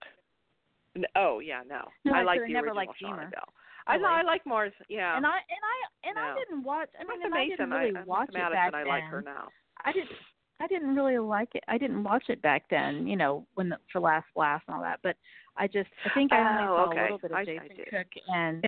No, 0.95 1.07
oh 1.15 1.39
yeah, 1.39 1.61
no. 1.67 1.81
No, 2.05 2.13
I 2.13 2.19
I 2.19 2.23
like 2.23 2.39
said 2.39 2.43
I 2.43 2.47
the 2.47 2.53
never 2.53 2.67
original 2.67 2.75
liked 2.87 2.99
Sean 2.99 3.11
Beamer. 3.15 3.29
Belle. 3.29 3.53
I 3.87 3.97
know 3.97 4.07
I 4.07 4.21
like 4.23 4.45
Mars. 4.45 4.73
Yeah. 4.89 5.15
And 5.17 5.25
I 5.25 5.29
and 5.29 5.63
I 5.63 6.09
and 6.09 6.15
No. 6.15 6.21
I 6.21 6.35
didn't 6.39 6.63
watch. 6.63 6.89
I 6.99 7.03
mean, 7.03 7.19
Martha 7.21 7.25
and 7.25 7.33
I 7.35 7.47
didn't 7.47 7.69
really 7.71 7.95
I, 7.97 8.03
watch 8.03 8.29
Martha 8.33 8.47
it 8.47 8.53
back 8.53 8.71
Madison, 8.73 8.79
then. 8.83 8.87
I 8.87 8.95
like 8.95 9.03
her 9.05 9.21
now. 9.21 9.47
I 9.85 9.91
didn't. 9.91 10.09
I 10.61 10.67
didn't 10.67 10.95
really 10.95 11.17
like 11.19 11.55
it. 11.55 11.63
I 11.67 11.77
didn't 11.77 12.03
watch 12.03 12.25
it 12.29 12.41
back 12.41 12.63
then. 12.69 13.07
You 13.07 13.15
know, 13.15 13.45
when 13.55 13.69
the, 13.69 13.77
for 13.91 13.99
Last 14.01 14.27
Blast 14.35 14.63
and 14.67 14.75
all 14.75 14.81
that. 14.83 14.99
But 15.03 15.15
I 15.57 15.67
just. 15.67 15.89
I 16.05 16.09
think 16.13 16.33
I 16.33 16.39
only 16.39 16.63
Oh, 16.63 16.75
saw 16.75 16.89
okay. 16.89 16.99
a 16.99 17.01
little 17.03 17.17
bit 17.19 17.31
of 17.31 17.37
I- 17.37 17.41
I 17.41 17.45
Jason 17.45 17.75
did. 17.77 17.89
Cook 17.89 18.07
and. 18.33 18.65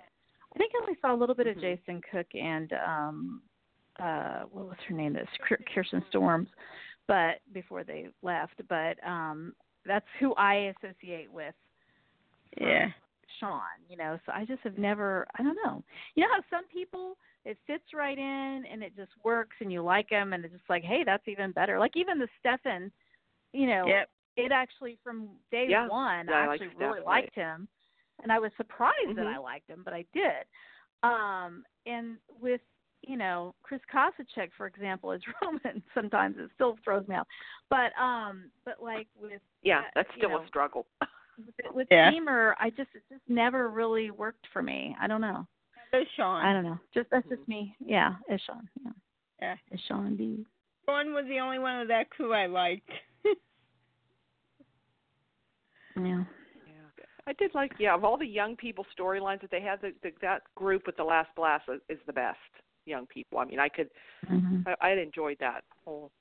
I 0.54 0.58
think 0.58 0.74
I 0.76 0.82
only 0.82 0.98
saw 1.02 1.14
a 1.14 1.16
little 1.16 1.36
bit 1.36 1.48
Mhm. 1.48 1.52
of 1.56 1.62
Jason 1.62 2.02
Cook 2.12 2.28
and 2.36 2.74
um 2.74 3.42
uh 4.00 4.42
what 4.52 4.66
was 4.68 4.78
her 4.88 4.94
name? 4.96 5.14
This 5.14 5.30
Kirsten 5.74 6.04
Storms, 6.10 6.50
but 7.08 7.40
before 7.54 7.84
they 7.84 8.10
left. 8.22 8.62
But 8.68 9.02
um 9.08 9.54
that's 9.86 10.06
who 10.20 10.34
I 10.36 10.74
associate 10.78 11.32
with 11.32 11.56
Yeah. 12.60 12.92
Sean, 13.42 13.62
you 13.90 13.98
know. 13.98 14.18
So 14.26 14.32
I 14.32 14.46
just 14.46 14.62
have 14.64 14.78
never 14.78 15.28
I 15.38 15.44
don't 15.44 15.58
know. 15.66 15.84
You 16.16 16.24
know 16.24 16.30
how 16.32 16.42
some 16.50 16.66
people 16.68 17.18
it 17.44 17.58
fits 17.68 17.84
right 17.94 18.18
in 18.18 18.64
and 18.72 18.82
it 18.84 18.96
just 18.96 19.12
works 19.26 19.58
and 19.60 19.72
you 19.72 19.82
like 19.84 20.10
them 20.10 20.32
and 20.34 20.46
it's 20.46 20.54
just 20.54 20.70
like, 20.70 20.84
hey, 20.84 21.04
that's 21.06 21.28
even 21.28 21.52
better. 21.52 21.78
Like 21.80 21.98
even 21.98 22.20
the 22.20 22.28
Stefan, 22.40 22.92
you 23.52 23.68
know, 23.68 23.86
Yep. 23.88 24.10
it 24.38 24.52
actually 24.54 24.98
from 25.04 25.30
day 25.52 25.68
Yeah. 25.70 25.88
one 25.90 26.30
Yeah, 26.30 26.36
I 26.36 26.44
I 26.44 26.46
like 26.48 26.62
actually 26.62 26.76
really 26.78 27.00
Steph, 27.00 27.08
liked 27.08 27.36
him. 27.36 27.68
And 28.24 28.32
I 28.32 28.40
was 28.40 28.52
surprised 28.56 28.96
that 29.16 29.26
Mhm. 29.26 29.36
I 29.36 29.38
liked 29.40 29.70
him, 29.70 29.82
but 29.84 29.94
I 29.94 30.06
did. 30.14 30.46
Um 31.04 31.66
and 31.86 32.18
with 32.40 32.62
you 33.02 33.18
know, 33.18 33.56
Chris 33.64 33.82
Kosacek, 33.92 34.52
for 34.56 34.68
example, 34.68 35.12
is 35.12 35.22
Roman. 35.42 35.82
Sometimes 35.94 36.36
it 36.38 36.52
still 36.54 36.78
throws 36.84 37.08
me 37.08 37.16
off, 37.16 37.28
but 37.70 37.92
um, 38.00 38.52
but 38.64 38.82
like 38.82 39.08
with 39.20 39.42
Yeah, 39.64 39.80
uh, 39.80 39.84
that's 39.96 40.10
you 40.16 40.24
still 40.24 40.38
know, 40.38 40.44
a 40.44 40.48
struggle. 40.48 40.86
with, 41.38 41.76
with 41.76 41.88
Yeah. 41.92 42.12
Beamer, 42.12 42.56
I 42.60 42.70
just 42.70 42.90
it 42.94 43.04
just 43.10 43.22
never 43.28 43.70
really 43.70 44.12
worked 44.12 44.46
for 44.54 44.62
me. 44.62 44.96
I 45.00 45.08
don't 45.08 45.22
know. 45.22 45.48
There's 45.92 46.08
Sean. 46.16 46.44
I 46.46 46.54
don't 46.54 46.64
know. 46.64 46.80
Just 46.94 47.10
that's 47.12 47.28
just 47.28 47.46
me. 47.48 47.76
Yeah, 47.86 48.16
it's 48.28 48.44
Sean. 48.44 48.68
Yeah, 48.84 48.92
Yeah. 49.42 49.56
it's 49.72 49.82
Sean 49.88 50.16
B. 50.16 50.46
Sean 50.86 51.14
was 51.14 51.26
the 51.28 51.40
only 51.40 51.60
one 51.60 51.80
of 51.82 51.88
that 51.90 52.10
crew 52.10 52.34
I 52.34 52.48
liked. 52.48 52.90
Yeah. 55.98 56.24
Yeah. 56.66 57.04
I 57.28 57.34
did 57.34 57.54
like 57.54 57.74
yeah, 57.80 57.94
of 57.94 58.04
all 58.04 58.18
the 58.18 58.26
young 58.26 58.56
people 58.56 58.86
storylines 58.98 59.42
that 59.42 59.52
they 59.52 59.62
had, 59.62 59.82
the, 59.82 59.92
the 60.04 60.12
that 60.22 60.44
group 60.56 60.84
with 60.86 60.96
the 60.98 61.04
last 61.04 61.30
blast 61.36 61.66
is, 61.68 61.82
is 61.90 62.00
the 62.08 62.14
best 62.14 62.38
young 62.86 63.06
people. 63.08 63.40
I 63.40 63.46
mean, 63.46 63.60
I 63.60 63.70
could 63.70 63.90
hmm 64.28 64.62
I, 64.66 64.76
I 64.82 64.90
had 64.90 64.98
enjoyed 64.98 65.38
that 65.40 65.64
whole 65.84 66.12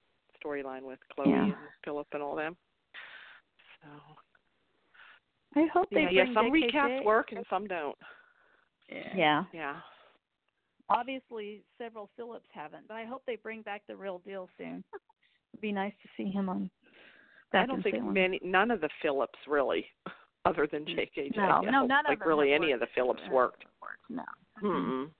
storyline 0.45 0.83
with 0.83 0.99
Chloe 1.15 1.31
Yeah. 1.31 1.45
and 1.45 1.55
Philip 1.85 2.09
and 2.13 2.23
all 2.23 2.35
them. 2.35 2.57
So 3.83 3.89
I 5.57 5.66
hope 5.72 5.88
they 5.90 6.03
yeah, 6.03 6.09
yeah, 6.11 6.22
bring 6.24 6.34
some 6.34 6.46
JKJ. 6.46 6.72
recaps 6.72 7.05
work 7.05 7.32
and 7.32 7.44
some 7.51 7.66
don't. 7.66 7.96
yeah. 8.88 9.03
Yeah. 9.16 9.44
Yeah. 9.53 9.76
Obviously, 10.88 11.62
several 11.78 12.09
Phillips 12.16 12.48
haven't, 12.53 12.88
but 12.88 12.94
I 12.94 13.05
hope 13.05 13.22
they 13.26 13.36
bring 13.36 13.62
back 13.62 13.82
the 13.86 13.94
real 13.96 14.18
deal 14.26 14.48
soon. 14.59 14.82
It'd 15.53 15.61
be 15.61 15.72
nice 15.72 15.92
to 16.03 16.09
see 16.16 16.30
him 16.30 16.48
on. 16.48 16.70
Back 17.53 17.64
I 17.64 17.66
don't 17.66 17.76
in 17.76 17.82
think 17.82 17.94
Salem. 17.96 18.12
many 18.12 18.40
none 18.42 18.70
of 18.70 18.80
the 18.80 18.88
Phillips 19.03 19.38
really 19.48 19.86
other 20.44 20.68
than 20.70 20.84
JKJ. 20.84 21.36
No, 21.36 21.61
no, 21.61 21.86
none 21.86 22.05
like 22.09 22.14
of 22.14 22.18
them 22.20 22.28
really 22.28 22.51
have 22.53 22.62
any 22.62 22.72
of 22.72 22.80
the 22.80 22.86
worked. 22.86 22.94
Phillips 22.94 23.22
worked. 23.30 23.64
No. 24.09 24.22
Mm-mm. 24.62 25.11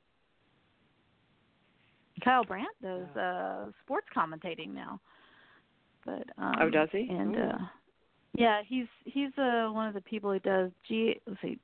Kyle 2.25 2.45
Brandt 2.45 2.69
does 2.83 3.09
uh 3.17 3.67
sports 3.83 4.07
commentating 4.17 4.73
now. 4.75 5.01
But 6.05 6.25
um 6.39 6.55
Oh, 6.61 6.71
does 6.71 6.89
he? 6.93 7.09
And 7.11 7.37
Ooh. 7.37 7.41
uh 7.41 7.59
yeah, 8.35 8.63
he's 8.67 8.87
he's 9.05 9.31
uh 9.39 9.69
one 9.71 9.89
of 9.89 9.95
the 9.95 10.01
people 10.01 10.33
who 10.33 10.39
does 10.41 10.71
G 10.87 11.21
let's 11.27 11.41
see 11.41 11.59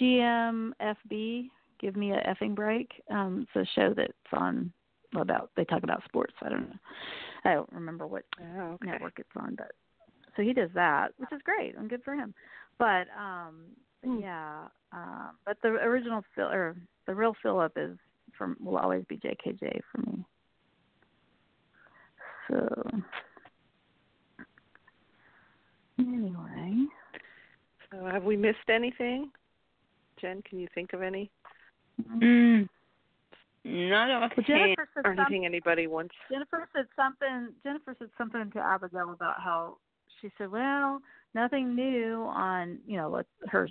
GMFB, 0.00 1.48
Give 1.80 1.96
Me 1.96 2.12
a 2.12 2.22
Effing 2.22 2.54
Break. 2.54 2.90
Um 3.10 3.46
it's 3.54 3.68
a 3.68 3.72
show 3.74 3.94
that's 3.94 4.12
on 4.32 4.72
about 5.14 5.50
they 5.56 5.64
talk 5.64 5.82
about 5.82 6.02
sports. 6.04 6.34
I 6.42 6.48
don't 6.48 6.68
know. 6.68 6.76
I 7.44 7.54
don't 7.54 7.72
remember 7.72 8.06
what 8.06 8.24
Oh, 8.40 8.72
okay. 8.72 8.86
network 8.86 9.14
it's 9.18 9.28
on, 9.36 9.54
but 9.56 9.72
so 10.36 10.42
he 10.42 10.52
does 10.52 10.70
that, 10.74 11.12
which 11.18 11.32
is 11.32 11.40
great 11.44 11.76
and 11.76 11.90
good 11.90 12.02
for 12.04 12.14
him. 12.14 12.34
But 12.78 13.06
um 13.18 13.64
Hmm. 14.04 14.18
yeah, 14.18 14.64
um 14.92 15.36
but 15.46 15.56
the 15.62 15.68
original 15.68 16.24
Phil 16.34 16.48
or 16.48 16.76
the 17.06 17.14
real 17.14 17.34
Philip 17.42 17.72
is 17.76 17.96
from 18.36 18.56
will 18.60 18.78
always 18.78 19.04
be 19.08 19.16
JKJ 19.18 19.80
for 19.92 20.10
me. 20.10 20.24
So 22.48 23.00
anyway, 26.08 26.86
So 27.90 28.06
have 28.06 28.24
we 28.24 28.36
missed 28.36 28.68
anything? 28.68 29.30
Jen, 30.20 30.42
can 30.42 30.58
you 30.60 30.68
think 30.74 30.92
of 30.92 31.02
any 31.02 31.30
Mm. 32.20 32.68
Not 33.64 34.08
well. 34.08 34.44
Jennifer 34.46 34.88
said 34.94 35.00
or 35.00 35.02
something. 35.04 35.20
anything 35.20 35.46
anybody 35.46 35.86
wants? 35.86 36.14
Jennifer 36.30 36.68
said 36.74 36.86
something. 36.96 37.54
Jennifer 37.62 37.94
said 37.98 38.08
something 38.18 38.50
to 38.52 38.58
Abigail 38.58 39.12
about 39.12 39.40
how 39.40 39.76
she 40.20 40.30
said, 40.36 40.50
"Well, 40.50 41.00
nothing 41.34 41.74
new 41.76 42.24
on 42.24 42.78
you 42.86 42.96
know 42.96 43.08
what 43.08 43.26
her 43.48 43.68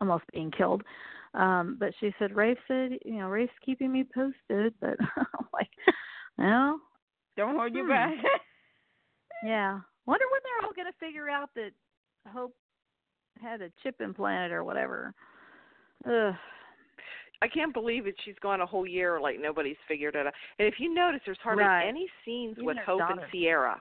almost 0.00 0.24
being 0.32 0.50
killed." 0.52 0.82
Um, 1.34 1.76
but 1.80 1.92
she 1.98 2.14
said 2.18 2.36
Rafe 2.36 2.58
said, 2.68 2.92
you 3.04 3.14
know, 3.18 3.28
Rafe's 3.28 3.52
keeping 3.64 3.90
me 3.90 4.04
posted, 4.04 4.72
but 4.80 4.96
I'm 5.16 5.46
like, 5.52 5.70
well, 6.38 6.80
Don't 7.36 7.56
hold 7.56 7.74
your 7.74 7.84
Hmm. 7.84 7.88
breath. 7.88 8.24
yeah. 9.44 9.80
Wonder 10.06 10.24
when 10.30 10.40
they're 10.42 10.66
all 10.66 10.74
gonna 10.74 10.92
figure 11.00 11.28
out 11.30 11.50
that 11.54 11.70
Hope 12.32 12.54
had 13.40 13.60
a 13.62 13.70
chip 13.82 14.00
implanted 14.00 14.52
or 14.52 14.64
whatever. 14.64 15.14
Ugh. 16.06 16.34
I 17.42 17.48
can't 17.48 17.74
believe 17.74 18.06
it. 18.06 18.14
She's 18.24 18.38
gone 18.40 18.60
a 18.60 18.66
whole 18.66 18.86
year 18.86 19.20
like 19.20 19.38
nobody's 19.40 19.76
figured 19.88 20.14
it 20.14 20.26
out. 20.26 20.34
And 20.58 20.66
if 20.68 20.74
you 20.78 20.92
notice, 20.94 21.20
there's 21.26 21.38
hardly 21.42 21.64
Right. 21.64 21.86
any 21.86 22.08
scenes 22.24 22.52
Even 22.52 22.64
with 22.66 22.78
Hope 22.78 23.02
and. 23.02 23.20
Ciera. 23.32 23.80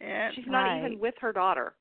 yeah. 0.00 0.30
She's 0.32 0.46
not 0.46 0.64
Right. 0.64 0.78
even 0.78 0.98
with 0.98 1.14
her 1.18 1.32
daughter 1.32 1.74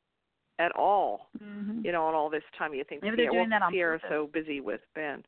at 0.60 0.72
all. 0.76 1.30
Mm-hmm. 1.40 1.86
You 1.86 1.92
know, 1.92 2.10
in 2.10 2.16
all 2.16 2.30
this 2.30 2.44
time, 2.58 2.74
you 2.74 2.84
think 2.84 3.04
Maybe 3.04 3.16
they're 3.16 3.28
Ciera, 3.28 3.32
doing 3.32 3.50
well, 3.52 3.60
that 3.60 3.66
on 3.66 3.74
Ciera's 3.74 4.02
so 4.10 4.28
busy 4.28 4.60
with 4.60 4.82
Ben. 4.96 5.24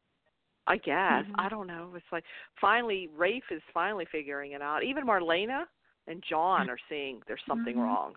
I 0.68 0.78
guess 0.78 1.26
Mhm. 1.26 1.36
I 1.38 1.50
don't 1.50 1.68
know. 1.68 1.94
It's 1.96 2.12
like 2.12 2.26
finally 2.60 3.08
Rafe 3.08 3.50
is 3.52 3.64
finally 3.74 4.06
figuring 4.06 4.52
it 4.54 4.62
out. 4.62 4.84
Even 4.84 5.06
Marlena 5.06 5.68
and 6.10 6.22
John 6.28 6.70
are 6.70 6.78
seeing 6.90 7.22
there's 7.28 7.44
something 7.48 7.76
Mhm. 7.76 7.84
wrong. 7.84 8.16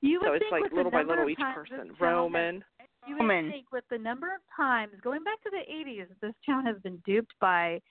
You 0.00 0.20
would 0.20 0.26
So 0.28 0.32
it's 0.34 0.42
think 0.44 0.52
like 0.52 0.62
with 0.62 0.70
the 0.70 0.76
little 0.76 0.90
by 0.92 0.98
number 0.98 1.12
little 1.12 1.24
of 1.24 1.30
each 1.30 1.38
times 1.38 1.54
person. 1.54 1.76
this 1.76 1.86
town 1.86 1.94
has- 1.96 2.00
Roman. 2.00 2.64
You 3.06 3.14
would 3.16 3.20
Woman. 3.22 3.50
think 3.50 3.70
with 3.72 3.86
the 3.88 3.98
number 3.98 4.34
of 4.34 4.40
times 4.56 4.98
going 5.02 5.22
back 5.24 5.40
to 5.42 5.50
the 5.50 5.62
80s, 5.70 6.08
this 6.20 6.34
town 6.46 6.64
has 6.64 6.78
been 6.80 6.96
duped 6.98 7.34
by 7.40 7.82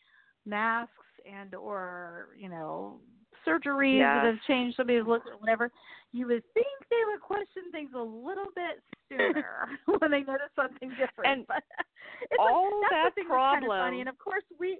masks 0.45 0.91
and 1.25 1.53
or 1.55 2.29
you 2.35 2.49
know 2.49 2.99
surgeries 3.45 3.99
that 3.99 4.25
have 4.25 4.41
changed 4.43 4.75
somebody's 4.77 5.05
look 5.05 5.25
or 5.27 5.37
whatever. 5.37 5.71
You 6.13 6.27
would 6.27 6.43
think 6.53 6.67
they 6.89 7.03
would 7.05 7.21
question 7.21 7.69
things 7.71 7.93
a 7.93 8.01
little 8.01 8.47
bit 8.55 8.81
sooner 9.09 9.69
when 9.99 10.11
they 10.11 10.23
notice 10.23 10.51
something 10.55 10.89
different. 10.91 11.25
And 11.27 11.47
but 11.47 11.63
it's 12.31 12.39
all 12.39 12.81
like, 12.81 12.89
that's 12.91 13.03
that 13.03 13.15
the 13.15 13.21
thing 13.21 13.29
that's 13.29 13.37
kind 13.37 13.63
of 13.63 13.67
problem- 13.67 13.79
funny. 13.79 13.99
And 13.99 14.09
of 14.09 14.17
course 14.17 14.43
we 14.59 14.79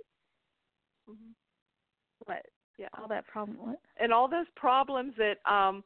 what 2.26 2.46
Yeah. 2.78 2.88
all 3.00 3.08
that 3.08 3.28
problem 3.28 3.58
what 3.60 3.80
And 3.98 4.12
all 4.14 4.28
those 4.28 4.48
problems 4.56 5.14
that 5.18 5.38
um 5.52 5.84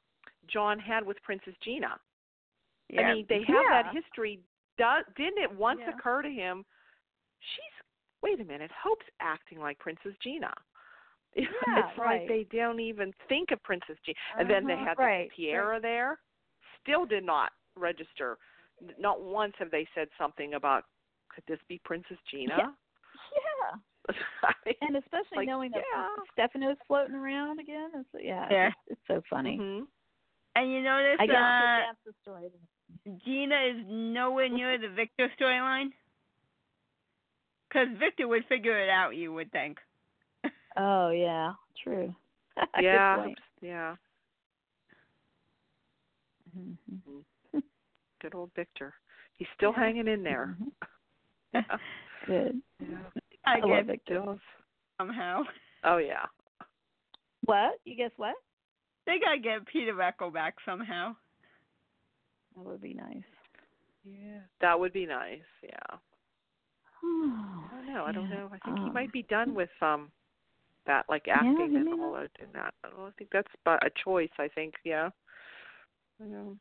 John 0.47 0.79
had 0.79 1.05
with 1.05 1.21
Princess 1.23 1.53
Gina. 1.63 1.99
yeah. 2.89 3.01
I 3.01 3.13
mean, 3.15 3.25
they 3.27 3.43
have 3.43 3.65
Yeah. 3.69 3.83
that 3.83 3.93
history. 3.93 4.39
Does, 4.77 5.03
didn't 5.15 5.39
it 5.43 5.51
once 5.51 5.81
Yeah. 5.81 5.91
occur 5.93 6.21
to 6.21 6.29
him? 6.29 6.63
She's 7.39 7.85
wait 8.21 8.39
a 8.39 8.45
minute. 8.45 8.71
Hope's 8.83 9.05
acting 9.19 9.59
like 9.59 9.77
Princess 9.79 10.13
Gina. 10.21 10.53
Yeah, 11.35 11.89
it's 11.89 11.97
right. 11.99 12.21
like 12.21 12.27
they 12.29 12.57
don't 12.57 12.79
even 12.79 13.13
think 13.29 13.51
of 13.51 13.61
Princess 13.63 13.97
Gina. 14.05 14.17
And 14.39 14.49
then 14.49 14.65
they 14.65 14.73
Uh-huh, 14.73 14.85
had 14.85 14.97
right, 14.97 15.29
Tiara 15.35 15.79
there. 15.79 16.19
Still 16.81 17.05
did 17.05 17.23
not 17.23 17.51
register. 17.75 18.38
Not 18.97 19.21
once 19.21 19.53
have 19.59 19.69
they 19.69 19.88
said 19.93 20.07
something 20.17 20.53
about 20.55 20.85
could 21.29 21.43
this 21.47 21.59
be 21.67 21.79
Princess 21.83 22.17
Gina? 22.31 22.73
Yeah 24.09 24.15
I 24.43 24.53
mean, 24.65 24.75
and 24.81 24.95
especially 24.97 25.37
Like, 25.37 25.47
knowing 25.47 25.71
that 25.71 25.83
yeah. 25.93 26.07
Stefano's 26.33 26.77
floating 26.87 27.15
around 27.15 27.59
again 27.59 27.89
it's 27.95 28.09
yeah, 28.23 28.47
Yeah. 28.49 28.67
It's, 28.67 28.75
it's 28.99 29.01
so 29.07 29.21
funny 29.29 29.57
mhm. 29.59 29.87
And 30.55 30.71
you 30.71 30.81
notice 30.81 31.17
I 31.19 31.27
guess 31.27 31.35
uh, 31.35 31.79
that's 31.87 31.99
the 32.05 32.13
story 32.21 32.49
Gina 33.25 33.55
is 33.69 33.85
nowhere 33.87 34.49
near 34.49 34.77
the 34.77 34.87
Victor 34.89 35.29
storyline? 35.39 35.89
Because 37.67 37.87
Victor 37.99 38.27
would 38.29 38.45
figure 38.47 38.79
it 38.81 38.89
out, 38.89 39.15
you 39.15 39.33
would 39.33 39.51
think. 39.51 39.77
Oh 40.77 41.09
yeah, 41.09 41.53
true. 41.83 42.13
Good 42.75 42.83
yeah, 42.83 43.15
point. 43.17 43.39
yeah. 43.61 43.95
Mhm. 46.57 47.23
Good 48.21 48.35
old 48.35 48.51
Victor. 48.55 48.93
He's 49.37 49.47
still 49.55 49.71
Yeah. 49.75 49.83
hanging 49.83 50.07
in 50.07 50.23
there. 50.23 50.55
Mhm. 51.53 51.65
Good. 52.27 52.61
Yeah. 52.79 52.87
I 53.47 53.57
I 53.57 53.59
love 53.59 53.69
get 53.69 53.85
Victor. 53.85 54.19
Still. 54.21 54.39
somehow. 54.99 55.43
Oh 55.83 55.97
yeah. 55.97 56.25
What? 57.45 57.79
You 57.85 57.95
guess 57.95 58.11
what? 58.17 58.35
They 59.05 59.19
gotta 59.23 59.39
get 59.39 59.65
Peter 59.67 59.99
Echo 60.01 60.29
back 60.29 60.55
somehow. 60.65 61.15
That 62.55 62.65
would 62.65 62.81
be 62.81 62.93
nice. 62.93 63.23
Yeah. 64.03 64.39
That 64.61 64.79
would 64.79 64.93
be 64.93 65.05
nice. 65.05 65.39
Yeah. 65.63 65.97
I 67.03 67.69
don't 67.71 67.93
know. 67.93 68.03
I 68.05 68.11
don't 68.11 68.29
know. 68.29 68.49
I 68.51 68.57
think 68.65 68.79
he 68.79 68.89
might 68.89 69.11
be 69.13 69.23
done 69.23 69.53
with 69.53 69.69
um 69.81 70.11
that 70.87 71.05
like 71.07 71.27
acting 71.29 71.69
he 71.71 71.75
and 71.77 71.87
all 72.01 72.13
that 72.13 72.31
and 72.39 72.49
that. 72.53 72.73
I 72.83 72.89
don't 72.89 73.15
think 73.17 73.29
that's 73.31 73.51
but 73.63 73.85
a 73.85 73.91
choice. 74.03 74.29
I 74.39 74.47
think. 74.47 74.73
Yeah. 74.83 75.09
I 76.21 76.25
know. 76.25 76.57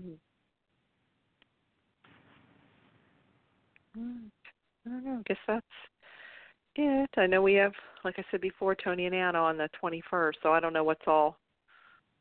Hmm. 0.00 0.14
I 4.86 4.90
don't 4.90 5.04
know. 5.04 5.18
I 5.20 5.22
guess 5.26 5.38
that's 5.46 5.66
it. 6.76 7.10
I 7.16 7.26
know 7.26 7.42
we 7.42 7.54
have, 7.54 7.72
like 8.04 8.18
I 8.18 8.24
said 8.30 8.40
before, 8.40 8.74
Tony 8.74 9.06
and 9.06 9.14
Anna 9.14 9.38
on 9.38 9.56
the 9.56 9.68
21st, 9.82 10.34
so 10.42 10.52
I 10.52 10.60
don't 10.60 10.72
know 10.72 10.84
what's 10.84 11.06
all 11.06 11.38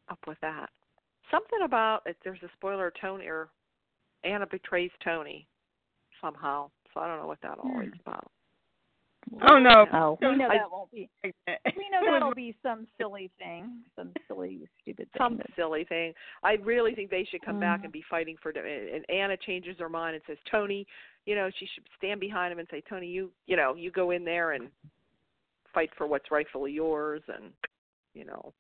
up 0.10 0.20
with 0.28 0.38
that. 0.42 0.70
Something 1.32 1.60
about 1.64 2.02
if 2.06 2.16
there's 2.24 2.42
a 2.44 2.50
spoiler, 2.58 2.92
Tony 3.00 3.26
or 3.28 3.50
Anna 4.24 4.46
betrays 4.46 4.92
Tony 5.04 5.48
somehow. 6.22 6.70
So 6.94 7.00
I 7.00 7.08
don't 7.08 7.20
know 7.20 7.28
what 7.28 7.42
that 7.42 7.58
all 7.58 7.82
is 7.82 7.90
about. 8.06 8.30
Oh 9.50 9.58
no. 9.58 9.86
Oh, 9.94 10.18
we 10.22 10.36
know 10.36 10.50
that 10.50 10.70
won't 10.70 10.92
be. 10.92 11.10
we 11.24 11.34
We 11.48 11.90
know 11.90 12.02
that'll 12.12 12.36
be 12.36 12.56
some 12.62 12.86
silly 13.00 13.32
thing, 13.40 13.80
some 13.96 14.12
silly, 14.28 14.68
stupid 14.82 15.08
thing. 15.12 15.18
some 15.18 15.40
silly 15.56 15.86
thing. 15.86 16.14
I 16.44 16.54
really 16.56 16.94
think 16.94 17.10
they 17.10 17.24
should 17.32 17.42
come 17.42 17.60
back 17.60 17.80
Mhm. 17.80 17.84
and 17.86 17.94
be 17.94 18.04
fighting 18.10 18.36
for. 18.38 18.52
And 18.52 19.10
Anna 19.10 19.38
changes 19.38 19.80
her 19.80 19.90
mind 19.90 20.16
and 20.16 20.24
says, 20.26 20.38
Tony, 20.52 20.86
you 21.26 21.36
know, 21.36 21.50
she 21.58 21.68
should 21.74 21.86
stand 21.98 22.20
behind 22.20 22.52
him 22.52 22.60
and 22.60 22.68
say, 22.70 22.82
Tony, 22.90 23.08
you, 23.08 23.32
you 23.48 23.56
know, 23.56 23.76
you 23.76 23.92
go 23.92 24.12
in 24.12 24.26
there 24.26 24.52
and 24.52 24.70
fight 25.74 25.90
for 25.98 26.08
what's 26.08 26.32
rightfully 26.32 26.72
yours, 26.72 27.22
and 27.28 27.52
you 28.14 28.26
know, 28.26 28.54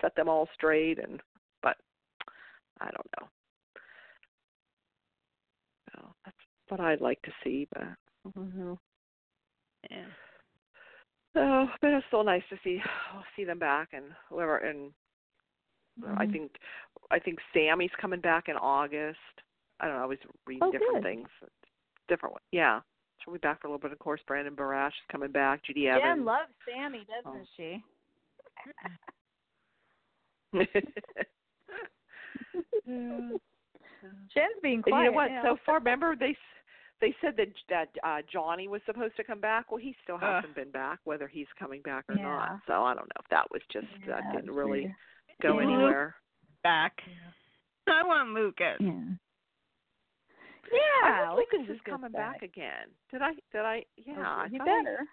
set 0.00 0.14
them 0.16 0.28
all 0.28 0.48
straight. 0.54 0.98
And 0.98 1.20
but 1.62 1.76
I 2.80 2.86
don't 2.86 3.10
know. 3.20 3.28
Well, 5.94 6.16
that's 6.24 6.36
what 6.68 6.80
I'd 6.80 7.00
like 7.00 7.20
to 7.22 7.32
see, 7.44 7.68
but 7.72 7.82
I 7.82 7.94
don't 8.34 8.56
know. 8.56 8.78
Yeah. 9.90 10.04
Oh, 11.34 11.66
but 11.80 11.90
it's 11.90 12.06
still 12.08 12.24
nice 12.24 12.42
to 12.50 12.56
see 12.62 12.80
see 13.36 13.44
them 13.44 13.58
back 13.58 13.90
and 13.92 14.06
whoever 14.28 14.58
and 14.58 14.92
I 16.16 16.26
Mhm. 16.26 16.32
think 16.32 16.52
I 17.10 17.18
think 17.18 17.38
Sammy's 17.52 17.90
coming 18.00 18.20
back 18.20 18.48
in 18.48 18.56
August. 18.56 19.18
I 19.80 19.86
don't 19.86 19.96
know. 19.96 20.02
I 20.02 20.06
was 20.06 20.18
reading 20.46 20.68
Oh, 20.68 20.72
different 20.72 20.94
good. 20.94 21.02
things. 21.02 21.28
Different 22.12 22.34
one. 22.34 22.42
Yeah. 22.52 22.80
She'll 23.24 23.32
be 23.32 23.38
back 23.38 23.60
for 23.62 23.68
a 23.68 23.70
little 23.70 23.80
bit. 23.80 23.90
Of 23.92 23.98
course, 23.98 24.20
Brandon 24.26 24.54
Barash 24.54 24.88
is 24.88 24.92
coming 25.10 25.30
back. 25.32 25.62
Judi 25.64 25.84
Jen 25.84 25.98
Evans. 26.02 26.26
loves 26.26 26.52
Sammy, 26.68 27.06
doesn't 27.06 27.40
Oh. 27.40 27.46
she? 27.56 27.82
Jen's 34.34 34.58
being 34.62 34.76
And 34.76 34.84
quiet. 34.84 35.04
you 35.04 35.10
know 35.10 35.16
what? 35.16 35.30
now. 35.30 35.42
So 35.44 35.56
far, 35.64 35.76
remember 35.78 36.16
they 36.16 36.30
s 36.30 36.36
they 37.00 37.14
said 37.20 37.36
that 37.36 37.48
that 37.68 37.88
uh 38.04 38.22
Johnny 38.32 38.68
was 38.68 38.80
supposed 38.86 39.16
to 39.16 39.24
come 39.24 39.40
back. 39.40 39.70
Well, 39.70 39.78
he 39.80 39.94
still 40.02 40.16
Uh. 40.16 40.20
hasn't 40.42 40.54
been 40.54 40.70
back. 40.70 40.98
Whether 41.04 41.28
he's 41.28 41.46
coming 41.58 41.82
back 41.82 42.04
or 42.08 42.16
Yeah. 42.16 42.22
not. 42.24 42.60
So 42.66 42.84
I 42.84 42.94
don't 42.94 43.06
know 43.06 43.20
if 43.20 43.28
that 43.30 43.50
was 43.50 43.62
just 43.70 43.86
Yeah, 44.00 44.20
that 44.20 44.32
didn't 44.32 44.50
really 44.54 44.82
weird. 44.82 44.94
go 45.40 45.58
Yeah. 45.58 45.62
anywhere. 45.66 46.16
Back. 46.62 47.00
I 47.86 48.02
want 48.04 48.30
Lucas. 48.34 48.76
Yeah. 48.80 49.02
Yeah, 50.72 50.78
I 51.04 51.16
heard 51.26 51.36
Lucas 51.36 51.52
Lucas 51.60 51.70
is 51.70 51.76
is 51.76 51.82
coming 51.84 52.12
back. 52.12 52.40
back 52.40 52.42
again. 52.42 52.88
Did 53.10 53.22
I? 53.22 53.32
Did 53.52 53.60
I? 53.62 53.84
Yeah, 53.96 54.14
I 54.18 54.48
he 54.50 54.58
thought 54.58 54.66
better. 54.66 55.04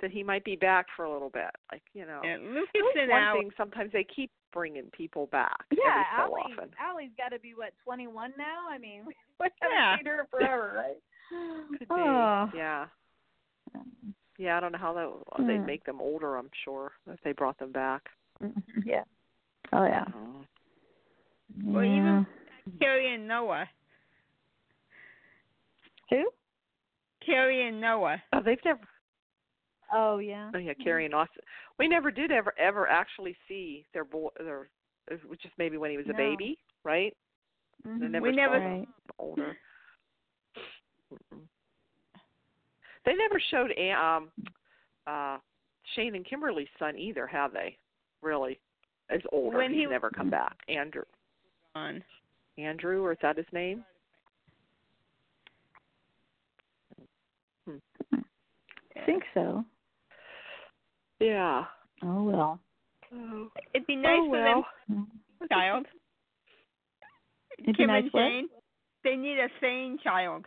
that 0.00 0.10
he 0.10 0.22
might 0.22 0.44
be 0.44 0.56
back 0.56 0.86
for 0.96 1.04
a 1.04 1.12
little 1.12 1.30
bit. 1.30 1.50
Like 1.70 1.82
you 1.94 2.04
know, 2.06 2.20
Yeah, 2.22 2.36
Lucas 2.40 2.70
and 3.00 3.10
one 3.10 3.22
Al. 3.22 3.34
thing. 3.36 3.50
Sometimes 3.56 3.90
they 3.92 4.04
keep 4.04 4.30
bringing 4.52 4.90
people 4.92 5.26
back 5.32 5.64
Yeah, 5.70 5.78
every 5.88 6.04
so 6.16 6.22
Allie, 6.22 6.52
often. 6.58 6.70
Allie's 6.78 7.10
got 7.16 7.30
to 7.30 7.40
be 7.40 7.54
what 7.54 7.72
21 7.84 8.32
now. 8.36 8.68
I 8.70 8.76
mean, 8.78 9.04
we 9.06 9.14
haven't 9.40 9.52
Yeah. 9.74 9.96
seen 9.96 10.06
her 10.06 10.26
forever, 10.30 10.72
right? 10.76 11.68
Could 11.78 11.78
be. 11.80 11.86
Oh. 11.90 12.50
Yeah. 12.54 12.86
Yeah, 14.38 14.56
I 14.56 14.60
don't 14.60 14.72
know 14.72 14.78
how 14.78 14.92
that 14.94 15.36
Hmm. 15.36 15.46
they'd 15.46 15.58
make 15.64 15.84
them 15.84 16.00
older. 16.00 16.36
I'm 16.36 16.50
sure 16.64 16.92
if 17.06 17.20
they 17.22 17.32
brought 17.32 17.58
them 17.58 17.70
back. 17.72 18.02
Yeah. 18.84 19.04
Oh 19.72 19.84
yeah. 19.84 20.04
Oh. 20.14 20.44
Well, 21.64 21.84
even- 21.84 22.26
Carrie 22.80 23.14
and 23.14 23.26
Noah. 23.28 23.68
Who? 26.12 26.28
Carrie 27.24 27.66
and 27.68 27.80
Noah. 27.80 28.22
Oh, 28.32 28.40
they've 28.44 28.58
never. 28.64 28.80
Oh 29.92 30.18
yeah. 30.18 30.50
Oh 30.54 30.58
yeah, 30.58 30.74
Carrie 30.74 31.04
and 31.06 31.14
Austin. 31.14 31.42
We 31.78 31.88
never 31.88 32.10
did 32.10 32.30
ever 32.30 32.54
ever 32.58 32.86
actually 32.88 33.36
see 33.48 33.84
their 33.94 34.04
boy. 34.04 34.28
Their 34.38 34.68
it 35.10 35.20
was 35.28 35.38
just 35.42 35.54
maybe 35.58 35.76
when 35.78 35.90
he 35.90 35.96
was 35.96 36.06
a 36.06 36.12
No. 36.12 36.16
baby, 36.16 36.58
right? 36.84 37.16
Mhm. 37.86 38.00
They 38.00 38.08
never 38.08 38.22
We 38.26 38.32
never- 38.32 38.58
Right. 38.60 38.88
older. 39.18 39.56
They 43.04 43.14
never 43.14 43.40
showed 43.50 43.72
um 43.90 44.30
uh 45.06 45.38
Shane 45.94 46.14
and 46.14 46.24
Kimberly's 46.24 46.68
son 46.78 46.96
either, 46.96 47.26
have 47.26 47.52
they? 47.52 47.76
Really? 48.22 48.60
As 49.10 49.20
older. 49.32 49.56
When 49.58 49.72
He's 49.72 49.80
he- 49.80 49.86
never 49.86 50.10
come 50.10 50.30
back. 50.30 50.56
Andrew 50.68 51.04
On. 51.74 52.02
Andrew 52.58 53.02
or 53.02 53.12
is 53.12 53.18
that 53.22 53.36
his 53.36 53.46
name? 53.52 53.84
Think 59.06 59.22
so. 59.34 59.64
Yeah. 61.20 61.64
Oh 62.02 62.22
well. 62.24 62.60
Oh, 63.14 63.48
It'd 63.74 63.86
be 63.86 63.96
oh, 63.96 64.00
nice 64.00 64.18
oh 64.20 64.26
for 64.26 64.42
well. 64.42 64.66
them, 64.88 65.06
child. 65.50 65.86
It'd 67.58 67.66
be 67.66 67.72
Kim 67.74 67.88
nice 67.88 68.02
and 68.04 68.12
what? 68.12 68.20
Shane. 68.20 68.48
They 69.04 69.16
need 69.16 69.38
a 69.38 69.48
sane 69.60 69.98
child. 70.02 70.46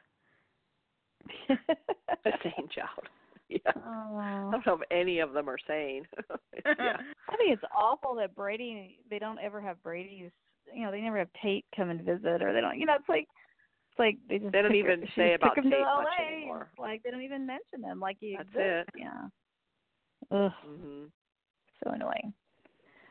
A 1.50 2.32
sane 2.44 2.70
child. 2.74 3.08
Yeah. 3.48 3.60
I 3.76 4.48
oh. 4.48 4.52
don't 4.52 4.66
know 4.66 4.74
if 4.74 4.82
any 4.90 5.20
of 5.20 5.34
them 5.34 5.48
are 5.48 5.60
sane. 5.68 6.08
yeah. 6.66 6.98
I 7.30 7.38
think 7.38 7.54
it's 7.54 7.62
awful 7.78 8.16
that 8.16 8.36
Brady 8.36 8.98
they 9.08 9.20
don't 9.20 9.38
ever 9.38 9.62
have 9.62 9.82
Brady's 9.84 10.32
you 10.74 10.84
know, 10.84 10.90
they 10.90 11.00
never 11.00 11.20
have 11.20 11.30
Tate 11.44 11.64
come 11.76 11.92
and 11.92 12.02
visit 12.02 12.42
or 12.42 12.54
they 12.54 12.60
don't 12.60 12.80
you 12.80 12.88
know, 12.88 12.96
it's 12.96 13.08
like 13.08 13.28
it's 13.28 13.35
like 14.00 14.18
they 14.30 14.40
just 14.40 14.52
They 14.52 14.62
don't 14.62 14.72
took 14.72 14.86
her- 14.86 14.92
even 14.96 15.08
say 15.16 15.34
about 15.34 15.56
Tate 15.56 15.66
much 15.66 16.08
anymore. 16.28 16.70
Like 16.78 17.04
they 17.04 17.12
don't 17.12 17.22
even 17.22 17.46
mention 17.46 17.82
them 17.82 18.00
like 18.00 18.18
you. 18.20 18.38
That's 18.38 18.50
exists. 18.50 18.90
it. 18.96 19.00
Yeah. 19.02 19.28
Ugh, 20.32 20.52
Mhm. 20.68 21.12
so 21.84 21.92
annoying. 21.92 22.34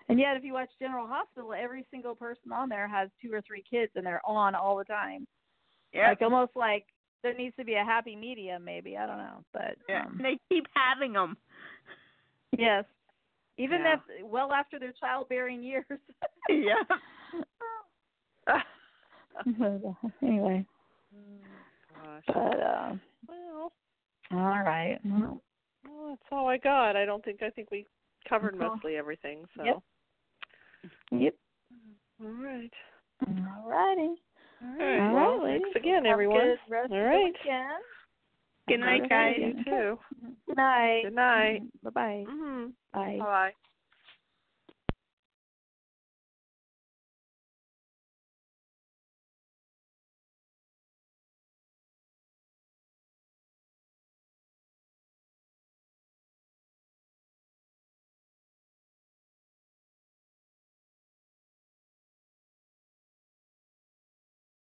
And 0.08 0.18
yet 0.18 0.36
if 0.36 0.44
you 0.44 0.52
watch 0.52 0.68
General 0.78 1.06
Hospital, 1.06 1.54
every 1.54 1.86
single 1.90 2.14
person 2.14 2.52
on 2.52 2.68
there 2.68 2.86
has 2.88 3.08
two 3.22 3.32
or 3.32 3.40
three 3.42 3.62
kids 3.68 3.92
and 3.94 4.04
they're 4.04 4.20
on 4.26 4.54
all 4.54 4.76
the 4.76 4.84
time. 4.84 5.26
Yeah. 5.92 6.08
Like 6.10 6.20
almost 6.22 6.52
like 6.56 6.84
there 7.22 7.32
needs 7.34 7.56
to 7.56 7.64
be 7.64 7.74
a 7.74 7.84
happy 7.84 8.14
medium 8.16 8.64
maybe, 8.64 8.96
I 8.98 9.06
don't 9.06 9.16
know. 9.18 9.44
But 9.54 9.76
yeah. 9.88 10.04
um, 10.06 10.18
they 10.22 10.38
keep 10.50 10.66
having 10.74 11.12
them. 11.14 11.36
yes. 12.58 12.84
Even 13.56 13.80
Yeah. 13.82 13.94
if 14.18 14.24
well 14.26 14.52
after 14.52 14.78
their 14.78 14.92
childbearing 14.92 15.62
years. 15.62 15.86
yeah. 16.50 16.82
uh, 18.46 18.58
anyway, 20.22 20.66
Gosh. 21.94 22.24
but 22.26 22.60
uh 22.60 22.92
Well, 23.28 23.72
all 24.32 24.62
right. 24.62 24.98
Well, 25.04 25.42
well, 25.86 26.08
that's 26.10 26.22
all 26.32 26.48
I 26.48 26.56
got. 26.58 26.96
I 26.96 27.04
don't 27.04 27.24
think 27.24 27.42
I 27.42 27.50
think 27.50 27.70
we 27.70 27.86
covered 28.28 28.54
That's 28.54 28.62
all. 28.64 28.70
mostly 28.76 28.96
everything. 28.96 29.44
So. 29.56 29.64
Yep. 29.64 29.78
Yep. 31.12 31.34
All 32.22 32.28
right. 32.30 32.72
All 33.26 33.68
righty. 33.68 34.00
All 34.62 34.68
All 34.68 34.76
right. 34.78 34.98
right. 34.98 35.12
Well, 35.12 35.24
All 35.24 35.44
right, 35.44 35.60
thanks 35.62 35.76
again, 35.76 36.04
Have 36.04 36.12
everyone. 36.12 36.40
good 36.42 36.58
rest 36.68 36.90
All 36.92 36.98
of 36.98 37.04
the 37.04 37.08
right. 37.10 37.24
weekend. 37.24 37.84
Good 38.68 38.80
night, 38.80 39.08
guys. 39.08 39.34
You 39.38 39.64
too. 39.64 39.98
Good 40.46 40.56
night. 40.56 41.02
Good 41.04 41.14
night. 41.14 41.60
Bye 41.82 41.90
bye. 41.90 42.24
Mhm. 42.28 42.72
Bye. 42.92 43.16
Bye. 43.18 43.52